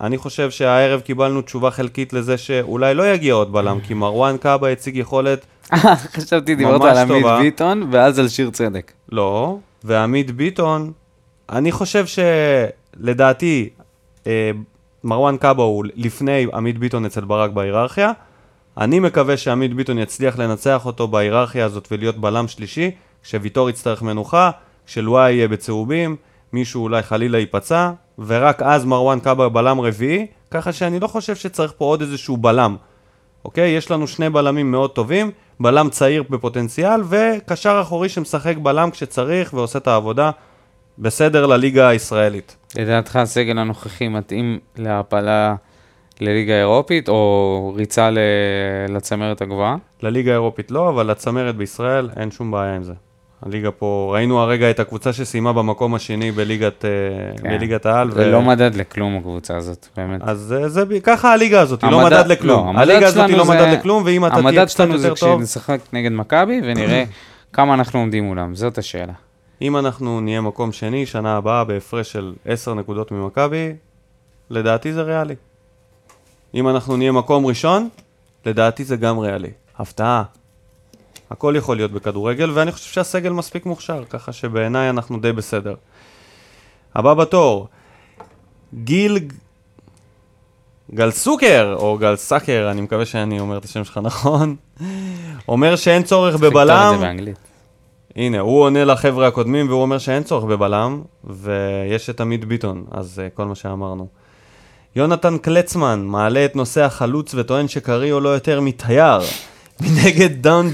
אני 0.00 0.18
חושב 0.18 0.50
שהערב 0.50 1.00
קיבלנו 1.00 1.42
תשובה 1.42 1.70
חלקית 1.70 2.12
לזה 2.12 2.38
שאולי 2.38 2.94
לא 2.94 3.12
יגיע 3.12 3.34
עוד 3.34 3.52
בלם, 3.52 3.80
כי 3.80 3.94
מרואן 3.94 4.36
קאבה 4.36 4.72
הציג 4.72 4.96
יכולת, 4.96 5.46
חשבתי, 6.16 6.54
דיברת 6.54 6.82
על 6.82 6.96
עמית. 6.98 7.26
ביטון, 7.40 7.88
ואז 7.90 8.18
על 8.18 8.28
שיר 8.28 8.50
צדק. 8.50 8.92
לא, 9.12 9.58
ועמית 9.84 10.30
ביטון, 10.30 10.92
אני 11.50 11.72
חושב 11.72 12.04
שלדעתי 12.06 13.68
מרואן 15.04 15.36
קאבה 15.36 15.62
הוא 15.62 15.84
לפני 15.94 16.46
עמית 16.54 16.78
ביטון 16.78 17.04
אצל 17.04 17.24
ברק 17.24 17.50
בהיררכיה. 17.50 18.12
אני 18.78 19.00
מקווה 19.00 19.36
שעמית 19.36 19.74
ביטון 19.74 19.98
יצליח 19.98 20.38
לנצח 20.38 20.86
אותו 20.86 21.08
בהיררכיה 21.08 21.64
הזאת 21.64 21.88
ולהיות 21.90 22.16
בלם 22.16 22.48
שלישי, 22.48 22.90
כשוויטור 23.22 23.70
יצטרך 23.70 24.02
מנוחה, 24.02 24.50
כשלואי 24.86 25.32
יהיה 25.32 25.48
בצהובים, 25.48 26.16
מישהו 26.52 26.82
אולי 26.82 27.02
חלילה 27.02 27.38
ייפצע, 27.38 27.90
ורק 28.18 28.62
אז 28.62 28.84
מרואן 28.84 29.20
קאבה 29.20 29.48
בלם 29.48 29.80
רביעי, 29.80 30.26
ככה 30.50 30.72
שאני 30.72 31.00
לא 31.00 31.06
חושב 31.06 31.36
שצריך 31.36 31.72
פה 31.78 31.84
עוד 31.84 32.00
איזשהו 32.00 32.36
בלם. 32.36 32.76
אוקיי? 33.44 33.70
יש 33.70 33.90
לנו 33.90 34.06
שני 34.06 34.30
בלמים 34.30 34.70
מאוד 34.70 34.90
טובים, 34.90 35.30
בלם 35.60 35.90
צעיר 35.90 36.22
בפוטנציאל, 36.30 37.00
וקשר 37.08 37.78
אחורי 37.82 38.08
שמשחק 38.08 38.56
בלם 38.56 38.90
כשצריך 38.90 39.54
ועושה 39.54 39.78
את 39.78 39.86
העבודה 39.86 40.30
בסדר 40.98 41.46
לליגה 41.46 41.88
הישראלית. 41.88 42.56
לדעתך 42.78 43.16
הסגל 43.16 43.58
הנוכחי 43.58 44.08
מתאים 44.08 44.58
להעפלה 44.78 45.54
לליגה 46.20 46.54
האירופית, 46.54 47.08
או 47.08 47.72
ריצה 47.76 48.10
ל- 48.10 48.18
לצמרת 48.88 49.42
הגבוהה? 49.42 49.76
לליגה 50.02 50.30
האירופית 50.30 50.70
לא, 50.70 50.88
אבל 50.88 51.10
לצמרת 51.10 51.56
בישראל 51.56 52.08
אין 52.16 52.30
שום 52.30 52.50
בעיה 52.50 52.76
עם 52.76 52.82
זה. 52.82 52.92
הליגה 53.46 53.70
פה, 53.70 54.10
ראינו 54.14 54.40
הרגע 54.40 54.70
את 54.70 54.80
הקבוצה 54.80 55.12
שסיימה 55.12 55.52
במקום 55.52 55.94
השני 55.94 56.32
בליגת, 56.32 56.84
אה, 56.84 56.90
כן. 57.42 57.50
בליגת 57.50 57.86
העל. 57.86 58.10
זה 58.10 58.26
לא 58.26 58.42
מדד 58.42 58.74
לכלום 58.74 59.16
הקבוצה 59.16 59.56
הזאת, 59.56 59.86
באמת. 59.96 60.20
אז 60.24 60.38
זה, 60.38 60.68
זה 60.68 60.84
ב- 60.84 60.98
ככה 60.98 61.32
הליגה 61.32 61.60
הזאת, 61.60 61.82
היא 61.84 61.90
לא 61.90 62.00
המדד- 62.00 62.16
מדד 62.20 62.26
לכלום. 62.26 62.64
לא, 62.64 62.70
המדד 62.70 62.82
הליגה 62.90 63.06
הזאת 63.06 63.20
היא 63.20 63.26
שלנו 63.36 63.38
לא 63.38 63.44
זה- 63.44 63.52
מדד 63.66 63.78
לכלום, 63.78 64.02
ואם 64.06 64.26
אתה 64.26 64.34
תהיה 64.34 64.48
המדד 64.48 64.64
קצת 64.66 64.76
שלנו 64.76 64.98
זה 64.98 65.08
יותר 65.08 65.20
טוב, 65.20 65.38
כשנשחק 65.38 65.78
נגד 65.92 66.12
מכבי, 66.12 66.60
ונראה 66.64 67.04
כמה 67.52 67.74
אנחנו 67.74 67.98
עומדים 68.00 68.24
מולם, 68.24 68.54
זאת 68.54 68.78
השאלה. 68.78 69.12
אם 69.62 69.76
אנחנו 69.76 70.20
נהיה 70.20 70.40
מקום 70.40 70.72
שני, 70.72 71.06
שנה 71.06 71.36
הבאה 71.36 71.64
בהפרש 71.64 72.12
של 72.12 72.34
10 72.44 72.74
נקודות 72.74 73.12
ממכבי, 73.12 73.72
לדעתי 74.50 74.92
זה 74.92 75.02
ריאלי. 75.02 75.34
אם 76.54 76.68
אנחנו 76.68 76.96
נהיה 76.96 77.12
מקום 77.12 77.46
ראשון, 77.46 77.88
לדעתי 78.46 78.84
זה 78.84 78.96
גם 78.96 79.18
ריאלי. 79.18 79.50
הפתעה. 79.78 80.22
הכל 81.30 81.54
יכול 81.56 81.76
להיות 81.76 81.92
בכדורגל, 81.92 82.50
ואני 82.50 82.72
חושב 82.72 82.92
שהסגל 82.92 83.30
מספיק 83.30 83.66
מוכשר, 83.66 84.04
ככה 84.10 84.32
שבעיניי 84.32 84.90
אנחנו 84.90 85.20
די 85.20 85.32
בסדר. 85.32 85.74
הבא 86.94 87.14
בתור, 87.14 87.68
גיל 88.74 89.18
גלסוקר, 90.94 91.74
או 91.78 91.98
גלסקר, 91.98 92.68
אני 92.70 92.80
מקווה 92.80 93.06
שאני 93.06 93.40
אומר 93.40 93.58
את 93.58 93.64
השם 93.64 93.84
שלך 93.84 94.00
נכון, 94.02 94.56
אומר 95.48 95.76
שאין 95.76 96.02
צורך 96.02 96.36
בבלם. 96.36 96.94
הנה, 98.16 98.40
הוא 98.40 98.62
עונה 98.62 98.84
לחבר'ה 98.84 99.26
הקודמים 99.26 99.68
והוא 99.68 99.82
אומר 99.82 99.98
שאין 99.98 100.22
צורך 100.22 100.44
בבלם, 100.44 101.02
ויש 101.24 102.10
את 102.10 102.20
עמית 102.20 102.44
ביטון, 102.44 102.84
אז 102.90 103.22
uh, 103.26 103.36
כל 103.36 103.44
מה 103.44 103.54
שאמרנו. 103.54 104.06
יונתן 104.96 105.38
קלצמן 105.38 106.04
מעלה 106.04 106.44
את 106.44 106.56
נושא 106.56 106.82
החלוץ 106.82 107.34
וטוען 107.34 107.68
שקריו 107.68 108.20
לא 108.20 108.28
יותר 108.28 108.60
מתייר. 108.60 109.20
מנגד 109.82 110.42
דן, 110.42 110.66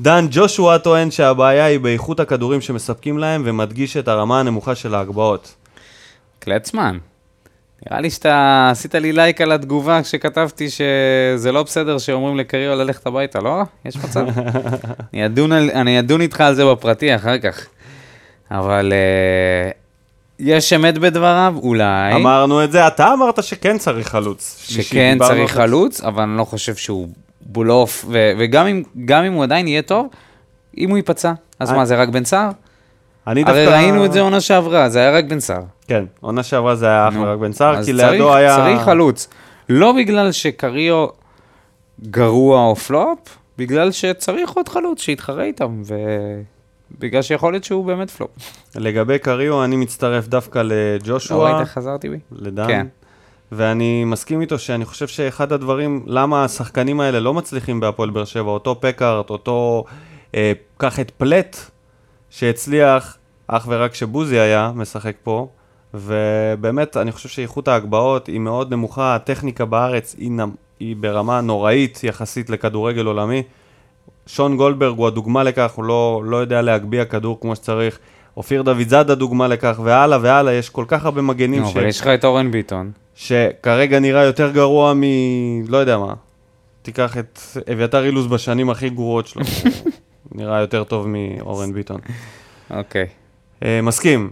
דן 0.00 0.26
ג'ושוע 0.30 0.78
טוען 0.78 1.10
שהבעיה 1.10 1.64
היא 1.64 1.80
באיכות 1.80 2.20
הכדורים 2.20 2.60
שמספקים 2.60 3.18
להם 3.18 3.42
ומדגיש 3.44 3.96
את 3.96 4.08
הרמה 4.08 4.40
הנמוכה 4.40 4.74
של 4.74 4.94
ההגבהות. 4.94 5.54
קלצמן, 6.38 6.98
נראה 7.90 8.00
לי 8.00 8.10
שאתה 8.10 8.68
עשית 8.70 8.94
לי 8.94 9.12
לייק 9.12 9.40
על 9.40 9.52
התגובה 9.52 10.02
כשכתבתי 10.02 10.68
שזה 10.70 11.52
לא 11.52 11.62
בסדר 11.62 11.98
שאומרים 11.98 12.36
לקריו 12.36 12.74
ללכת 12.74 13.06
הביתה, 13.06 13.40
לא? 13.40 13.62
יש 13.84 13.96
מצב. 13.96 14.26
אני 15.14 15.26
אדון, 15.26 15.52
על, 15.52 15.70
אני 15.74 15.98
אדון 15.98 16.20
איתך 16.20 16.40
על 16.40 16.54
זה 16.54 16.64
בפרטי 16.64 17.14
אחר 17.16 17.38
כך. 17.38 17.66
אבל 18.50 18.92
אה, 18.92 19.70
יש 20.38 20.72
אמת 20.72 20.98
בדבריו? 20.98 21.54
אולי. 21.62 22.14
אמרנו 22.14 22.64
את 22.64 22.72
זה, 22.72 22.86
אתה 22.86 23.12
אמרת 23.12 23.42
שכן 23.42 23.78
צריך 23.78 24.08
חלוץ. 24.08 24.64
שכן 24.68 25.18
צריך. 25.28 25.52
חלוץ, 25.52 26.00
אבל 26.00 26.22
אני 26.22 26.36
לא 26.36 26.44
חושב 26.44 26.74
שהוא 26.74 27.08
בולוף, 27.40 28.04
ו- 28.08 28.32
וגם 28.38 28.66
אם, 28.66 28.82
אם 29.26 29.32
הוא 29.32 29.42
עדיין 29.42 29.68
יהיה 29.68 29.82
טוב, 29.82 30.06
אם 30.78 30.90
הוא 30.90 30.96
ייפצע, 30.96 31.32
אז 31.58 31.70
מה, 31.72 31.84
זה 31.84 31.96
רק 31.96 32.08
בן 32.08 32.24
סער? 32.24 32.50
אני 33.26 33.42
הרי 33.46 33.64
דווקא... 33.64 33.76
ראינו 33.76 34.04
את 34.04 34.12
זה 34.12 34.20
עונה 34.20 34.40
שעברה, 34.40 34.88
זה 34.88 34.98
היה 34.98 35.10
רק 35.10 35.24
בן 35.24 35.40
סער. 35.40 35.62
כן, 35.86 36.04
עונה 36.20 36.42
שעברה 36.42 36.74
זה 36.74 36.86
היה 36.86 37.08
אך 37.08 37.14
נו, 37.14 37.22
ורק 37.22 37.38
בן 37.38 37.52
סער, 37.52 37.76
כי 37.76 37.92
צריך- 37.92 38.10
לידו 38.10 38.34
היה... 38.34 38.56
צריך 38.56 38.80
חלוץ. 38.80 39.28
לא 39.68 39.92
בגלל 39.92 40.32
שקריו 40.32 41.06
גרוע 42.02 42.60
או 42.66 42.76
פלופ, 42.76 43.18
בגלל 43.58 43.90
שצריך 43.92 44.50
עוד 44.50 44.68
חלוץ 44.68 45.00
שיתחרה 45.02 45.44
איתם, 45.44 45.82
ובגלל 46.98 47.22
שיכול 47.22 47.52
להיות 47.52 47.64
שהוא 47.64 47.84
באמת 47.84 48.10
פלופ. 48.10 48.30
לגבי 48.76 49.18
קריו, 49.18 49.64
אני 49.64 49.76
מצטרף 49.76 50.28
דווקא 50.28 50.58
לא 50.58 50.74
לג'ושוע, 50.94 51.50
ראית 51.50 51.60
איך 51.60 51.68
חזרתי 51.68 52.08
בי? 52.08 52.18
לדן, 52.32 52.66
כן. 52.66 52.86
ואני 53.52 54.04
מסכים 54.04 54.40
איתו 54.40 54.58
שאני 54.58 54.84
חושב 54.84 55.06
שאחד 55.08 55.52
הדברים, 55.52 56.02
למה 56.06 56.44
השחקנים 56.44 57.00
האלה 57.00 57.20
לא 57.20 57.34
מצליחים 57.34 57.80
בהפועל 57.80 58.10
באר 58.10 58.24
שבע, 58.24 58.50
אותו 58.50 58.76
פקארט, 58.80 59.30
אותו, 59.30 59.84
אה, 60.34 60.52
קח 60.76 61.00
את 61.00 61.10
פלט, 61.10 61.56
שהצליח 62.32 63.16
אך 63.48 63.64
ורק 63.68 63.90
כשבוזי 63.92 64.38
היה 64.38 64.72
משחק 64.74 65.14
פה, 65.22 65.46
ובאמת, 65.94 66.96
אני 66.96 67.12
חושב 67.12 67.28
שאיכות 67.28 67.68
ההגבהות 67.68 68.26
היא 68.26 68.40
מאוד 68.40 68.72
נמוכה, 68.72 69.14
הטכניקה 69.14 69.64
בארץ 69.64 70.14
היא, 70.18 70.30
נמ- 70.30 70.50
היא 70.80 70.96
ברמה 70.96 71.40
נוראית 71.40 72.04
יחסית 72.04 72.50
לכדורגל 72.50 73.06
עולמי. 73.06 73.42
שון 74.26 74.56
גולדברג 74.56 74.98
הוא 74.98 75.06
הדוגמה 75.06 75.42
לכך, 75.42 75.72
הוא 75.72 75.84
לא, 75.84 76.22
לא 76.24 76.36
יודע 76.36 76.62
להגביה 76.62 77.04
כדור 77.04 77.40
כמו 77.40 77.56
שצריך. 77.56 77.98
אופיר 78.36 78.62
דוד 78.62 78.88
זאדה 78.88 79.14
דוגמה 79.14 79.48
לכך, 79.48 79.80
והלאה 79.82 80.18
והלאה, 80.22 80.52
יש 80.52 80.68
כל 80.70 80.84
כך 80.88 81.04
הרבה 81.04 81.22
מגנים 81.22 81.62
נו, 81.62 81.68
ש... 81.68 81.76
אבל 81.76 81.86
יש 81.86 82.00
לך 82.00 82.06
את 82.06 82.24
אורן 82.24 82.50
ביטון. 82.50 82.90
שכרגע 83.14 83.98
נראה 83.98 84.24
יותר 84.24 84.50
גרוע 84.50 84.94
מ... 84.94 85.02
לא 85.68 85.76
יודע 85.76 85.98
מה. 85.98 86.14
תיקח 86.82 87.18
את 87.18 87.40
אביתר 87.72 88.04
אילוז 88.04 88.26
בשנים 88.26 88.70
הכי 88.70 88.90
גרועות 88.90 89.26
שלו. 89.26 89.42
נראה 90.34 90.60
יותר 90.60 90.84
טוב 90.84 91.06
מאורן 91.08 91.72
ביטון. 91.72 92.00
אוקיי. 92.70 93.06
אה, 93.64 93.80
מסכים. 93.82 94.30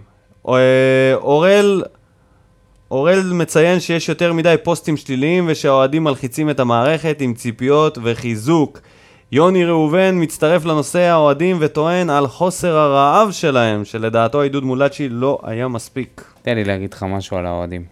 אה, 0.48 1.14
אורל, 1.14 1.82
אורל 2.90 3.32
מציין 3.32 3.80
שיש 3.80 4.08
יותר 4.08 4.32
מדי 4.32 4.54
פוסטים 4.62 4.96
שליליים 4.96 5.44
ושהאוהדים 5.48 6.04
מלחיצים 6.04 6.50
את 6.50 6.60
המערכת 6.60 7.20
עם 7.20 7.34
ציפיות 7.34 7.98
וחיזוק. 8.02 8.80
יוני 9.32 9.64
ראובן 9.64 10.22
מצטרף 10.22 10.64
לנושא 10.64 10.98
האוהדים 10.98 11.56
וטוען 11.60 12.10
על 12.10 12.26
חוסר 12.26 12.76
הרעב 12.76 13.30
שלהם, 13.30 13.84
שלדעתו 13.84 14.40
עידוד 14.40 14.64
מולאצ'י 14.64 15.08
לא 15.08 15.38
היה 15.42 15.68
מספיק. 15.68 16.24
תן 16.42 16.54
לי 16.54 16.64
להגיד 16.64 16.94
לך 16.94 17.02
משהו 17.02 17.36
על 17.36 17.46
האוהדים. 17.46 17.84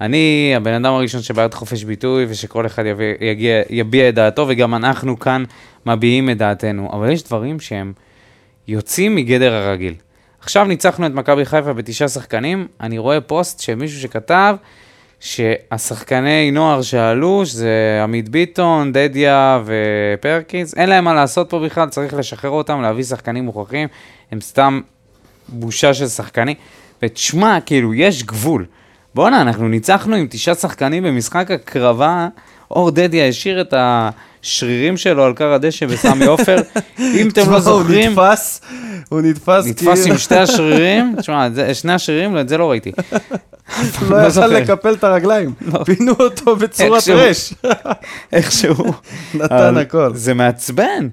אני 0.00 0.52
הבן 0.56 0.72
אדם 0.72 0.92
הראשון 0.94 1.22
שבעד 1.22 1.54
חופש 1.54 1.84
ביטוי 1.84 2.26
ושכל 2.28 2.66
אחד 2.66 2.86
יביא, 2.86 3.14
יגיע, 3.20 3.62
יביע 3.70 4.08
את 4.08 4.14
דעתו 4.14 4.46
וגם 4.48 4.74
אנחנו 4.74 5.18
כאן 5.18 5.44
מביעים 5.96 6.30
את 6.30 6.38
דעתנו, 6.38 6.90
אבל 6.92 7.10
יש 7.10 7.22
דברים 7.22 7.60
שהם 7.60 7.92
יוצאים 8.68 9.14
מגדר 9.14 9.54
הרגיל. 9.54 9.94
עכשיו 10.40 10.64
ניצחנו 10.64 11.06
את 11.06 11.12
מכבי 11.12 11.44
חיפה 11.44 11.72
בתשעה 11.72 12.08
שחקנים, 12.08 12.66
אני 12.80 12.98
רואה 12.98 13.20
פוסט 13.20 13.60
של 13.60 13.74
מישהו 13.74 14.00
שכתב 14.00 14.56
שהשחקני 15.20 16.50
נוער 16.50 16.82
שעלו, 16.82 17.46
שזה 17.46 18.00
עמית 18.02 18.28
ביטון, 18.28 18.92
דדיה 18.92 19.62
ופרקינס, 19.64 20.74
אין 20.74 20.88
להם 20.88 21.04
מה 21.04 21.14
לעשות 21.14 21.50
פה 21.50 21.58
בכלל, 21.58 21.88
צריך 21.88 22.14
לשחרר 22.14 22.50
אותם, 22.50 22.82
להביא 22.82 23.04
שחקנים 23.04 23.44
מוכרחים, 23.44 23.88
הם 24.32 24.40
סתם 24.40 24.80
בושה 25.48 25.94
של 25.94 26.08
שחקנים. 26.08 26.56
ותשמע, 27.02 27.58
כאילו, 27.66 27.94
יש 27.94 28.22
גבול. 28.22 28.66
בואנה, 29.14 29.42
אנחנו 29.42 29.68
ניצחנו 29.68 30.16
עם 30.16 30.26
תשעה 30.30 30.54
שחקנים 30.54 31.02
במשחק 31.02 31.50
הקרבה, 31.50 32.28
אור 32.70 32.90
דדיה 32.90 33.28
השאיר 33.28 33.60
את 33.60 33.74
השרירים 33.76 34.96
שלו 34.96 35.24
על 35.24 35.34
כר 35.34 35.52
הדשא 35.52 35.86
בסמי 35.86 36.24
עופר. 36.26 36.56
אם 36.98 37.28
אתם 37.28 37.50
לא 37.50 37.60
זוכרים, 37.60 38.12
הוא 38.18 38.24
נתפס, 38.24 38.60
הוא 39.08 39.20
נתפס 39.20 39.66
נתפס 39.66 40.00
כאילו- 40.02 40.12
עם 40.12 40.18
שתי 40.18 40.36
השרירים, 40.36 41.14
תשמע, 41.18 41.48
שני 41.72 41.92
השרירים, 41.92 42.38
את 42.38 42.48
זה 42.48 42.58
לא 42.58 42.70
ראיתי. 42.70 42.92
לא 44.10 44.16
יכל 44.16 44.28
זוכר. 44.28 44.46
לקפל 44.46 44.92
את 44.94 45.04
הרגליים, 45.04 45.52
פינו 45.84 46.12
אותו 46.20 46.56
בצורת. 46.56 47.08
רש, 47.08 47.54
איכשהו. 48.32 48.74
נתן 49.34 49.76
הכל. 49.76 50.14
זה 50.14 50.34
מעצבן, 50.34 51.08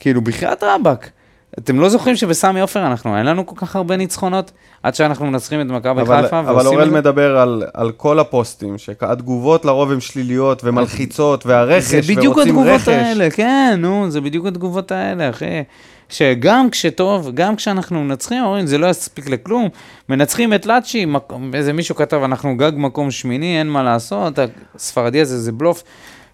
כאילו, 0.00 0.20
בחייאת 0.20 0.62
רבאק. 0.62 1.10
אתם 1.58 1.80
לא 1.80 1.88
זוכרים 1.88 2.16
שבסמי 2.16 2.60
עופר 2.60 2.86
אנחנו, 2.86 3.16
אין 3.16 3.26
לנו 3.26 3.46
כל 3.46 3.56
כך 3.56 3.76
הרבה 3.76 3.96
ניצחונות 3.96 4.50
עד 4.82 4.94
שאנחנו 4.94 5.26
מנצחים 5.26 5.60
את 5.60 5.66
מכבי 5.66 6.00
אבל 6.00 6.22
חיפה 6.22 6.40
אבל 6.40 6.52
ועושים 6.52 6.72
אורל 6.72 6.82
את 6.86 6.90
זה? 6.90 6.96
מדבר 6.98 7.38
על- 7.38 7.62
על 7.74 7.92
כל 7.92 8.18
הפוסטים, 8.18 8.78
שהתגובות 8.78 9.64
לרוב 9.64 9.92
הן 9.92 10.00
שליליות 10.00 10.60
ומלחיצות, 10.64 11.46
והרכש, 11.46 11.84
זה 11.84 12.00
בדיוק 12.02 12.36
ורוצים 12.36 12.58
התגובות 12.58 12.80
רכש. 12.80 12.88
האלה, 12.88 13.30
כן, 13.30 13.74
נו, 13.78 14.10
זה 14.10 14.20
בדיוק 14.20 14.46
התגובות 14.46 14.92
האלה, 14.92 15.30
אחי. 15.30 15.62
שגם 16.08 16.70
כשטוב, 16.70 17.30
גם 17.34 17.56
כשאנחנו 17.56 18.04
מנצחים, 18.04 18.44
אומרים, 18.44 18.66
זה 18.66 18.78
לא 18.78 18.86
יספיק 18.86 19.28
לכלום. 19.28 19.68
מנצחים 20.08 20.54
את 20.54 20.66
לאצ'י, 20.66 21.06
איזה 21.54 21.72
מישהו 21.72 21.94
כתב, 21.94 22.20
אנחנו 22.24 22.56
גג 22.56 22.72
מקום 22.76 23.10
שמיני, 23.10 23.58
אין 23.58 23.68
מה 23.68 23.82
לעשות, 23.82 24.38
הספרדי 24.74 25.20
הזה 25.20 25.38
זה 25.38 25.52
בלוף. 25.52 25.82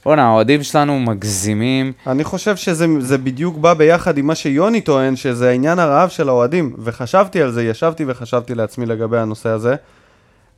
בואנה, 0.05 0.27
האוהדים 0.27 0.63
שלנו 0.63 1.01
מגזימים. 1.01 1.93
אני 2.07 2.25
חושב 2.25 2.57
שזה 2.57 2.87
זה 2.99 3.19
בדיוק 3.19 3.59
בא 3.59 3.75
ביחד 3.75 4.19
עם 4.19 4.27
מה 4.27 4.35
שיוני 4.35 4.81
טוען, 4.81 5.17
שזה 5.17 5.49
העניין 5.49 5.79
הרעב 5.79 6.09
של 6.09 6.29
האוהדים. 6.29 6.77
וחשבתי 6.79 7.43
על 7.43 7.51
זה, 7.51 7.65
ישבתי 7.65 8.05
וחשבתי 8.09 8.55
לעצמי 8.55 8.87
לגבי 8.87 9.19
הנושא 9.19 9.49
הזה. 9.49 9.75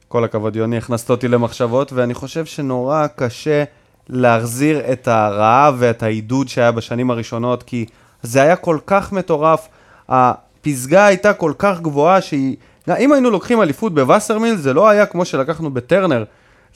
כל 0.09 0.25
הכבוד, 0.25 0.57
יוני, 0.57 0.79
הכנסת 0.79 1.11
אותי 1.11 1.29
למחשבות, 1.29 1.93
ואני 1.93 2.15
חושב 2.15 2.45
שנורא 2.45 3.07
קשה 3.17 3.65
להחזיר 4.09 4.93
את 4.93 5.09
הרעב 5.09 5.75
ואת 5.79 6.03
העידוד 6.03 6.49
שהיה 6.49 6.73
בשנים 6.73 7.11
הראשונות, 7.11 7.63
כי 7.63 7.87
זה 8.23 8.43
היה 8.43 8.57
כל 8.57 8.79
כך 8.87 9.13
מטורף. 9.13 9.69
הפסגה 10.09 11.07
הייתה 11.07 11.33
כל 11.33 11.53
כך 11.59 11.81
גבוהה 11.81 12.21
שהיא... 12.21 12.57
אם 12.99 13.13
היינו 13.13 13.31
לוקחים 13.31 13.63
אליפות 13.63 13.95
בווסרמיל, 13.95 14.57
זה 14.57 14.75
לא 14.75 14.89
היה 14.89 15.07
כמו 15.07 15.25
שלקחנו 15.25 15.71
בטרנר. 15.71 16.25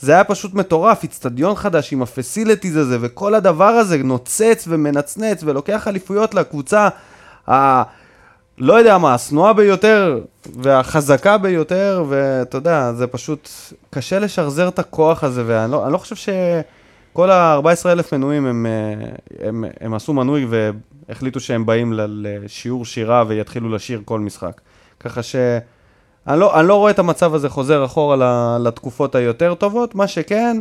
זה 0.00 0.12
היה 0.12 0.24
פשוט 0.24 0.54
מטורף, 0.54 1.02
איצטדיון 1.02 1.54
חדש 1.54 1.92
עם 1.92 2.02
הפסיליטיז 2.02 2.76
הזה, 2.76 2.98
וכל 3.00 3.34
הדבר 3.34 3.64
הזה 3.64 3.98
נוצץ 3.98 4.64
ומנצנץ 4.68 5.42
ולוקח 5.44 5.88
אליפויות 5.88 6.34
לקבוצה 6.34 6.88
ה... 7.50 7.82
לא 8.58 8.74
יודע 8.74 8.98
מה, 8.98 9.14
השנואה 9.14 9.52
ביותר 9.52 10.20
והחזקה 10.56 11.38
ביותר, 11.38 12.04
ואתה 12.08 12.56
יודע, 12.56 12.92
זה 12.92 13.06
פשוט 13.06 13.48
קשה 13.90 14.18
לשחזר 14.18 14.68
את 14.68 14.78
הכוח 14.78 15.24
הזה, 15.24 15.42
ואני 15.46 15.72
לא, 15.72 15.92
לא 15.92 15.98
חושב 15.98 16.16
שכל 16.16 17.30
ה-14,000 17.30 18.02
מנויים 18.12 18.46
הם, 18.46 18.66
אה, 18.66 19.48
הם, 19.48 19.64
הם 19.80 19.94
עשו 19.94 20.12
מנוי 20.12 20.46
והחליטו 21.08 21.40
שהם 21.40 21.66
באים 21.66 21.92
לשיעור 21.96 22.84
שירה 22.84 23.24
ויתחילו 23.28 23.68
לשיר 23.68 24.02
כל 24.04 24.20
משחק. 24.20 24.60
ככה 25.00 25.22
ש... 25.22 25.36
אני 26.30 26.40
לא, 26.40 26.60
אני 26.60 26.68
לא 26.68 26.74
רואה 26.74 26.90
את 26.90 26.98
המצב 26.98 27.34
הזה 27.34 27.48
חוזר 27.48 27.84
אחורה 27.84 28.58
לתקופות 28.58 29.14
היותר 29.14 29.54
טובות, 29.54 29.94
מה 29.94 30.06
שכן, 30.06 30.56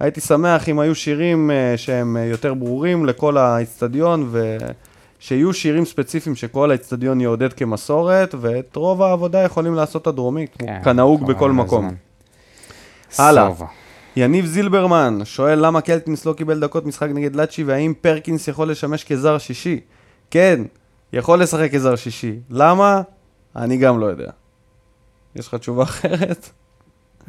הייתי 0.00 0.20
שמח 0.20 0.68
אם 0.68 0.78
היו 0.78 0.94
שירים 0.94 1.50
uh, 1.50 1.78
שהם 1.78 2.16
uh, 2.16 2.20
יותר 2.30 2.54
ברורים 2.54 3.06
לכל 3.06 3.36
האיצטדיון, 3.36 4.32
ושיהיו 5.20 5.52
שירים 5.52 5.84
ספציפיים 5.84 6.36
שכל 6.36 6.70
האיצטדיון 6.70 7.20
יעודד 7.20 7.52
כמסורת, 7.52 8.34
ואת 8.40 8.76
רוב 8.76 9.02
העבודה 9.02 9.42
יכולים 9.42 9.74
לעשות 9.74 10.06
הדרומי, 10.06 10.46
כן, 10.58 10.80
כנהוג 10.84 11.20
חבל 11.24 11.34
בכל 11.34 11.52
מקום. 11.52 11.86
הזמן. 11.86 13.24
הלאה. 13.26 13.48
סובה. 13.48 13.66
יניב 14.16 14.46
זילברמן 14.46 15.18
שואל 15.24 15.66
למה 15.66 15.80
קלטינס 15.80 16.26
לא 16.26 16.32
קיבל 16.32 16.60
דקות 16.60 16.86
משחק 16.86 17.08
נגד 17.14 17.36
לאצ'י, 17.36 17.64
והאם 17.64 17.92
פרקינס 18.00 18.48
יכול 18.48 18.70
לשמש 18.70 19.04
כזר 19.04 19.38
שישי? 19.38 19.80
כן, 20.30 20.62
יכול 21.12 21.42
לשחק 21.42 21.72
כזר 21.72 21.96
שישי. 21.96 22.36
למה? 22.50 23.02
אני 23.56 23.76
גם 23.76 24.00
לא 24.00 24.06
יודע. 24.06 24.30
יש 25.36 25.48
לך 25.48 25.54
תשובה 25.54 25.82
אחרת? 25.82 26.50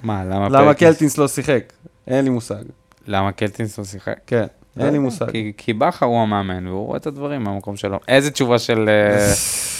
מה, 0.03 0.23
למה 0.25 0.49
למה 0.49 0.59
פרקינס- 0.73 0.79
קלטינס 0.79 1.17
לא 1.17 1.27
שיחק? 1.27 1.63
אין 2.07 2.23
לי 2.25 2.29
מושג. 2.29 2.63
למה 3.07 3.31
קלטינס 3.31 3.77
לא 3.77 3.83
שיחק? 3.85 4.15
כן, 4.27 4.45
אין 4.79 4.91
לי 4.93 4.99
מושג. 4.99 5.31
כי, 5.31 5.53
כי 5.57 5.73
בכר 5.73 6.05
הוא 6.05 6.21
המאמן, 6.21 6.67
והוא 6.67 6.85
רואה 6.85 6.97
את 6.97 7.07
הדברים 7.07 7.43
מהמקום 7.43 7.77
שלו. 7.77 7.99
איזה 8.07 8.31
תשובה 8.31 8.59
של, 8.59 8.89
אה, 8.89 9.33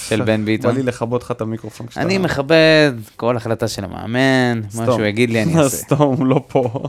של 0.09 0.22
בן 0.22 0.45
ביטון? 0.45 0.72
בא 0.72 0.78
לי 0.78 0.84
לכבות 0.84 1.24
לך 1.24 1.32
את 1.32 1.41
המיקרופון 1.41 1.88
כשאתה... 1.88 2.01
אני 2.05 2.17
מכבד 2.17 2.91
כל 3.15 3.38
החלטה 3.38 3.67
של 3.67 3.84
המאמן, 3.84 4.61
מה 4.63 4.69
סתום. 4.72 4.86
שהוא 4.86 5.05
יגיד 5.05 5.30
לי 5.30 5.43
אני 5.43 5.57
אעשה. 5.59 5.78
סתום, 5.78 6.15
הוא 6.17 6.26
לא 6.26 6.43
פה. 6.47 6.84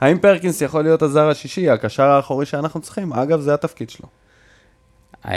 האם 0.00 0.18
פרקינס 0.18 0.60
יכול 0.60 0.82
להיות 0.82 1.02
הזר 1.02 1.28
השישי, 1.28 1.70
הקשר 1.70 2.02
האחורי 2.02 2.46
שאנחנו 2.46 2.80
צריכים? 2.80 3.12
אגב, 3.12 3.40
זה 3.40 3.54
התפקיד 3.54 3.90
שלו. 3.90 4.08
אמ, 5.26 5.30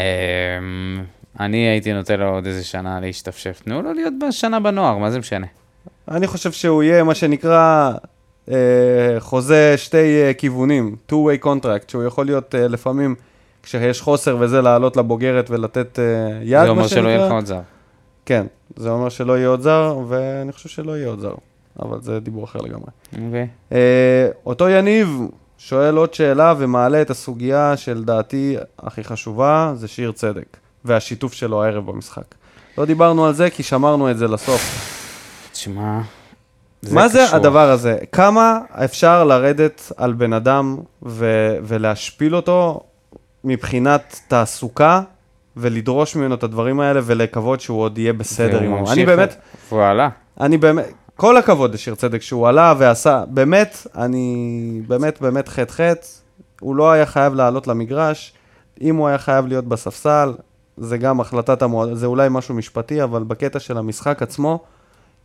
אני 1.40 1.58
הייתי 1.58 1.94
נותן 1.94 2.20
לו 2.20 2.30
עוד 2.30 2.46
איזה 2.46 2.64
שנה 2.64 3.00
להשתפשף. 3.00 3.62
תנו 3.66 3.82
לו 3.82 3.94
להיות 3.94 4.14
בשנה 4.28 4.60
בנוער, 4.60 4.98
מה 4.98 5.12
זה 5.12 5.20
משנה? 5.20 5.48
אני 6.12 6.28
חושב 6.28 6.52
שהוא 6.52 6.84
יהיה 6.84 7.04
מה 7.04 7.16
שנקרא 7.16 7.92
אה, 8.52 8.56
חוזה 9.20 9.74
שתי 9.78 10.22
אה, 10.22 10.34
כיוונים, 10.34 10.96
two-way 11.12 11.46
contract, 11.46 11.84
שהוא 11.88 12.04
יכול 12.04 12.26
להיות 12.26 12.56
אה, 12.56 12.68
לפעמים, 12.68 13.16
כשיש 13.64 14.02
חוסר 14.02 14.38
וזה, 14.40 14.62
לעלות 14.62 14.98
לבוגרת 14.98 15.50
ולתת 15.50 16.00
אה, 16.00 16.04
יד, 16.44 16.64
זה 16.64 16.70
אומר 16.70 16.88
שלא 16.88 17.10
יהיה 17.10 17.26
לך. 17.26 17.32
עוד 17.32 17.46
זר. 17.46 17.60
כן, 18.26 18.46
זה 18.76 18.90
אומר 18.90 19.10
שלא 19.10 19.38
יהיה 19.38 19.48
עוד 19.48 19.62
זר, 19.62 20.00
ואני 20.08 20.52
חושב 20.52 20.70
שלא 20.70 20.98
יהיה 20.98 21.08
עוד 21.08 21.20
זר, 21.20 21.34
אבל 21.80 22.02
זה 22.02 22.20
דיבור 22.20 22.44
אחר 22.44 22.60
לגמרי. 22.60 22.92
אוקיי. 23.26 23.48
אה, 23.72 24.28
אותו 24.46 24.70
יניב 24.70 25.20
שואל 25.58 25.98
עוד 25.98 26.14
שאלה 26.14 26.54
ומעלה 26.58 27.02
את 27.02 27.10
הסוגיה 27.10 27.78
שלדעתי 27.78 28.56
הכי 28.80 29.04
חשובה, 29.04 29.72
זה 29.76 29.88
שיר 29.88 30.12
צדק, 30.12 30.58
והשיתוף 30.86 31.34
שלו 31.34 31.64
הערב 31.64 31.86
במשחק. 31.86 32.36
לא 32.78 32.86
דיברנו 32.86 33.26
על 33.26 33.34
זה 33.34 33.50
כי 33.50 33.64
שמרנו 33.64 34.12
את 34.12 34.18
זה 34.18 34.28
לסוף. 34.28 34.62
תשמע, 35.52 36.02
מה 36.92 37.08
זה 37.08 37.24
קשור. 37.26 37.36
הדבר 37.36 37.70
הזה? 37.72 37.98
כמה 38.12 38.60
אפשר 38.86 39.24
לרדת 39.24 39.92
על 39.98 40.14
בן 40.14 40.34
אדם 40.34 40.78
ו- 41.06 41.58
ולהשפיל 41.64 42.36
אותו 42.36 42.80
מבחינת 43.44 44.20
תעסוקה 44.28 45.02
ולדרוש 45.58 46.16
ממנו 46.16 46.36
את 46.36 46.44
הדברים 46.44 46.80
האלה 46.80 47.00
ולקוות 47.04 47.62
שהוא 47.62 47.82
עוד 47.82 47.98
יהיה 47.98 48.14
בסדר. 48.14 48.62
ממשיך 48.62 48.94
אני 48.94 49.06
באמת, 49.06 49.36
והוא 49.70 49.84
עלה. 49.84 50.10
אני 50.40 50.58
באמת, 50.58 50.86
כל 51.16 51.38
הכבוד 51.38 51.74
לשיר 51.74 51.96
צדק 51.96 52.22
שהוא 52.22 52.48
עלה 52.48 52.74
ועשה, 52.78 53.24
באמת, 53.28 53.88
אני 53.98 54.82
באמת 54.88 55.22
באמת 55.22 55.48
חטא 55.48 55.72
חטא, 55.72 56.08
הוא 56.62 56.76
לא 56.76 56.92
היה 56.92 57.06
חייב 57.06 57.34
לעלות 57.34 57.68
למגרש, 57.68 58.34
אם 58.82 58.96
הוא 58.96 59.08
היה 59.08 59.18
חייב 59.18 59.48
להיות 59.48 59.66
בספסל, 59.66 60.34
זה 60.80 60.98
גם 60.98 61.22
החלטת 61.22 61.62
המועד, 61.62 61.94
זה 61.94 62.06
אולי 62.06 62.28
משהו 62.32 62.56
משפטי, 62.56 63.04
אבל 63.04 63.24
בקטע 63.24 63.60
של 63.60 63.78
המשחק 63.78 64.22
עצמו, 64.22 64.60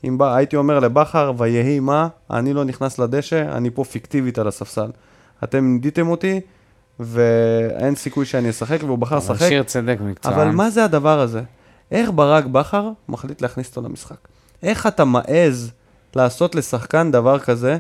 אם 0.05 0.19
בא, 0.19 0.35
הייתי 0.35 0.57
אומר 0.57 0.79
לבכר, 0.79 1.33
ויהי 1.37 1.81
מה, 1.81 2.09
אני 2.31 2.53
לא 2.53 2.65
נכנס 2.65 2.99
לדשא, 2.99 3.43
אני 3.53 3.71
פה 3.71 3.85
פיקטיבית 3.85 4.39
על 4.39 4.49
הספסל. 4.49 4.91
אתם 5.45 5.65
נידיתם 5.65 6.09
אותי, 6.09 6.41
ואין 7.01 7.95
סיכוי 7.95 8.27
שאני 8.27 8.51
אשחק, 8.51 8.79
והוא 8.83 8.99
בחר 8.99 9.17
אבל 9.17 9.35
לשחק. 9.35 9.49
שיר 9.49 9.63
צדק 9.63 9.99
מקצוען. 10.01 10.35
אבל 10.35 10.51
מה 10.51 10.71
זה 10.71 10.85
הדבר 10.85 11.21
הזה? 11.21 11.43
איך 11.91 12.11
ברק 12.15 12.45
בכר 12.45 12.91
מחליט 13.09 13.43
להכניס 13.43 13.69
אותו 13.69 13.89
למשחק? 13.89 14.17
איך 14.63 14.87
אתה 14.87 15.05
מעז 15.05 15.73
לעשות 16.17 16.55
לשחקן 16.55 17.11
דבר 17.11 17.39
כזה, 17.39 17.79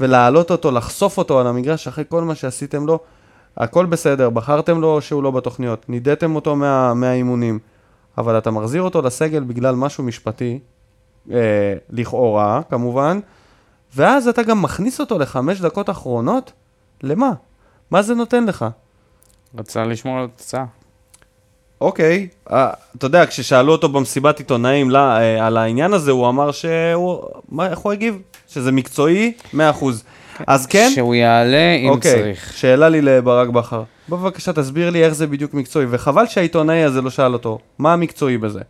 ולהעלות 0.00 0.50
אותו, 0.50 0.70
לחשוף 0.70 1.18
אותו 1.18 1.40
על 1.40 1.46
המגרש 1.46 1.88
אחרי 1.88 2.04
כל 2.08 2.22
מה 2.22 2.34
שעשיתם 2.34 2.86
לו? 2.86 2.98
הכל 3.56 3.86
בסדר, 3.86 4.30
בחרתם 4.30 4.80
לו 4.80 5.00
שהוא 5.00 5.22
לא 5.22 5.30
בתוכניות, 5.30 5.88
נידיתם 5.88 6.34
אותו 6.34 6.56
מה, 6.56 6.94
מהאימונים, 6.94 7.58
אבל 8.18 8.38
אתה 8.38 8.50
מחזיר 8.50 8.82
אותו 8.82 9.02
לסגל 9.02 9.44
בגלל 9.44 9.74
משהו 9.74 10.04
משפטי, 10.04 10.58
אה, 11.30 11.74
לכאורה, 11.90 12.60
כמובן, 12.70 13.20
ואז 13.94 14.28
אתה 14.28 14.42
גם 14.42 14.62
מכניס 14.62 15.00
אותו 15.00 15.18
לחמש 15.18 15.60
דקות 15.60 15.90
אחרונות? 15.90 16.52
למה? 17.02 17.32
מה 17.90 18.02
זה 18.02 18.14
נותן 18.14 18.44
לך? 18.44 18.64
רצה 19.58 19.84
לשמור 19.84 20.18
על 20.18 20.24
התוצאה. 20.24 20.64
אוקיי, 21.80 22.28
אה, 22.50 22.70
אתה 22.96 23.06
יודע, 23.06 23.26
כששאלו 23.26 23.72
אותו 23.72 23.88
במסיבת 23.88 24.38
עיתונאים 24.38 24.90
לא, 24.90 24.98
אה, 24.98 25.46
על 25.46 25.56
העניין 25.56 25.92
הזה, 25.92 26.10
הוא 26.10 26.28
אמר 26.28 26.52
שהוא, 26.52 27.22
מה, 27.48 27.66
איך 27.66 27.78
הוא 27.78 27.92
הגיב? 27.92 28.18
שזה 28.48 28.72
מקצועי, 28.72 29.32
100%. 29.54 29.56
אז 30.46 30.66
כן, 30.66 30.90
שהוא 30.94 31.14
יעלה 31.14 31.74
אם 31.74 31.88
אוקיי, 31.88 32.12
צריך. 32.12 32.52
שאלה 32.52 32.88
לי 32.88 33.02
לברק 33.02 33.48
בכר. 33.48 33.82
בבקשה 34.08 34.52
תסביר 34.52 34.90
לי 34.90 35.04
איך 35.04 35.14
זה 35.14 35.26
בדיוק 35.26 35.54
מקצועי, 35.54 35.86
וחבל 35.90 36.26
שהעיתונאי 36.26 36.84
הזה 36.84 37.02
לא 37.02 37.10
שאל 37.10 37.32
אותו, 37.32 37.58
מה 37.78 37.92
המקצועי 37.92 38.38
בזה? 38.38 38.60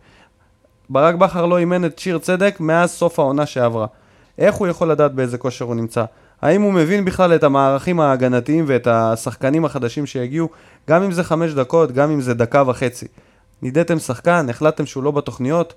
ברק 0.89 1.15
בכר 1.15 1.45
לא 1.45 1.57
אימן 1.57 1.85
את 1.85 1.99
שיר 1.99 2.17
צדק 2.17 2.55
מאז 2.59 2.91
סוף 2.91 3.19
העונה 3.19 3.45
שעברה. 3.45 3.87
איך 4.37 4.55
הוא 4.55 4.67
יכול 4.67 4.91
לדעת 4.91 5.13
באיזה 5.13 5.37
כושר 5.37 5.65
הוא 5.65 5.75
נמצא? 5.75 6.05
האם 6.41 6.61
הוא 6.61 6.73
מבין 6.73 7.05
בכלל 7.05 7.35
את 7.35 7.43
המערכים 7.43 7.99
ההגנתיים 7.99 8.65
ואת 8.67 8.87
השחקנים 8.87 9.65
החדשים 9.65 10.05
שיגיעו, 10.05 10.49
גם 10.89 11.03
אם 11.03 11.11
זה 11.11 11.23
חמש 11.23 11.51
דקות, 11.51 11.91
גם 11.91 12.11
אם 12.11 12.21
זה 12.21 12.33
דקה 12.33 12.63
וחצי. 12.67 13.07
נידיתם 13.61 13.99
שחקן, 13.99 14.49
החלטתם 14.49 14.85
שהוא 14.85 15.03
לא 15.03 15.11
בתוכניות, 15.11 15.73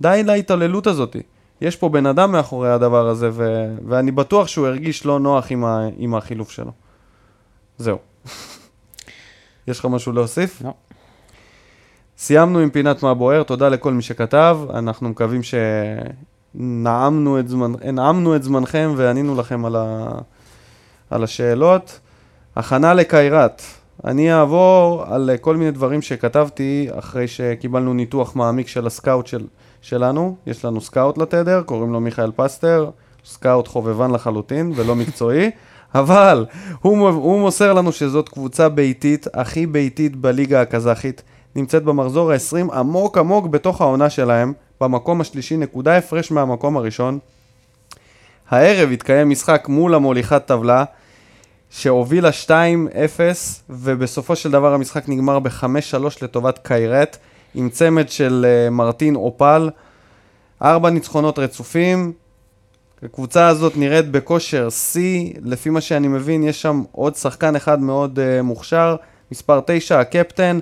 די 0.00 0.22
להתעללות 0.24 0.86
הזאת. 0.86 1.16
יש 1.60 1.76
פה 1.76 1.88
בן 1.88 2.06
אדם 2.06 2.32
מאחורי 2.32 2.70
הדבר 2.70 3.08
הזה, 3.08 3.30
ו- 3.32 3.74
ואני 3.88 4.10
בטוח 4.10 4.48
שהוא 4.48 4.66
הרגיש 4.66 5.06
לא 5.06 5.20
נוח 5.20 5.46
עם, 5.50 5.64
ה- 5.64 5.88
עם 5.96 6.14
החילוף 6.14 6.50
שלו. 6.50 6.72
זהו. 7.78 7.98
יש 9.68 9.78
לך 9.78 9.84
משהו 9.84 10.12
להוסיף? 10.12 10.62
לא. 10.64 10.70
סיימנו 12.18 12.58
עם 12.58 12.70
פינת 12.70 13.02
מה 13.02 13.14
בוער, 13.14 13.42
תודה 13.42 13.68
לכל 13.68 13.92
מי 13.92 14.02
שכתב, 14.02 14.58
אנחנו 14.74 15.08
מקווים 15.08 15.40
שנעמנו 16.54 17.40
את, 17.40 17.44
נעמנו 17.92 18.36
את 18.36 18.42
זמנכם 18.42 18.92
וענינו 18.96 19.36
לכם 19.36 19.64
על, 19.64 19.76
ה, 19.76 20.08
על 21.10 21.24
השאלות. 21.24 22.00
הכנה 22.56 22.94
לקיירת, 22.94 23.62
אני 24.04 24.34
אעבור 24.34 25.04
על 25.06 25.30
כל 25.40 25.56
מיני 25.56 25.70
דברים 25.70 26.02
שכתבתי 26.02 26.88
אחרי 26.98 27.28
שקיבלנו 27.28 27.94
ניתוח 27.94 28.36
מעמיק 28.36 28.68
של 28.68 28.86
הסקאוט 28.86 29.26
של, 29.26 29.46
שלנו, 29.80 30.36
יש 30.46 30.64
לנו 30.64 30.80
סקאוט 30.80 31.18
לתדר, 31.18 31.62
קוראים 31.62 31.92
לו 31.92 32.00
מיכאל 32.00 32.30
פסטר, 32.36 32.90
סקאוט 33.24 33.68
חובבן 33.68 34.10
לחלוטין 34.10 34.72
ולא 34.76 34.94
מקצועי, 34.96 35.50
אבל 35.94 36.46
הוא, 36.80 37.08
הוא 37.08 37.40
מוסר 37.40 37.72
לנו 37.72 37.92
שזאת 37.92 38.28
קבוצה 38.28 38.68
ביתית, 38.68 39.26
הכי 39.34 39.66
ביתית 39.66 40.16
בליגה 40.16 40.60
הקזחית. 40.60 41.22
נמצאת 41.56 41.84
במחזור 41.84 42.32
ה-20 42.32 42.74
עמוק 42.74 43.18
עמוק 43.18 43.46
בתוך 43.46 43.80
העונה 43.80 44.10
שלהם, 44.10 44.52
במקום 44.80 45.20
השלישי, 45.20 45.56
נקודה 45.56 45.96
הפרש 45.96 46.30
מהמקום 46.30 46.76
הראשון. 46.76 47.18
הערב 48.50 48.90
התקיים 48.92 49.30
משחק 49.30 49.68
מול 49.68 49.94
המוליכת 49.94 50.46
טבלה, 50.46 50.84
שהובילה 51.70 52.30
2-0, 52.46 52.50
ובסופו 53.70 54.36
של 54.36 54.50
דבר 54.50 54.74
המשחק 54.74 55.08
נגמר 55.08 55.38
ב-5-3 55.38 55.64
לטובת 56.22 56.58
קיירט, 56.62 57.16
עם 57.54 57.68
צמד 57.68 58.08
של 58.08 58.46
uh, 58.46 58.70
מרטין 58.70 59.16
אופל. 59.16 59.70
ארבע 60.62 60.90
ניצחונות 60.90 61.38
רצופים. 61.38 62.12
הקבוצה 63.02 63.48
הזאת 63.48 63.76
נראית 63.76 64.10
בכושר 64.10 64.70
שיא, 64.70 65.32
לפי 65.42 65.70
מה 65.70 65.80
שאני 65.80 66.08
מבין, 66.08 66.42
יש 66.42 66.62
שם 66.62 66.82
עוד 66.92 67.14
שחקן 67.14 67.56
אחד 67.56 67.80
מאוד 67.80 68.18
uh, 68.18 68.42
מוכשר, 68.42 68.96
מספר 69.32 69.60
9, 69.66 70.00
הקפטן, 70.00 70.58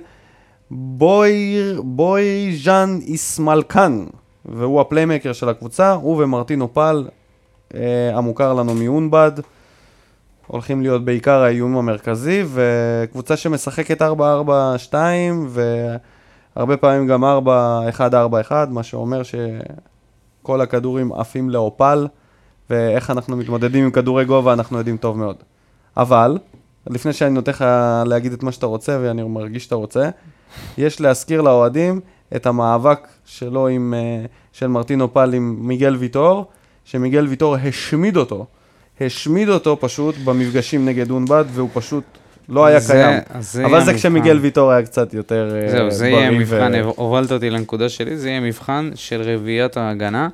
בויר, 0.71 1.81
בוי 1.81 2.57
ז'אן 2.63 2.99
איסמלקן, 3.01 4.05
והוא 4.45 4.81
הפליימקר 4.81 5.33
של 5.33 5.49
הקבוצה, 5.49 5.91
הוא 5.91 6.23
ומרטין 6.23 6.61
אופל, 6.61 7.07
uh, 7.69 7.75
המוכר 8.13 8.53
לנו 8.53 8.75
מאונבד. 8.75 9.31
הולכים 10.47 10.81
להיות 10.81 11.05
בעיקר 11.05 11.41
האיום 11.41 11.77
המרכזי, 11.77 12.43
וקבוצה 12.53 13.37
שמשחקת 13.37 14.01
4-4-2, 14.01 14.05
והרבה 16.59 16.77
פעמים 16.77 17.07
גם 17.07 17.23
4-1-4-1, 17.23 18.51
מה 18.69 18.83
שאומר 18.83 19.21
שכל 19.23 20.61
הכדורים 20.61 21.13
עפים 21.13 21.49
לאופל, 21.49 22.07
ואיך 22.69 23.09
אנחנו 23.09 23.37
מתמודדים 23.37 23.83
עם 23.83 23.91
כדורי 23.91 24.25
גובה 24.25 24.53
אנחנו 24.53 24.77
יודעים 24.77 24.97
טוב 24.97 25.17
מאוד. 25.17 25.35
אבל, 25.97 26.37
לפני 26.87 27.13
שאני 27.13 27.29
נותן 27.29 27.51
לך 27.51 27.65
להגיד 28.05 28.33
את 28.33 28.43
מה 28.43 28.51
שאתה 28.51 28.65
רוצה, 28.65 28.97
ואני 29.01 29.23
מרגיש 29.23 29.63
שאתה 29.63 29.75
רוצה, 29.75 30.09
יש 30.77 31.01
להזכיר 31.01 31.41
לאוהדים 31.41 31.99
את 32.35 32.45
המאבק 32.45 33.07
שלו 33.25 33.67
עם, 33.67 33.93
אה, 33.97 34.25
של 34.53 34.67
מרטין 34.67 35.01
אופל 35.01 35.33
עם 35.33 35.55
מיגל 35.59 35.95
ויטור, 35.95 36.45
שמיגל 36.85 37.27
ויטור 37.27 37.55
השמיד 37.55 38.17
אותו. 38.17 38.45
השמיד 39.01 39.49
אותו 39.49 39.77
פשוט 39.79 40.15
במפגשים 40.25 40.85
נגד 40.85 41.11
אונבד, 41.11 41.45
והוא 41.51 41.69
פשוט 41.73 42.03
לא 42.49 42.65
היה 42.65 42.79
זה- 42.79 42.93
קיים. 42.93 43.41
זה 43.41 43.65
אבל 43.65 43.83
זה. 43.83 43.93
כשמיגל 43.93 44.37
ויטור 44.37 44.71
היה 44.71 44.85
קצת 44.85 45.13
יותר 45.13 45.55
אה, 45.61 45.69
זהו, 45.69 45.91
זה 45.91 46.09
יהיה 46.09 46.29
בריא 46.29 46.39
מבחן, 46.39 46.71
ו- 46.75 46.89
הובלת 46.95 47.31
אותי 47.31 47.49
לנקודה 47.49 47.89
שלי, 47.89 48.17
זה 48.17 48.29
יהיה 48.29 48.39
מבחן 48.39 48.91
של 48.95 49.21
רביעיית 49.21 49.77
ההגנה, 49.77 50.27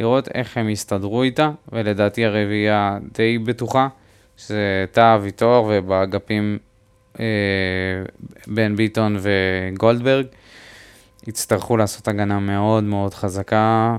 לראות 0.00 0.28
איך 0.34 0.56
הם 0.56 0.68
יסתדרו 0.68 1.22
איתה, 1.22 1.50
ולדעתי 1.72 2.24
הרביעייה 2.24 2.98
די 3.18 3.38
בטוחה, 3.38 3.88
שזה 4.36 4.56
טאה, 4.92 5.18
ויטור, 5.22 5.72
ובאגפים 5.74 6.58
אה, 7.20 7.24
בן 8.46 8.76
ביטון 8.76 9.16
וגולדברג, 9.20 10.26
יצטרכו 11.26 11.76
לעשות 11.76 12.08
הגנה 12.08 12.38
מאוד 12.38 12.84
מאוד 12.84 13.14
חזקה, 13.14 13.96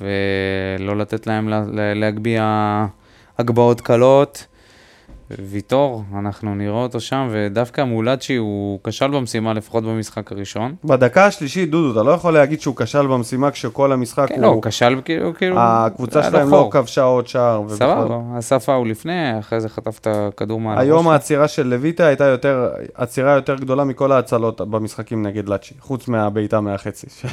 ולא 0.00 0.96
לתת 0.98 1.26
להם 1.26 1.48
לה, 1.48 1.62
לה, 1.72 1.94
להגביה 1.94 2.86
הגבהות 3.38 3.80
קלות. 3.80 4.46
ויטור, 5.38 6.04
אנחנו 6.18 6.54
נראה 6.54 6.82
אותו 6.82 7.00
שם, 7.00 7.28
ודווקא 7.30 7.84
מולאצ'י 7.84 8.36
הוא 8.36 8.78
כשל 8.84 9.10
במשימה, 9.10 9.52
לפחות 9.54 9.84
במשחק 9.84 10.32
הראשון. 10.32 10.74
בדקה 10.84 11.26
השלישית, 11.26 11.70
דודו, 11.70 11.92
אתה 12.00 12.08
לא 12.08 12.12
יכול 12.12 12.34
להגיד 12.34 12.60
שהוא 12.60 12.76
כשל 12.76 13.06
במשימה 13.06 13.50
כשכל 13.50 13.92
המשחק 13.92 14.28
כן, 14.28 14.40
לא, 14.40 14.46
הוא 14.46 14.54
הוא... 14.54 14.62
כשל 14.62 15.00
כאילו, 15.04 15.34
כאילו... 15.34 15.56
הקבוצה 15.58 16.22
שלהם 16.22 16.50
לא. 16.50 16.68
כבשה 16.72 17.02
עוד 17.02 17.26
שער. 17.26 17.62
סבבה, 17.68 18.18
עשה 18.36 18.58
פאול 18.58 18.90
לפני, 18.90 19.38
אחרי 19.38 19.60
זה 19.60 19.68
חטף 19.68 19.98
את 19.98 20.06
הכדור 20.10 20.60
מעל 20.60 20.78
היום. 20.78 21.08
העצירה 21.08 21.48
של 21.48 21.66
לויטה 21.66 22.06
הייתה 22.06 22.24
יותר, 22.24 22.68
עצירה 22.94 23.32
יותר 23.34 23.54
גדולה 23.54 23.84
מכל 23.84 24.12
ההצלות 24.12 24.60
במשחקים 24.60 25.26
נגד 25.26 25.48
לאצ'י, 25.48 25.74
חוץ 25.80 26.08
מהבעיטה 26.08 26.60
מהחצי, 26.60 27.06
ש- 27.10 27.26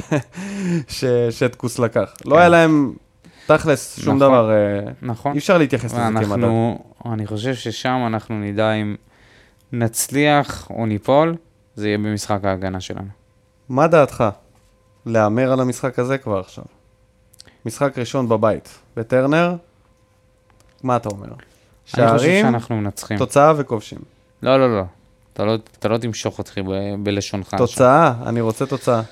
ש- 0.98 1.04
שטקוס 1.38 1.78
לקח. 1.78 2.12
לא 2.24 2.34
כן. 2.34 2.38
היה 2.40 2.48
להם 2.48 2.92
תכלס 3.48 3.98
שום 4.00 4.16
נכון. 4.16 4.18
דבר, 4.28 4.50
אה, 4.50 4.80
נכון. 5.02 5.32
אי 5.32 5.38
אפשר 5.38 5.58
להתייחס 5.58 5.92
לזה. 5.92 6.02
ואנחנו, 6.02 6.78
אני 7.12 7.26
חושב 7.26 7.54
ששם 7.54 8.04
אנחנו 8.06 8.40
נדע 8.40 8.72
אם 8.72 8.96
נצליח 9.72 10.70
או 10.70 10.86
ניפול, 10.86 11.36
זה 11.74 11.88
יהיה 11.88 11.98
במשחק 11.98 12.44
ההגנה 12.44 12.80
שלנו. 12.80 13.08
מה 13.68 13.86
דעתך? 13.86 14.24
להמר 15.06 15.52
על 15.52 15.60
המשחק 15.60 15.98
הזה 15.98 16.18
כבר 16.18 16.38
עכשיו. 16.38 16.64
משחק 17.66 17.98
ראשון 17.98 18.28
בבית, 18.28 18.78
בטרנר, 18.96 19.54
מה 20.82 20.96
אתה 20.96 21.08
אומר? 21.08 21.28
שערים. 21.84 22.46
תוצאה 23.18 23.52
וכובשים. 23.56 23.98
לא, 24.42 24.56
לא, 24.60 24.76
לא. 24.76 24.84
אתה 25.32 25.44
לא, 25.44 25.54
אתה 25.78 25.88
לא 25.88 25.98
תמשוך 25.98 26.38
אותי 26.38 26.62
ב- 26.62 26.94
בלשונך. 27.02 27.54
תוצאה, 27.58 28.14
אני 28.26 28.40
רוצה 28.40 28.66
תוצאה. 28.66 29.02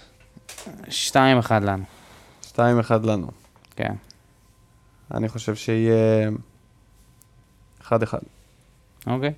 שתיים 0.88 1.38
אחד 1.38 1.62
לנו, 1.64 1.84
2-1 2.52 2.56
לנו. 3.04 3.26
כן. 3.76 3.92
אני 5.14 5.28
חושב 5.28 5.54
שיהיה 5.54 6.30
1-1. 7.82 7.92
אוקיי. 9.06 9.32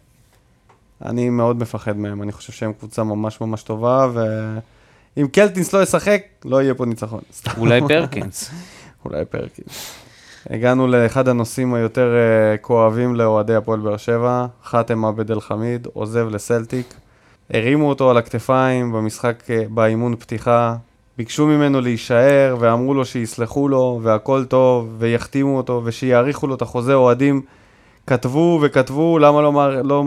אני 1.05 1.31
מאוד 1.31 1.57
מפחד 1.57 1.97
מהם, 1.97 2.23
אני 2.23 2.33
חושב 2.33 2.53
שהם 2.53 2.73
קבוצה 2.73 3.05
ממש 3.05 3.41
ממש 3.41 3.63
טובה, 3.63 4.09
ואם 4.15 5.29
קלטינס 5.29 5.73
לא 5.73 5.83
ישחק, 5.83 6.23
לא 6.45 6.63
יהיה 6.63 6.75
פה 6.75 6.87
ניצחון. 6.87 7.21
אולי 7.59 7.81
פרקינס. 7.89 8.51
אולי 9.05 9.25
פרקינס. 9.25 9.95
הגענו 10.51 10.87
לאחד 10.87 11.29
הנושאים 11.29 11.75
היותר 11.75 12.15
uh, 12.15 12.59
כואבים 12.61 13.15
לאוהדי 13.15 13.55
הפועל 13.55 13.81
באר 13.81 13.97
שבע, 13.97 14.47
חאתם 14.65 15.05
עבד 15.05 15.31
אל 15.31 15.41
חמיד, 15.41 15.87
עוזב 15.93 16.29
לסלטיק. 16.31 16.95
הרימו 17.51 17.89
אותו 17.89 18.11
על 18.11 18.17
הכתפיים 18.17 18.93
במשחק, 18.93 19.43
uh, 19.47 19.69
באימון 19.69 20.17
פתיחה, 20.17 20.77
ביקשו 21.19 21.47
ממנו 21.47 21.81
להישאר, 21.81 22.57
ואמרו 22.61 22.95
לו 22.95 23.05
שיסלחו 23.05 23.69
לו, 23.69 24.01
והכל 24.03 24.45
טוב, 24.45 24.95
ויחתימו 24.99 25.57
אותו, 25.57 25.83
ושיאריכו 25.85 26.47
לו 26.47 26.55
את 26.55 26.63
החוזה 26.63 26.95
אוהדים. 26.95 27.43
כתבו 28.07 28.59
וכתבו, 28.63 29.19
למה 29.19 29.43
לא, 29.43 29.53
מר- 29.53 29.83
לא 29.83 30.05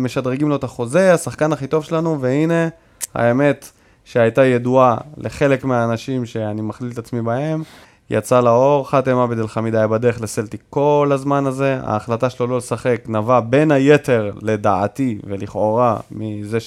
משדרגים 0.00 0.48
לו 0.48 0.56
את 0.56 0.64
החוזה, 0.64 1.14
השחקן 1.14 1.52
הכי 1.52 1.66
טוב 1.66 1.84
שלנו, 1.84 2.20
והנה, 2.20 2.68
האמת 3.14 3.70
שהייתה 4.04 4.44
ידועה 4.44 4.96
לחלק 5.16 5.64
מהאנשים 5.64 6.26
שאני 6.26 6.62
מכליל 6.62 6.90
את 6.92 6.98
עצמי 6.98 7.22
בהם, 7.22 7.62
יצא 8.10 8.40
לאור, 8.40 8.90
חאתם 8.90 9.16
עבד 9.16 9.38
אל 9.38 9.48
חמיד 9.48 9.74
היה 9.74 9.88
בדרך 9.88 10.20
לסלטיק 10.20 10.62
כל 10.70 11.10
הזמן 11.12 11.46
הזה, 11.46 11.78
ההחלטה 11.82 12.30
שלו 12.30 12.46
לא 12.46 12.56
לשחק 12.56 13.04
נבע 13.08 13.40
בין 13.40 13.70
היתר, 13.70 14.30
לדעתי 14.42 15.18
ולכאורה, 15.24 15.96
מזה 16.10 16.58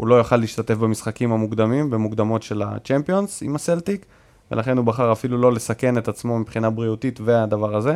שהוא 0.00 0.08
לא 0.08 0.14
יוכל 0.14 0.36
להשתתף 0.36 0.74
במשחקים 0.74 1.32
המוקדמים, 1.32 1.90
במוקדמות 1.90 2.42
של 2.42 2.62
הצ'מפיונס 2.62 3.42
עם 3.42 3.54
הסלטיק, 3.54 4.06
ולכן 4.50 4.76
הוא 4.76 4.84
בחר 4.84 5.12
אפילו 5.12 5.38
לא 5.38 5.52
לסכן 5.52 5.98
את 5.98 6.08
עצמו 6.08 6.38
מבחינה 6.38 6.70
בריאותית 6.70 7.20
והדבר 7.24 7.76
הזה. 7.76 7.94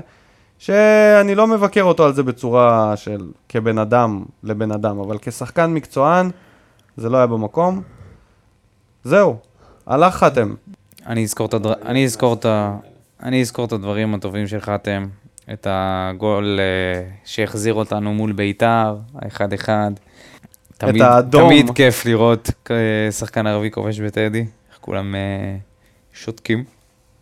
שאני 0.59 1.35
לא 1.35 1.47
מבקר 1.47 1.83
אותו 1.83 2.05
על 2.05 2.13
זה 2.13 2.23
בצורה 2.23 2.97
של 2.97 3.31
כבן 3.49 3.79
אדם 3.79 4.25
לבן 4.43 4.73
אדם, 4.73 4.99
אבל 4.99 5.19
כשחקן 5.23 5.75
מקצוען, 5.75 6.31
זה 6.97 7.09
לא 7.09 7.17
היה 7.17 7.27
במקום. 7.27 7.83
זהו, 9.05 9.37
הלך 9.87 10.15
חתם. 10.15 10.55
אני 11.07 11.25
אזכור 11.25 11.47
את, 11.47 11.55
הדר... 11.55 11.73
אני, 11.85 12.05
אזכור 12.05 12.35
את 12.35 12.45
ה... 12.45 12.77
אני 13.23 13.41
אזכור 13.41 13.65
את 13.65 13.73
הדברים 13.73 14.15
הטובים 14.15 14.47
של 14.47 14.61
חתם, 14.61 15.07
את 15.53 15.67
הגול 15.71 16.59
אה, 16.61 17.11
שהחזיר 17.25 17.75
אותנו 17.75 18.15
מול 18.15 18.33
ביתר, 18.33 18.97
האחד-אחד. 19.15 19.93
תמיד, 20.79 21.03
האדום. 21.03 21.49
תמיד 21.49 21.71
כיף 21.71 22.07
לראות 22.07 22.51
אה, 22.71 23.13
שחקן 23.13 23.47
ערבי 23.47 23.71
כובש 23.71 24.01
בטדי, 24.01 24.39
איך 24.71 24.79
כולם 24.81 25.15
אה, 25.15 25.57
שותקים. 26.13 26.65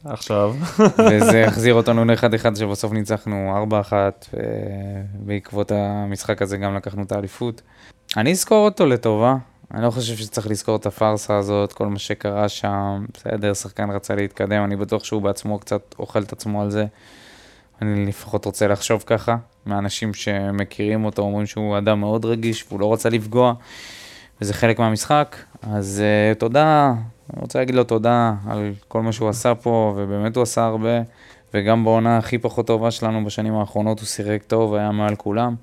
עכשיו. 0.04 0.54
וזה 1.10 1.44
החזיר 1.48 1.74
אותנו 1.74 2.04
ל-1-1 2.04 2.56
שבסוף 2.58 2.92
ניצחנו 2.92 3.66
4-1, 3.90 3.92
ובעקבות 4.34 5.72
המשחק 5.74 6.42
הזה 6.42 6.56
גם 6.56 6.76
לקחנו 6.76 7.02
את 7.02 7.12
האליפות. 7.12 7.62
אני 8.16 8.32
אזכור 8.32 8.64
אותו 8.64 8.86
לטובה, 8.86 9.36
אני 9.74 9.82
לא 9.82 9.90
חושב 9.90 10.16
שצריך 10.16 10.46
לזכור 10.46 10.76
את 10.76 10.86
הפארסה 10.86 11.36
הזאת, 11.36 11.72
כל 11.72 11.86
מה 11.86 11.98
שקרה 11.98 12.48
שם, 12.48 13.04
בסדר, 13.14 13.54
שחקן 13.54 13.90
רצה 13.90 14.14
להתקדם, 14.14 14.64
אני 14.64 14.76
בטוח 14.76 15.04
שהוא 15.04 15.22
בעצמו 15.22 15.58
קצת 15.58 15.94
אוכל 15.98 16.22
את 16.22 16.32
עצמו 16.32 16.62
על 16.62 16.70
זה. 16.70 16.86
אני 17.82 18.06
לפחות 18.06 18.44
רוצה 18.44 18.66
לחשוב 18.66 19.02
ככה, 19.06 19.36
מאנשים 19.66 20.14
שמכירים 20.14 21.04
אותו, 21.04 21.22
אומרים 21.22 21.46
שהוא 21.46 21.78
אדם 21.78 22.00
מאוד 22.00 22.24
רגיש 22.24 22.64
והוא 22.68 22.80
לא 22.80 22.92
רצה 22.92 23.08
לפגוע, 23.08 23.54
וזה 24.40 24.54
חלק 24.54 24.78
מהמשחק. 24.78 25.36
אז 25.62 26.02
uh, 26.34 26.38
תודה, 26.38 26.92
אני 27.32 27.40
רוצה 27.40 27.58
להגיד 27.58 27.74
לו 27.74 27.84
תודה 27.84 28.34
על 28.48 28.72
כל 28.88 29.02
מה 29.02 29.12
שהוא 29.12 29.28
עשה 29.28 29.54
פה, 29.54 29.94
ובאמת 29.96 30.36
הוא 30.36 30.42
עשה 30.42 30.64
הרבה, 30.64 31.00
וגם 31.54 31.84
בעונה 31.84 32.18
הכי 32.18 32.38
פחות 32.38 32.66
טובה 32.66 32.90
שלנו 32.90 33.24
בשנים 33.24 33.54
האחרונות 33.54 34.00
הוא 34.00 34.06
שיחק 34.06 34.42
טוב, 34.46 34.74
היה 34.74 34.90
מעל 34.90 35.14
כולם. 35.16 35.54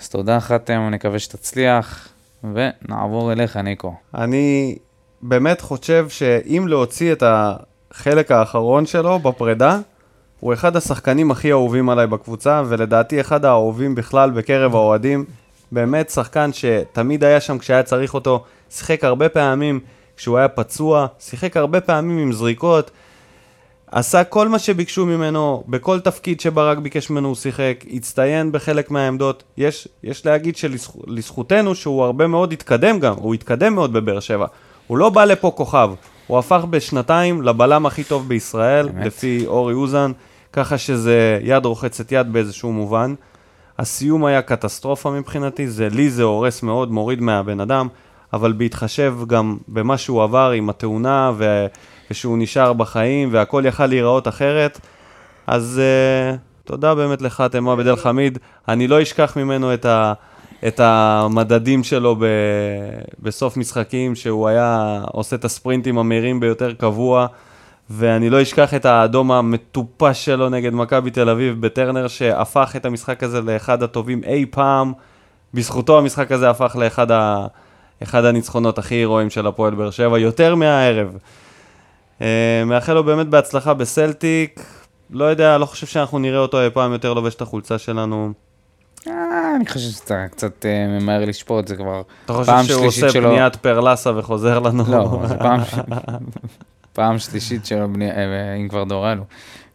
אז 0.00 0.08
תודה 0.08 0.40
חתם, 0.40 0.80
אני 0.86 0.96
מקווה 0.96 1.18
שתצליח, 1.18 2.08
ונעבור 2.54 3.32
אליך, 3.32 3.56
ניקו. 3.56 3.94
אני 4.14 4.76
באמת 5.22 5.60
חושב 5.60 6.08
שאם 6.08 6.64
להוציא 6.68 7.12
את 7.12 7.22
החלק 7.26 8.30
האחרון 8.30 8.86
שלו 8.86 9.18
בפרידה, 9.18 9.78
הוא 10.40 10.52
אחד 10.52 10.76
השחקנים 10.76 11.30
הכי 11.30 11.52
אהובים 11.52 11.88
עליי 11.88 12.06
בקבוצה, 12.06 12.62
ולדעתי 12.68 13.20
אחד 13.20 13.44
האהובים 13.44 13.94
בכלל 13.94 14.30
בקרב 14.30 14.74
האוהדים. 14.74 15.24
באמת 15.72 16.10
שחקן 16.10 16.50
שתמיד 16.52 17.24
היה 17.24 17.40
שם 17.40 17.58
כשהיה 17.58 17.82
צריך 17.82 18.14
אותו, 18.14 18.44
שיחק 18.70 19.04
הרבה 19.04 19.28
פעמים 19.28 19.80
כשהוא 20.16 20.38
היה 20.38 20.48
פצוע, 20.48 21.06
שיחק 21.18 21.56
הרבה 21.56 21.80
פעמים 21.80 22.18
עם 22.18 22.32
זריקות, 22.32 22.90
עשה 23.90 24.24
כל 24.24 24.48
מה 24.48 24.58
שביקשו 24.58 25.06
ממנו, 25.06 25.64
בכל 25.68 26.00
תפקיד 26.00 26.40
שברק 26.40 26.78
ביקש 26.78 27.10
ממנו 27.10 27.28
הוא 27.28 27.36
שיחק, 27.36 27.84
הצטיין 27.92 28.52
בחלק 28.52 28.90
מהעמדות. 28.90 29.42
יש, 29.56 29.88
יש 30.02 30.26
להגיד 30.26 30.56
שלזכותנו 30.56 31.74
שהוא 31.74 32.04
הרבה 32.04 32.26
מאוד 32.26 32.52
התקדם 32.52 32.98
גם, 32.98 33.14
הוא 33.16 33.34
התקדם 33.34 33.74
מאוד 33.74 33.92
בבאר 33.92 34.20
שבע. 34.20 34.46
הוא 34.86 34.98
לא 34.98 35.10
בא 35.10 35.24
לפה 35.24 35.52
כוכב, 35.56 35.90
הוא 36.26 36.38
הפך 36.38 36.64
בשנתיים 36.70 37.42
לבלם 37.42 37.86
הכי 37.86 38.04
טוב 38.04 38.28
בישראל, 38.28 38.88
באמת? 38.88 39.06
לפי 39.06 39.46
אורי 39.46 39.74
אוזן, 39.74 40.12
ככה 40.52 40.78
שזה 40.78 41.38
יד 41.42 41.64
רוחצת 41.64 42.12
יד 42.12 42.32
באיזשהו 42.32 42.72
מובן. 42.72 43.14
הסיום 43.78 44.24
היה 44.24 44.42
קטסטרופה 44.42 45.10
מבחינתי, 45.10 45.68
זה, 45.68 45.88
לי 45.88 46.10
זה 46.10 46.22
הורס 46.22 46.62
מאוד, 46.62 46.92
מוריד 46.92 47.20
מהבן 47.20 47.60
אדם, 47.60 47.88
אבל 48.32 48.52
בהתחשב 48.52 49.14
גם 49.26 49.56
במה 49.68 49.98
שהוא 49.98 50.22
עבר 50.22 50.50
עם 50.50 50.70
התאונה 50.70 51.32
ו... 51.36 51.66
ושהוא 52.10 52.38
נשאר 52.38 52.72
בחיים 52.72 53.28
והכל 53.32 53.62
יכל 53.66 53.86
להיראות 53.86 54.28
אחרת, 54.28 54.80
אז 55.46 55.80
uh, 56.34 56.38
תודה 56.64 56.94
באמת 56.94 57.22
לך, 57.22 57.44
תמה 57.50 57.76
בדל 57.76 57.96
חמיד. 57.96 58.38
אני 58.68 58.88
לא 58.88 59.02
אשכח 59.02 59.36
ממנו 59.36 59.74
את, 59.74 59.84
ה... 59.84 60.12
את 60.66 60.80
המדדים 60.80 61.84
שלו 61.84 62.16
ב... 62.16 62.24
בסוף 63.20 63.56
משחקים, 63.56 64.14
שהוא 64.14 64.48
היה 64.48 65.00
עושה 65.12 65.36
את 65.36 65.44
הספרינטים 65.44 65.98
המהירים 65.98 66.40
ביותר 66.40 66.72
קבוע. 66.72 67.26
ואני 67.90 68.30
לא 68.30 68.42
אשכח 68.42 68.74
את 68.74 68.84
האדום 68.84 69.32
המטופש 69.32 70.24
שלו 70.24 70.48
נגד 70.48 70.74
מכבי 70.74 71.10
תל 71.10 71.28
אביב 71.28 71.60
בטרנר, 71.60 72.08
שהפך 72.08 72.72
את 72.76 72.84
המשחק 72.84 73.22
הזה 73.22 73.40
לאחד 73.40 73.82
הטובים 73.82 74.20
אי 74.24 74.46
פעם. 74.50 74.92
בזכותו 75.54 75.98
המשחק 75.98 76.32
הזה 76.32 76.50
הפך 76.50 76.76
לאחד 76.78 77.10
ה... 77.10 77.46
אחד 78.02 78.24
הניצחונות 78.24 78.78
הכי 78.78 78.94
הירואיים 78.94 79.30
של 79.30 79.46
הפועל 79.46 79.74
באר 79.74 79.90
שבע, 79.90 80.18
יותר 80.18 80.54
מהערב. 80.54 81.16
Uh, 82.18 82.22
מאחל 82.66 82.92
לו 82.92 83.04
באמת 83.04 83.26
בהצלחה 83.26 83.74
בסלטיק. 83.74 84.60
לא 85.10 85.24
יודע, 85.24 85.58
לא 85.58 85.66
חושב 85.66 85.86
שאנחנו 85.86 86.18
נראה 86.18 86.38
אותו 86.38 86.62
אי 86.62 86.70
פעם 86.70 86.92
יותר 86.92 87.14
לובש 87.14 87.34
את 87.34 87.42
החולצה 87.42 87.78
שלנו. 87.78 88.32
אה, 89.08 89.56
אני 89.56 89.66
חושב 89.66 89.90
שאתה 89.90 90.26
קצת 90.30 90.66
אה, 90.66 90.86
ממהר 90.86 91.24
לשפוט, 91.24 91.68
זה 91.68 91.76
כבר 91.76 92.02
פעם 92.26 92.64
שלישית 92.64 92.64
שלו. 92.64 92.64
אתה 92.64 92.64
חושב 92.64 92.74
שהוא 92.74 92.86
עושה 92.86 93.20
פניית 93.20 93.56
פרלסה 93.56 94.18
וחוזר 94.18 94.58
לנו? 94.58 94.84
לא, 94.88 95.22
זה 95.26 95.36
פעם... 95.36 95.60
פעם 96.96 97.18
שלישית 97.18 97.66
שלו, 97.66 97.86
אה, 98.02 98.54
אם 98.54 98.68
כבר 98.68 98.84
דורנו, 98.84 99.24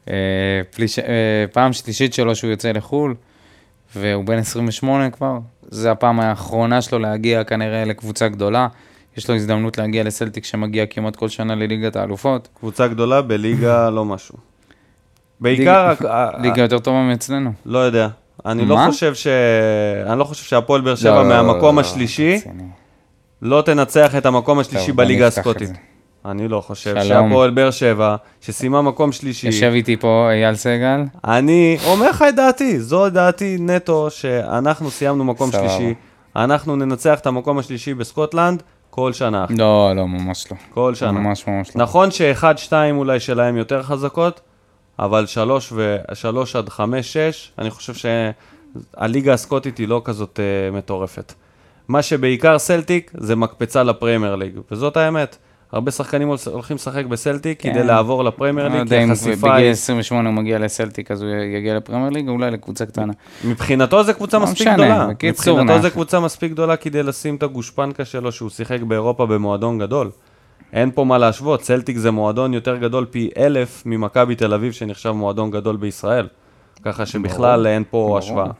אה, 0.09 0.13
פעם 1.51 1.73
שלישית 1.73 2.13
שלו 2.13 2.35
שהוא 2.35 2.51
יוצא 2.51 2.71
לחו"ל, 2.71 3.15
והוא 3.95 4.25
בן 4.25 4.37
28 4.37 5.09
כבר, 5.09 5.39
זה 5.69 5.91
הפעם 5.91 6.19
האחרונה 6.19 6.81
שלו 6.81 6.99
להגיע 6.99 7.43
כנראה 7.43 7.85
לקבוצה 7.85 8.27
גדולה. 8.27 8.67
יש 9.17 9.29
לו 9.29 9.35
הזדמנות 9.35 9.77
להגיע 9.77 10.03
לסלטיק 10.03 10.45
שמגיע 10.45 10.85
כמעט 10.85 11.15
כל 11.15 11.29
שנה 11.29 11.55
לליגת 11.55 11.95
האלופות. 11.95 12.47
קבוצה 12.53 12.87
גדולה 12.87 13.21
בליגה 13.21 13.89
לא 13.89 14.05
משהו. 14.05 14.35
בעיקר... 15.39 15.93
ליגה 16.39 16.61
יותר 16.61 16.79
טובה 16.79 17.03
מאצלנו. 17.03 17.51
לא 17.65 17.79
יודע. 17.79 18.07
אני 18.45 18.65
לא 18.65 18.77
חושב 18.87 19.13
ש... 19.13 19.27
אני 20.07 20.19
לא 20.19 20.23
חושב 20.23 20.43
שהפועל 20.43 20.81
באר 20.81 20.95
שבע 20.95 21.23
לא, 21.23 21.29
מהמקום 21.29 21.75
לא, 21.75 21.81
השלישי 21.81 22.39
לא 23.41 23.61
תנצח 23.61 24.15
את 24.15 24.25
המקום 24.25 24.59
השלישי 24.59 24.91
בליגה 24.91 25.27
הסקוטית. 25.27 25.69
אני 26.25 26.47
לא 26.47 26.61
חושב 26.61 27.03
שהפועל 27.03 27.49
באר 27.49 27.71
שבע, 27.71 28.15
שסיימה 28.41 28.81
מקום 28.81 29.11
שלישי... 29.11 29.47
יושב 29.47 29.71
איתי 29.73 29.97
פה 29.97 30.27
אייל 30.31 30.55
סגל. 30.55 31.03
אני 31.25 31.77
אומר 31.85 32.09
לך 32.09 32.25
את 32.29 32.35
דעתי, 32.35 32.79
זו 32.79 33.09
דעתי 33.09 33.57
נטו, 33.59 34.09
שאנחנו 34.09 34.91
סיימנו 34.91 35.23
מקום 35.23 35.51
סבבה. 35.51 35.69
שלישי, 35.69 35.93
אנחנו 36.35 36.75
ננצח 36.75 37.19
את 37.19 37.27
המקום 37.27 37.57
השלישי 37.57 37.93
בסקוטלנד 37.93 38.63
כל 38.89 39.13
שנה. 39.13 39.45
לא, 39.49 39.93
לא, 39.95 40.07
ממש 40.07 40.51
לא. 40.51 40.57
כל 40.73 40.95
שנה. 40.95 41.11
ממש 41.11 41.47
ממש 41.47 41.75
לא. 41.75 41.83
נכון 41.83 42.11
שאחד, 42.11 42.57
שתיים 42.57 42.97
אולי 42.97 43.19
שלהם 43.19 43.57
יותר 43.57 43.83
חזקות, 43.83 44.41
אבל 45.01 45.25
שלוש, 45.25 45.73
ו... 45.75 45.97
שלוש 46.13 46.55
עד 46.55 46.69
חמש, 46.69 47.13
שש, 47.13 47.51
אני 47.59 47.69
חושב 47.69 47.93
שהליגה 47.93 49.33
הסקוטית 49.33 49.77
היא 49.77 49.87
לא 49.87 50.01
כזאת 50.05 50.39
uh, 50.39 50.75
מטורפת. 50.75 51.33
מה 51.87 52.01
שבעיקר 52.01 52.59
סלטיק 52.59 53.11
זה 53.17 53.35
מקפצה 53.35 53.83
לפרמייר 53.83 54.35
ליג, 54.35 54.59
וזאת 54.71 54.97
האמת. 54.97 55.37
הרבה 55.71 55.91
שחקנים 55.91 56.29
הולכים 56.45 56.75
לשחק 56.75 57.05
בסלטיק 57.05 57.61
כן. 57.61 57.73
כדי 57.73 57.83
לעבור 57.83 58.23
לפרמייר 58.23 58.67
ליג, 58.67 58.89
כי 58.89 58.95
החשיפה 58.97 59.47
היא... 59.47 59.61
בגיל 59.61 59.71
28 59.71 60.29
הוא 60.29 60.35
מגיע 60.35 60.59
לסלטיק, 60.59 61.11
אז 61.11 61.21
הוא 61.21 61.29
יגיע 61.29 61.75
לפרמייר 61.75 62.09
ליג, 62.09 62.29
אולי 62.29 62.51
לקבוצה 62.51 62.85
קטנה. 62.85 63.13
מבחינתו 63.43 64.03
זה 64.03 64.13
קבוצה 64.13 64.37
לא 64.37 64.43
מספיק 64.43 64.61
משנה, 64.61 64.73
גדולה. 64.73 65.07
מבחינתו 65.23 65.81
זה 65.81 65.89
קבוצה 65.89 66.19
מספיק 66.19 66.51
גדולה 66.51 66.75
כדי 66.75 67.03
לשים 67.03 67.35
את 67.35 67.43
הגושפנקה 67.43 68.05
שלו, 68.05 68.31
שהוא 68.31 68.49
שיחק 68.49 68.81
באירופה 68.81 69.25
במועדון 69.25 69.79
גדול. 69.79 70.09
אין 70.73 70.91
פה 70.91 71.03
מה 71.03 71.17
להשוות, 71.17 71.63
סלטיק 71.63 71.97
זה 71.97 72.11
מועדון 72.11 72.53
יותר 72.53 72.77
גדול 72.77 73.05
פי 73.05 73.29
אלף 73.37 73.83
ממכבי 73.85 74.35
תל 74.35 74.53
אביב, 74.53 74.71
שנחשב 74.71 75.11
מועדון 75.11 75.51
גדול 75.51 75.77
בישראל. 75.77 76.27
ככה 76.83 77.05
שבכלל 77.05 77.67
אין 77.67 77.83
פה 77.89 78.15
השוואה. 78.19 78.51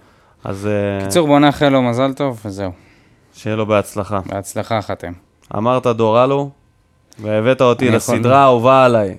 אז... 0.44 0.68
אה, 0.68 1.06
קיצור, 1.06 1.28
בוא 1.28 1.40
נאחל 1.40 1.70
לו 1.70 1.82
מזל 1.82 2.14
טוב, 2.14 2.42
וזהו. 2.46 2.72
שיהיה 3.34 3.56
לו 3.56 3.66
בהצלחה. 3.66 4.20
בהצלחה, 4.26 4.82
חתם. 4.82 5.12
אמרת 5.56 5.88
דורלו, 5.88 6.50
והבאת 7.20 7.62
אותי 7.62 7.90
לסדרה 7.90 8.40
האהובה 8.40 8.86
עליי, 8.86 9.18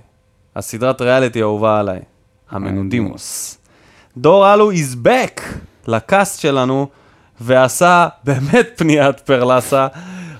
הסדרת 0.57 1.03
ריאליטי 1.03 1.40
האהובה 1.40 1.80
עליי, 1.80 2.01
המנודימוס. 2.51 3.59
דור 4.16 4.55
אלו 4.55 4.72
is 4.72 5.07
back 5.07 5.43
לקאסט 5.86 6.40
שלנו, 6.40 6.86
ועשה 7.40 8.09
באמת 8.24 8.70
פניית 8.78 9.20
פרלסה. 9.20 9.86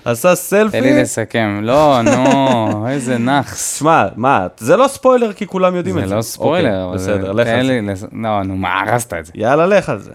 עשה 0.05 0.35
סלפי. 0.35 0.77
תן 0.77 0.83
לי 0.83 1.01
לסכם. 1.01 1.59
לא, 1.61 2.01
נו, 2.01 2.87
איזה 2.89 3.17
נאחס. 3.17 3.79
שמע, 3.79 4.07
מה, 4.15 4.47
זה 4.57 4.77
לא 4.77 4.87
ספוילר 4.87 5.33
כי 5.33 5.47
כולם 5.47 5.75
יודעים 5.75 5.97
את 5.97 6.03
זה. 6.03 6.09
זה 6.09 6.15
לא 6.15 6.21
ספוילר. 6.21 6.83
אוקיי, 6.83 6.97
בסדר, 6.97 7.31
לך 7.31 7.47
על 7.47 7.95
זה. 7.95 8.07
לא, 8.11 8.43
נו, 8.43 8.57
מה, 8.57 8.81
הרסת 8.81 9.13
את 9.13 9.25
זה. 9.25 9.31
יאללה, 9.35 9.65
לך 9.65 9.89
על 9.89 9.99
זה. 9.99 10.11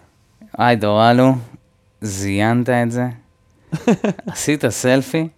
היי, 0.58 0.76
דורלו, 0.76 1.34
זיינת 2.00 2.68
את 2.68 2.90
זה. 2.90 3.06
עשית 4.26 4.68
סלפי, 4.68 5.28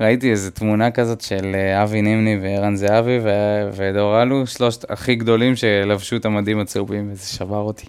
ראיתי 0.00 0.30
איזו 0.30 0.50
תמונה 0.50 0.90
כזאת 0.90 1.20
של 1.20 1.52
אה, 1.54 1.82
אבי 1.82 2.02
נימני 2.02 2.38
וערן 2.42 2.76
זהבי 2.76 3.18
ודור 3.72 4.22
אלו, 4.22 4.46
שלושת 4.46 4.90
הכי 4.90 5.14
גדולים 5.14 5.56
שלבשו 5.56 6.16
את 6.16 6.24
המדים 6.24 6.60
הצהובים, 6.60 7.08
וזה 7.12 7.26
שבר 7.26 7.60
אותי. 7.60 7.86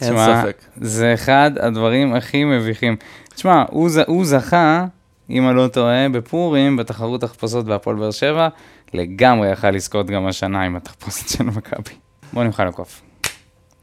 אין 0.00 0.16
ספק. 0.16 0.56
זה 0.76 1.14
אחד 1.14 1.50
הדברים 1.60 2.14
הכי 2.14 2.44
מביכים. 2.44 2.96
תשמע, 3.38 3.64
הוא, 3.70 3.90
הוא 4.06 4.24
זכה, 4.24 4.84
אם 5.30 5.48
אני 5.48 5.56
לא 5.56 5.68
טועה, 5.68 6.08
בפורים, 6.08 6.76
בתחרות 6.76 7.22
החפושות 7.22 7.64
בהפועל 7.64 7.96
באר 7.96 8.10
שבע, 8.10 8.48
לגמרי 8.94 9.52
יכל 9.52 9.70
לזכות 9.70 10.06
גם 10.06 10.26
השנה 10.26 10.62
עם 10.62 10.76
התחפושת 10.76 11.28
של 11.28 11.44
מכבי. 11.44 11.94
בוא 12.32 12.44
נמחא 12.44 12.62
לו 12.62 12.72
קוף. 12.72 13.02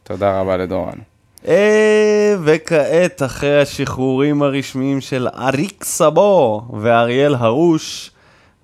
תודה 0.03 0.39
רבה 0.39 0.57
לדור 0.57 0.89
אלו. 0.89 1.01
אה, 1.47 2.35
וכעת, 2.43 3.23
אחרי 3.23 3.61
השחרורים 3.61 4.43
הרשמיים 4.43 5.01
של 5.01 5.27
אריק 5.27 5.83
סבו 5.83 6.61
ואריאל 6.81 7.35
הרוש, 7.35 8.11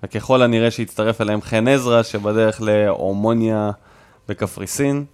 וככל 0.02 0.42
הנראה 0.42 0.70
שהצטרף 0.70 1.20
אליהם 1.20 1.40
חן 1.42 1.68
עזרא, 1.68 2.02
שבדרך 2.02 2.60
לאומוניה 2.60 3.70
בקפריסין, 4.28 5.04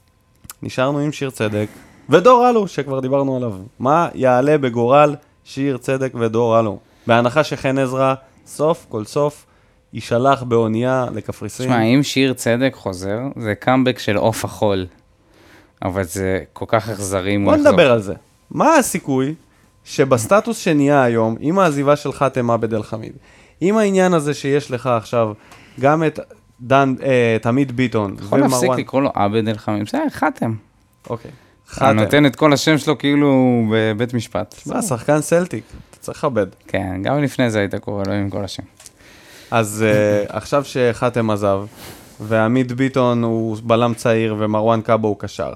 נשארנו 0.62 0.98
עם 0.98 1.12
שיר 1.12 1.30
צדק 1.30 1.68
ודור 2.08 2.50
אלו, 2.50 2.68
שכבר 2.68 3.00
דיברנו 3.00 3.36
עליו. 3.36 3.52
מה 3.78 4.08
יעלה 4.14 4.58
בגורל 4.58 5.14
שיר 5.48 5.76
צדק 5.76 6.12
ודור 6.14 6.60
אלו? 6.60 6.78
בהנחה 7.06 7.44
שחן 7.44 7.78
עזרא, 7.78 8.14
סוף 8.46 8.86
כל 8.88 9.04
סוף, 9.04 9.46
יישלח 9.92 10.42
באונייה 10.42 11.06
לקפריסין. 11.14 11.66
תשמע, 11.66 11.82
אם 11.82 12.02
שיר 12.02 12.32
צדק 12.32 12.72
חוזר, 12.74 13.18
זה 13.36 13.54
קאמבק 13.54 13.98
של 13.98 14.16
עוף 14.16 14.44
החול. 14.44 14.86
אבל 15.82 16.04
זה 16.04 16.44
כל 16.52 16.64
כך 16.68 16.88
אכזרי 16.88 17.38
בוא 17.38 17.56
נדבר 17.56 17.92
על 17.92 18.00
זה. 18.00 18.14
מה 18.50 18.76
הסיכוי 18.76 19.34
שבסטטוס 19.84 20.58
שנהיה 20.58 21.02
היום, 21.02 21.36
עם 21.40 21.58
העזיבה 21.58 21.96
של 21.96 22.12
חאתם 22.12 22.50
עבד 22.50 22.74
אל 22.74 22.82
חמיד, 22.82 23.12
עם 23.60 23.76
העניין 23.76 24.14
הזה 24.14 24.34
שיש 24.34 24.70
לך 24.70 24.86
עכשיו 24.86 25.32
גם 25.80 26.04
את 26.04 26.20
דן, 26.60 26.94
אה, 27.02 27.36
את 27.36 27.46
עמית 27.46 27.72
ביטון 27.72 28.16
יכול 28.20 28.40
להפסיק 28.40 28.70
לקרוא 28.70 29.02
לו 29.02 29.10
עבד 29.14 29.48
אל 29.48 29.58
חמיד, 29.58 29.84
בסדר, 29.84 30.08
חאתם. 30.10 30.54
אוקיי. 31.10 31.30
אני 31.80 32.02
נותן 32.02 32.26
את 32.26 32.36
כל 32.36 32.52
השם 32.52 32.78
שלו 32.78 32.98
כאילו 32.98 33.62
בבית 33.72 34.14
משפט. 34.14 34.54
מה, 34.66 34.82
שחקן 34.82 35.20
סלטיק, 35.20 35.64
אתה 35.90 35.98
צריך 36.00 36.18
לכבד. 36.18 36.46
כן, 36.66 37.02
גם 37.02 37.22
לפני 37.22 37.50
זה 37.50 37.58
היית 37.58 37.74
קורא 37.74 38.02
לו 38.06 38.12
עם 38.12 38.30
כל 38.30 38.44
השם. 38.44 38.62
אז 39.50 39.84
uh, 39.86 40.32
עכשיו 40.36 40.64
שחאתם 40.64 41.30
עזב, 41.30 41.60
ועמית 42.20 42.72
ביטון 42.72 43.22
הוא 43.22 43.56
בלם 43.62 43.94
צעיר 43.94 44.36
ומרואן 44.38 44.80
קאבו 44.80 45.08
הוא 45.08 45.16
קשר. 45.18 45.52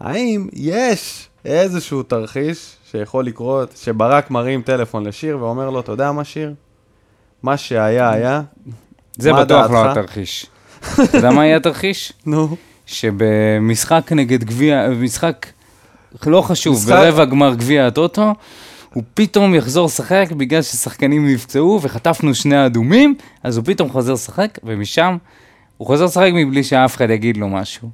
האם 0.00 0.48
יש 0.52 1.28
איזשהו 1.44 2.02
תרחיש 2.02 2.76
שיכול 2.90 3.26
לקרות, 3.26 3.76
שברק 3.76 4.30
מרים 4.30 4.62
טלפון 4.62 5.06
לשיר 5.06 5.38
ואומר 5.38 5.70
לו, 5.70 5.80
אתה 5.80 5.92
יודע 5.92 6.12
מה 6.12 6.24
שיר? 6.24 6.54
מה 7.42 7.56
שהיה 7.56 8.10
היה, 8.10 8.42
זה 9.16 9.32
בטוח 9.32 9.70
לא 9.70 9.90
התרחיש. 9.90 10.46
אתה 11.04 11.16
יודע 11.16 11.30
מה 11.30 11.46
יהיה 11.46 11.56
התרחיש? 11.56 12.12
נו. 12.26 12.56
שבמשחק 12.86 14.12
נגד 14.12 14.44
גביע, 14.44 14.88
משחק 15.02 15.46
לא 16.26 16.42
חשוב, 16.42 16.84
ברבע 16.88 17.24
גמר 17.24 17.54
גביע 17.54 17.86
הטוטו, 17.86 18.34
הוא 18.94 19.02
פתאום 19.14 19.54
יחזור 19.54 19.86
לשחק 19.86 20.26
בגלל 20.36 20.62
ששחקנים 20.62 21.28
נפצעו 21.28 21.78
וחטפנו 21.82 22.34
שני 22.34 22.66
אדומים, 22.66 23.14
אז 23.42 23.56
הוא 23.56 23.64
פתאום 23.64 23.88
חוזר 23.90 24.12
לשחק, 24.12 24.58
ומשם 24.64 25.16
הוא 25.76 25.86
חוזר 25.86 26.04
לשחק 26.04 26.30
מבלי 26.34 26.64
שאף 26.64 26.96
אחד 26.96 27.10
יגיד 27.10 27.36
לו 27.36 27.48
משהו. 27.48 27.88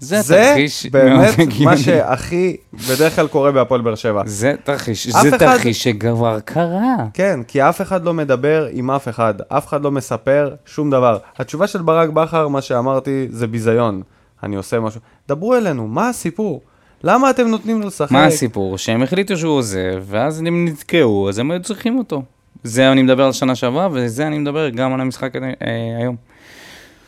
זה 0.00 0.22
זה 0.22 0.34
תרחיש 0.50 0.86
באמת. 0.86 1.34
מה 1.64 1.76
שהכי 1.76 2.56
בדרך 2.90 3.16
כלל 3.16 3.26
קורה 3.28 3.52
בהפועל 3.52 3.80
באר 3.80 3.94
שבע. 3.94 4.22
זה 4.26 4.54
תרחיש, 4.64 5.06
זה 5.08 5.28
אחד- 5.28 5.38
תרחיש 5.38 5.82
שכבר 5.84 6.40
קרה. 6.40 6.96
כן, 7.14 7.40
כי 7.48 7.62
אף 7.62 7.80
אחד 7.82 8.04
לא 8.04 8.14
מדבר 8.14 8.68
עם 8.72 8.90
אף 8.90 9.08
אחד, 9.08 9.34
אף 9.48 9.66
אחד 9.66 9.82
לא 9.82 9.90
מספר 9.90 10.54
שום 10.66 10.90
דבר. 10.90 11.18
התשובה 11.38 11.66
של 11.66 11.82
ברק 11.82 12.08
בכר, 12.08 12.48
מה 12.48 12.60
שאמרתי, 12.60 13.26
זה 13.30 13.46
ביזיון. 13.46 14.02
אני 14.42 14.56
עושה 14.56 14.80
משהו. 14.80 15.00
דברו 15.28 15.54
אלינו, 15.54 15.86
מה 15.86 16.08
הסיפור? 16.08 16.60
למה 17.04 17.30
אתם 17.30 17.48
נותנים 17.48 17.80
לו 17.80 17.86
לשחק? 17.86 18.10
מה 18.10 18.24
הסיפור? 18.24 18.78
שהם 18.78 19.02
החליטו 19.02 19.36
שהוא 19.36 19.52
עוזב, 19.52 20.04
ואז 20.06 20.40
הם 20.40 20.64
נתקעו, 20.64 21.28
אז 21.28 21.38
הם 21.38 21.50
היו 21.50 21.62
צריכים 21.62 21.98
אותו. 21.98 22.22
זה 22.64 22.92
אני 22.92 23.02
מדבר 23.02 23.24
על 23.24 23.32
שנה 23.32 23.54
שעברה, 23.54 23.88
וזה 23.92 24.26
אני 24.26 24.38
מדבר 24.38 24.68
גם 24.68 24.94
על 24.94 25.00
המשחק 25.00 25.36
אה, 25.36 25.52
היום. 25.98 26.16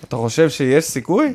אתה 0.04 0.16
חושב 0.16 0.50
שיש 0.50 0.84
סיכוי 0.84 1.32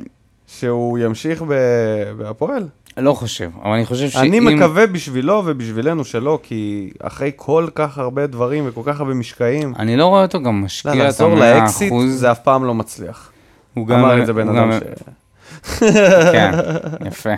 שהוא 0.48 0.98
ימשיך 0.98 1.42
ב- 1.48 2.12
בהפועל? 2.18 2.68
לא 2.98 3.14
חושב, 3.14 3.50
אבל 3.64 3.72
אני 3.72 3.86
חושב 3.86 4.10
שאם... 4.10 4.22
אני 4.22 4.40
מקווה 4.40 4.88
בשבילו 4.88 5.44
ובשבילנו 5.46 6.06
שלא, 6.06 6.40
כי 6.44 6.92
אחרי 7.00 7.32
כל 7.36 7.68
כך 7.76 7.98
הרבה 7.98 8.28
דברים 8.28 8.64
וכל 8.68 8.82
כך 8.86 9.00
הרבה 9.00 9.14
משקעים, 9.14 9.74
אני 9.80 9.98
לא 9.98 10.06
רואה 10.06 10.22
אותו 10.22 10.40
גם 10.40 10.46
לא, 10.46 10.66
משקיע 10.66 10.94
את 10.94 10.98
לחזור 10.98 11.32
המאה 11.32 11.60
לאקסיט 11.60 11.92
אחוז. 11.92 12.20
זה 12.20 12.32
אף 12.32 12.40
פעם 12.40 12.66
לא 12.66 12.74
מצליח. 12.74 13.32
הוא 13.74 13.88
גם... 13.88 14.00
אמר 14.00 14.22
את 14.22 14.26
זה 14.26 14.34
בן 14.34 14.50
אדם 14.50 14.72
ש... 14.72 14.76
כן, 16.32 16.52
יפה. 17.08 17.34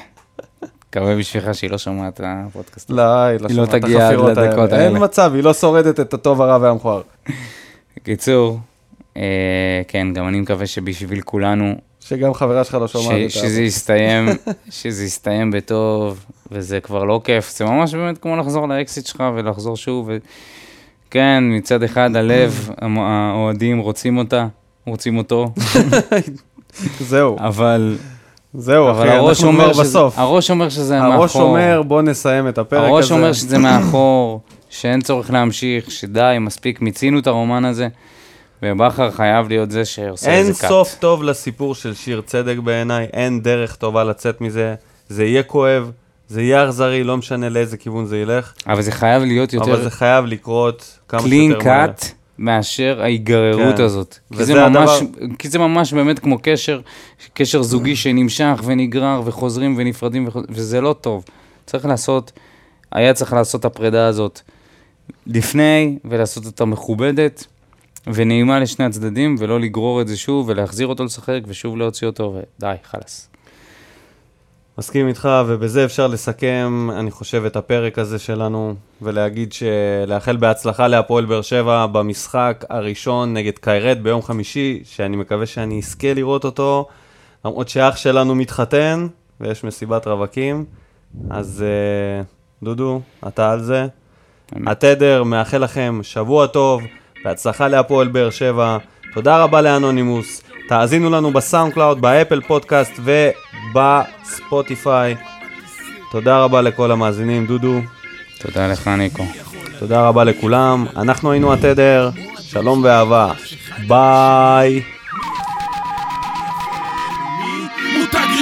מקווה 0.89 1.15
בשבילך 1.15 1.55
שהיא 1.55 1.69
לא 1.69 1.77
שומעת 1.77 2.13
את 2.13 2.21
הפודקאסט. 2.25 2.89
לא, 2.89 3.01
היא 3.01 3.39
לא 3.39 3.47
היא 3.47 3.57
לא 3.57 3.65
שומעת 3.65 3.75
את 3.75 4.37
החפירות 4.37 4.71
האלה. 4.71 4.83
אין. 4.83 5.03
מצב, 5.03 5.31
היא 5.35 5.43
לא 5.43 5.53
שורדת 5.53 5.99
את 5.99 6.13
הטוב, 6.13 6.41
הרע 6.41 6.57
והמכוער. 6.61 7.01
בקיצור, 7.97 8.59
אה, 9.17 9.81
כן, 9.87 10.13
גם 10.13 10.27
אני 10.27 10.39
מקווה 10.39 10.67
שבשביל 10.67 11.21
כולנו, 11.21 11.75
שגם 11.99 12.33
חברה 12.33 12.63
שלך 12.63 12.73
לא 12.73 12.87
שומעת 12.87 13.17
את 13.25 13.31
שזה 13.31 13.61
יסתיים, 13.61 14.29
שזה 14.69 15.03
יסתיים 15.03 15.51
בטוב, 15.51 16.25
וזה 16.51 16.79
כבר 16.79 17.03
לא 17.03 17.21
כיף. 17.23 17.57
זה 17.57 17.65
ממש 17.65 17.95
באמת 17.95 18.17
כמו 18.17 18.37
לחזור 18.37 18.67
לאקסיט 18.67 19.05
שלך 19.05 19.23
ולחזור 19.35 19.77
שוב. 19.77 20.09
כן, 21.11 21.43
מצד 21.47 21.83
אחד 21.83 22.15
הלב, 22.15 22.69
האוהדים 22.81 23.79
רוצים 23.79 24.17
אותה, 24.17 24.47
רוצים 24.85 25.17
אותו, 25.17 25.53
זהו, 26.99 27.37
אבל, 27.39 27.97
זהו, 28.53 28.89
אבל 28.89 29.07
אחי, 29.07 29.17
הראש 29.17 29.37
אנחנו 29.37 29.47
אומר, 29.47 29.73
כבר 29.73 29.73
שזה, 29.73 29.83
בסוף. 29.83 30.19
הראש 30.19 30.51
אומר 30.51 30.69
שזה 30.69 30.99
מאחור. 30.99 31.13
הראש 31.13 31.35
אומר, 31.35 31.81
בוא 31.87 32.01
נסיים 32.01 32.47
את 32.47 32.57
הפרק 32.57 32.79
הזה. 32.79 32.89
הראש 32.89 33.11
אומר 33.11 33.33
שזה 33.33 33.57
מאחור, 33.67 34.41
שאין 34.69 35.01
צורך 35.01 35.31
להמשיך, 35.31 35.91
שדי, 35.91 36.37
מספיק, 36.39 36.81
מיצינו 36.81 37.19
את 37.19 37.27
הרומן 37.27 37.65
הזה, 37.65 37.87
ובכר 38.63 39.11
חייב 39.11 39.47
להיות 39.47 39.71
זה 39.71 39.85
שעושה 39.85 40.31
אין 40.31 40.45
איזה 40.45 40.61
קאט. 40.61 40.69
סוף 40.69 40.95
טוב 40.99 41.23
לסיפור 41.23 41.75
של 41.75 41.93
שיר 41.93 42.21
צדק 42.25 42.57
בעיניי, 42.57 43.07
אין 43.13 43.41
דרך 43.41 43.75
טובה 43.75 44.03
לצאת 44.03 44.41
מזה. 44.41 44.75
זה 45.09 45.25
יהיה 45.25 45.43
כואב, 45.43 45.91
זה 46.27 46.41
יהיה 46.41 46.65
אכזרי, 46.65 47.03
לא 47.03 47.17
משנה 47.17 47.49
לאיזה 47.49 47.77
כיוון 47.77 48.05
זה 48.05 48.17
ילך, 48.17 48.53
אבל 48.67 48.81
זה 48.81 48.91
חייב 48.91 49.23
להיות 49.23 49.53
אבל 49.53 49.69
יותר 49.69 49.83
זה 49.83 49.89
חייב 49.89 50.25
לקרות 50.25 50.99
כמה 51.07 51.21
קלין 51.21 51.51
שיותר 51.51 51.69
מהר. 51.69 51.87
קאט 51.87 52.05
מאשר 52.39 53.01
ההיגררות 53.01 53.75
כן. 53.77 53.83
הזאת. 53.83 54.17
כי 54.37 54.45
זה, 54.45 54.53
ממש, 54.53 54.89
הדבר- 55.01 55.35
כי 55.39 55.49
זה 55.49 55.59
ממש 55.59 55.93
באמת 55.93 56.19
כמו 56.19 56.37
קשר, 56.41 56.81
קשר 57.33 57.61
זוגי 57.63 57.95
שנמשך 57.95 58.61
ונגרר 58.65 59.21
וחוזרים 59.25 59.73
ונפרדים, 59.77 60.27
וחוז... 60.27 60.43
וזה 60.49 60.81
לא 60.81 60.95
טוב. 61.01 61.25
צריך 61.65 61.85
לעשות, 61.85 62.31
היה 62.91 63.13
צריך 63.13 63.33
לעשות 63.33 63.59
את 63.59 63.65
הפרידה 63.65 64.07
הזאת 64.07 64.41
לפני, 65.27 65.97
ולעשות 66.05 66.45
אותה 66.45 66.65
מכובדת 66.65 67.45
ונעימה 68.13 68.59
לשני 68.59 68.85
הצדדים, 68.85 69.35
ולא 69.39 69.59
לגרור 69.59 70.01
את 70.01 70.07
זה 70.07 70.17
שוב, 70.17 70.49
ולהחזיר 70.49 70.87
אותו 70.87 71.05
לשחק, 71.05 71.39
ושוב 71.47 71.77
להוציא 71.77 72.07
אותו, 72.07 72.35
ודי, 72.59 72.73
חלאס. 72.83 73.29
מסכים 74.79 75.07
איתך, 75.07 75.29
ובזה 75.47 75.85
אפשר 75.85 76.07
לסכם, 76.07 76.89
אני 76.91 77.11
חושב, 77.11 77.45
את 77.45 77.55
הפרק 77.55 77.99
הזה 77.99 78.19
שלנו, 78.19 78.75
ולהגיד 79.01 79.53
שלאחל 79.53 80.37
בהצלחה 80.37 80.87
להפועל 80.87 81.25
באר 81.25 81.41
שבע 81.41 81.85
במשחק 81.85 82.65
הראשון 82.69 83.33
נגד 83.33 83.57
קיירת 83.57 84.01
ביום 84.01 84.21
חמישי, 84.21 84.81
שאני 84.83 85.17
מקווה 85.17 85.45
שאני 85.45 85.79
אזכה 85.79 86.13
לראות 86.13 86.45
אותו, 86.45 86.87
למרות 87.45 87.69
שאח 87.69 87.95
שלנו 87.95 88.35
מתחתן, 88.35 89.07
ויש 89.41 89.63
מסיבת 89.63 90.07
רווקים, 90.07 90.65
אז 91.29 91.63
אה, 91.67 92.23
דודו, 92.63 93.01
אתה 93.27 93.51
על 93.51 93.63
זה. 93.63 93.87
התדר, 94.67 95.23
מאחל 95.23 95.57
לכם 95.57 95.99
שבוע 96.03 96.47
טוב, 96.47 96.81
בהצלחה 97.23 97.67
להפועל 97.67 98.07
באר 98.07 98.29
שבע. 98.29 98.77
תודה 99.13 99.43
רבה 99.43 99.61
לאנונימוס. 99.61 100.46
תאזינו 100.67 101.09
לנו 101.09 101.33
ב 101.33 101.73
SoundCloud, 101.73 102.01
ב 102.01 102.08
Apple 102.08 102.41
Podcast 102.41 102.99
וב 103.73 104.02
Spotify. 104.02 105.15
תודה 106.11 106.39
רבה 106.39 106.61
לכל 106.61 106.91
המאזינים, 106.91 107.45
דודו. 107.45 107.81
תודה 108.39 108.67
לך, 108.67 108.87
ניקו. 108.87 109.25
תודה 109.79 110.07
רבה 110.07 110.23
לכולם. 110.23 110.85
אנחנו 110.95 111.31
היינו 111.31 111.53
התדר, 111.53 112.09
שלום 112.39 112.81
ואהבה. 112.83 113.33
ביי. 113.87 114.81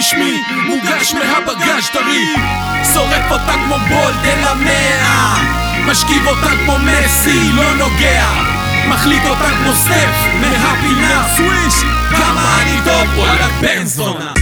רשמי, 0.05 0.43
מוגש 0.67 1.13
מהבגאז' 1.13 1.89
טרי 1.93 2.25
שורף 2.93 3.31
אותה 3.31 3.53
כמו 3.53 3.75
בולד 3.89 4.25
אל 4.25 4.43
המאה 4.47 5.35
משכיב 5.87 6.27
אותה 6.27 6.49
כמו 6.65 6.73
מסי, 6.79 7.51
לא 7.53 7.75
נוגע 7.75 8.54
מחליט 8.89 9.23
אותה 9.25 9.49
כמו 9.57 9.73
סטף 9.73 10.15
מהפינה. 10.41 11.27
סוויש! 11.35 11.73
כמה 12.09 12.61
אני 12.61 12.79
טוב! 12.85 13.17
וואלה 13.17 13.47
בן 13.61 13.85
זונה. 13.85 14.33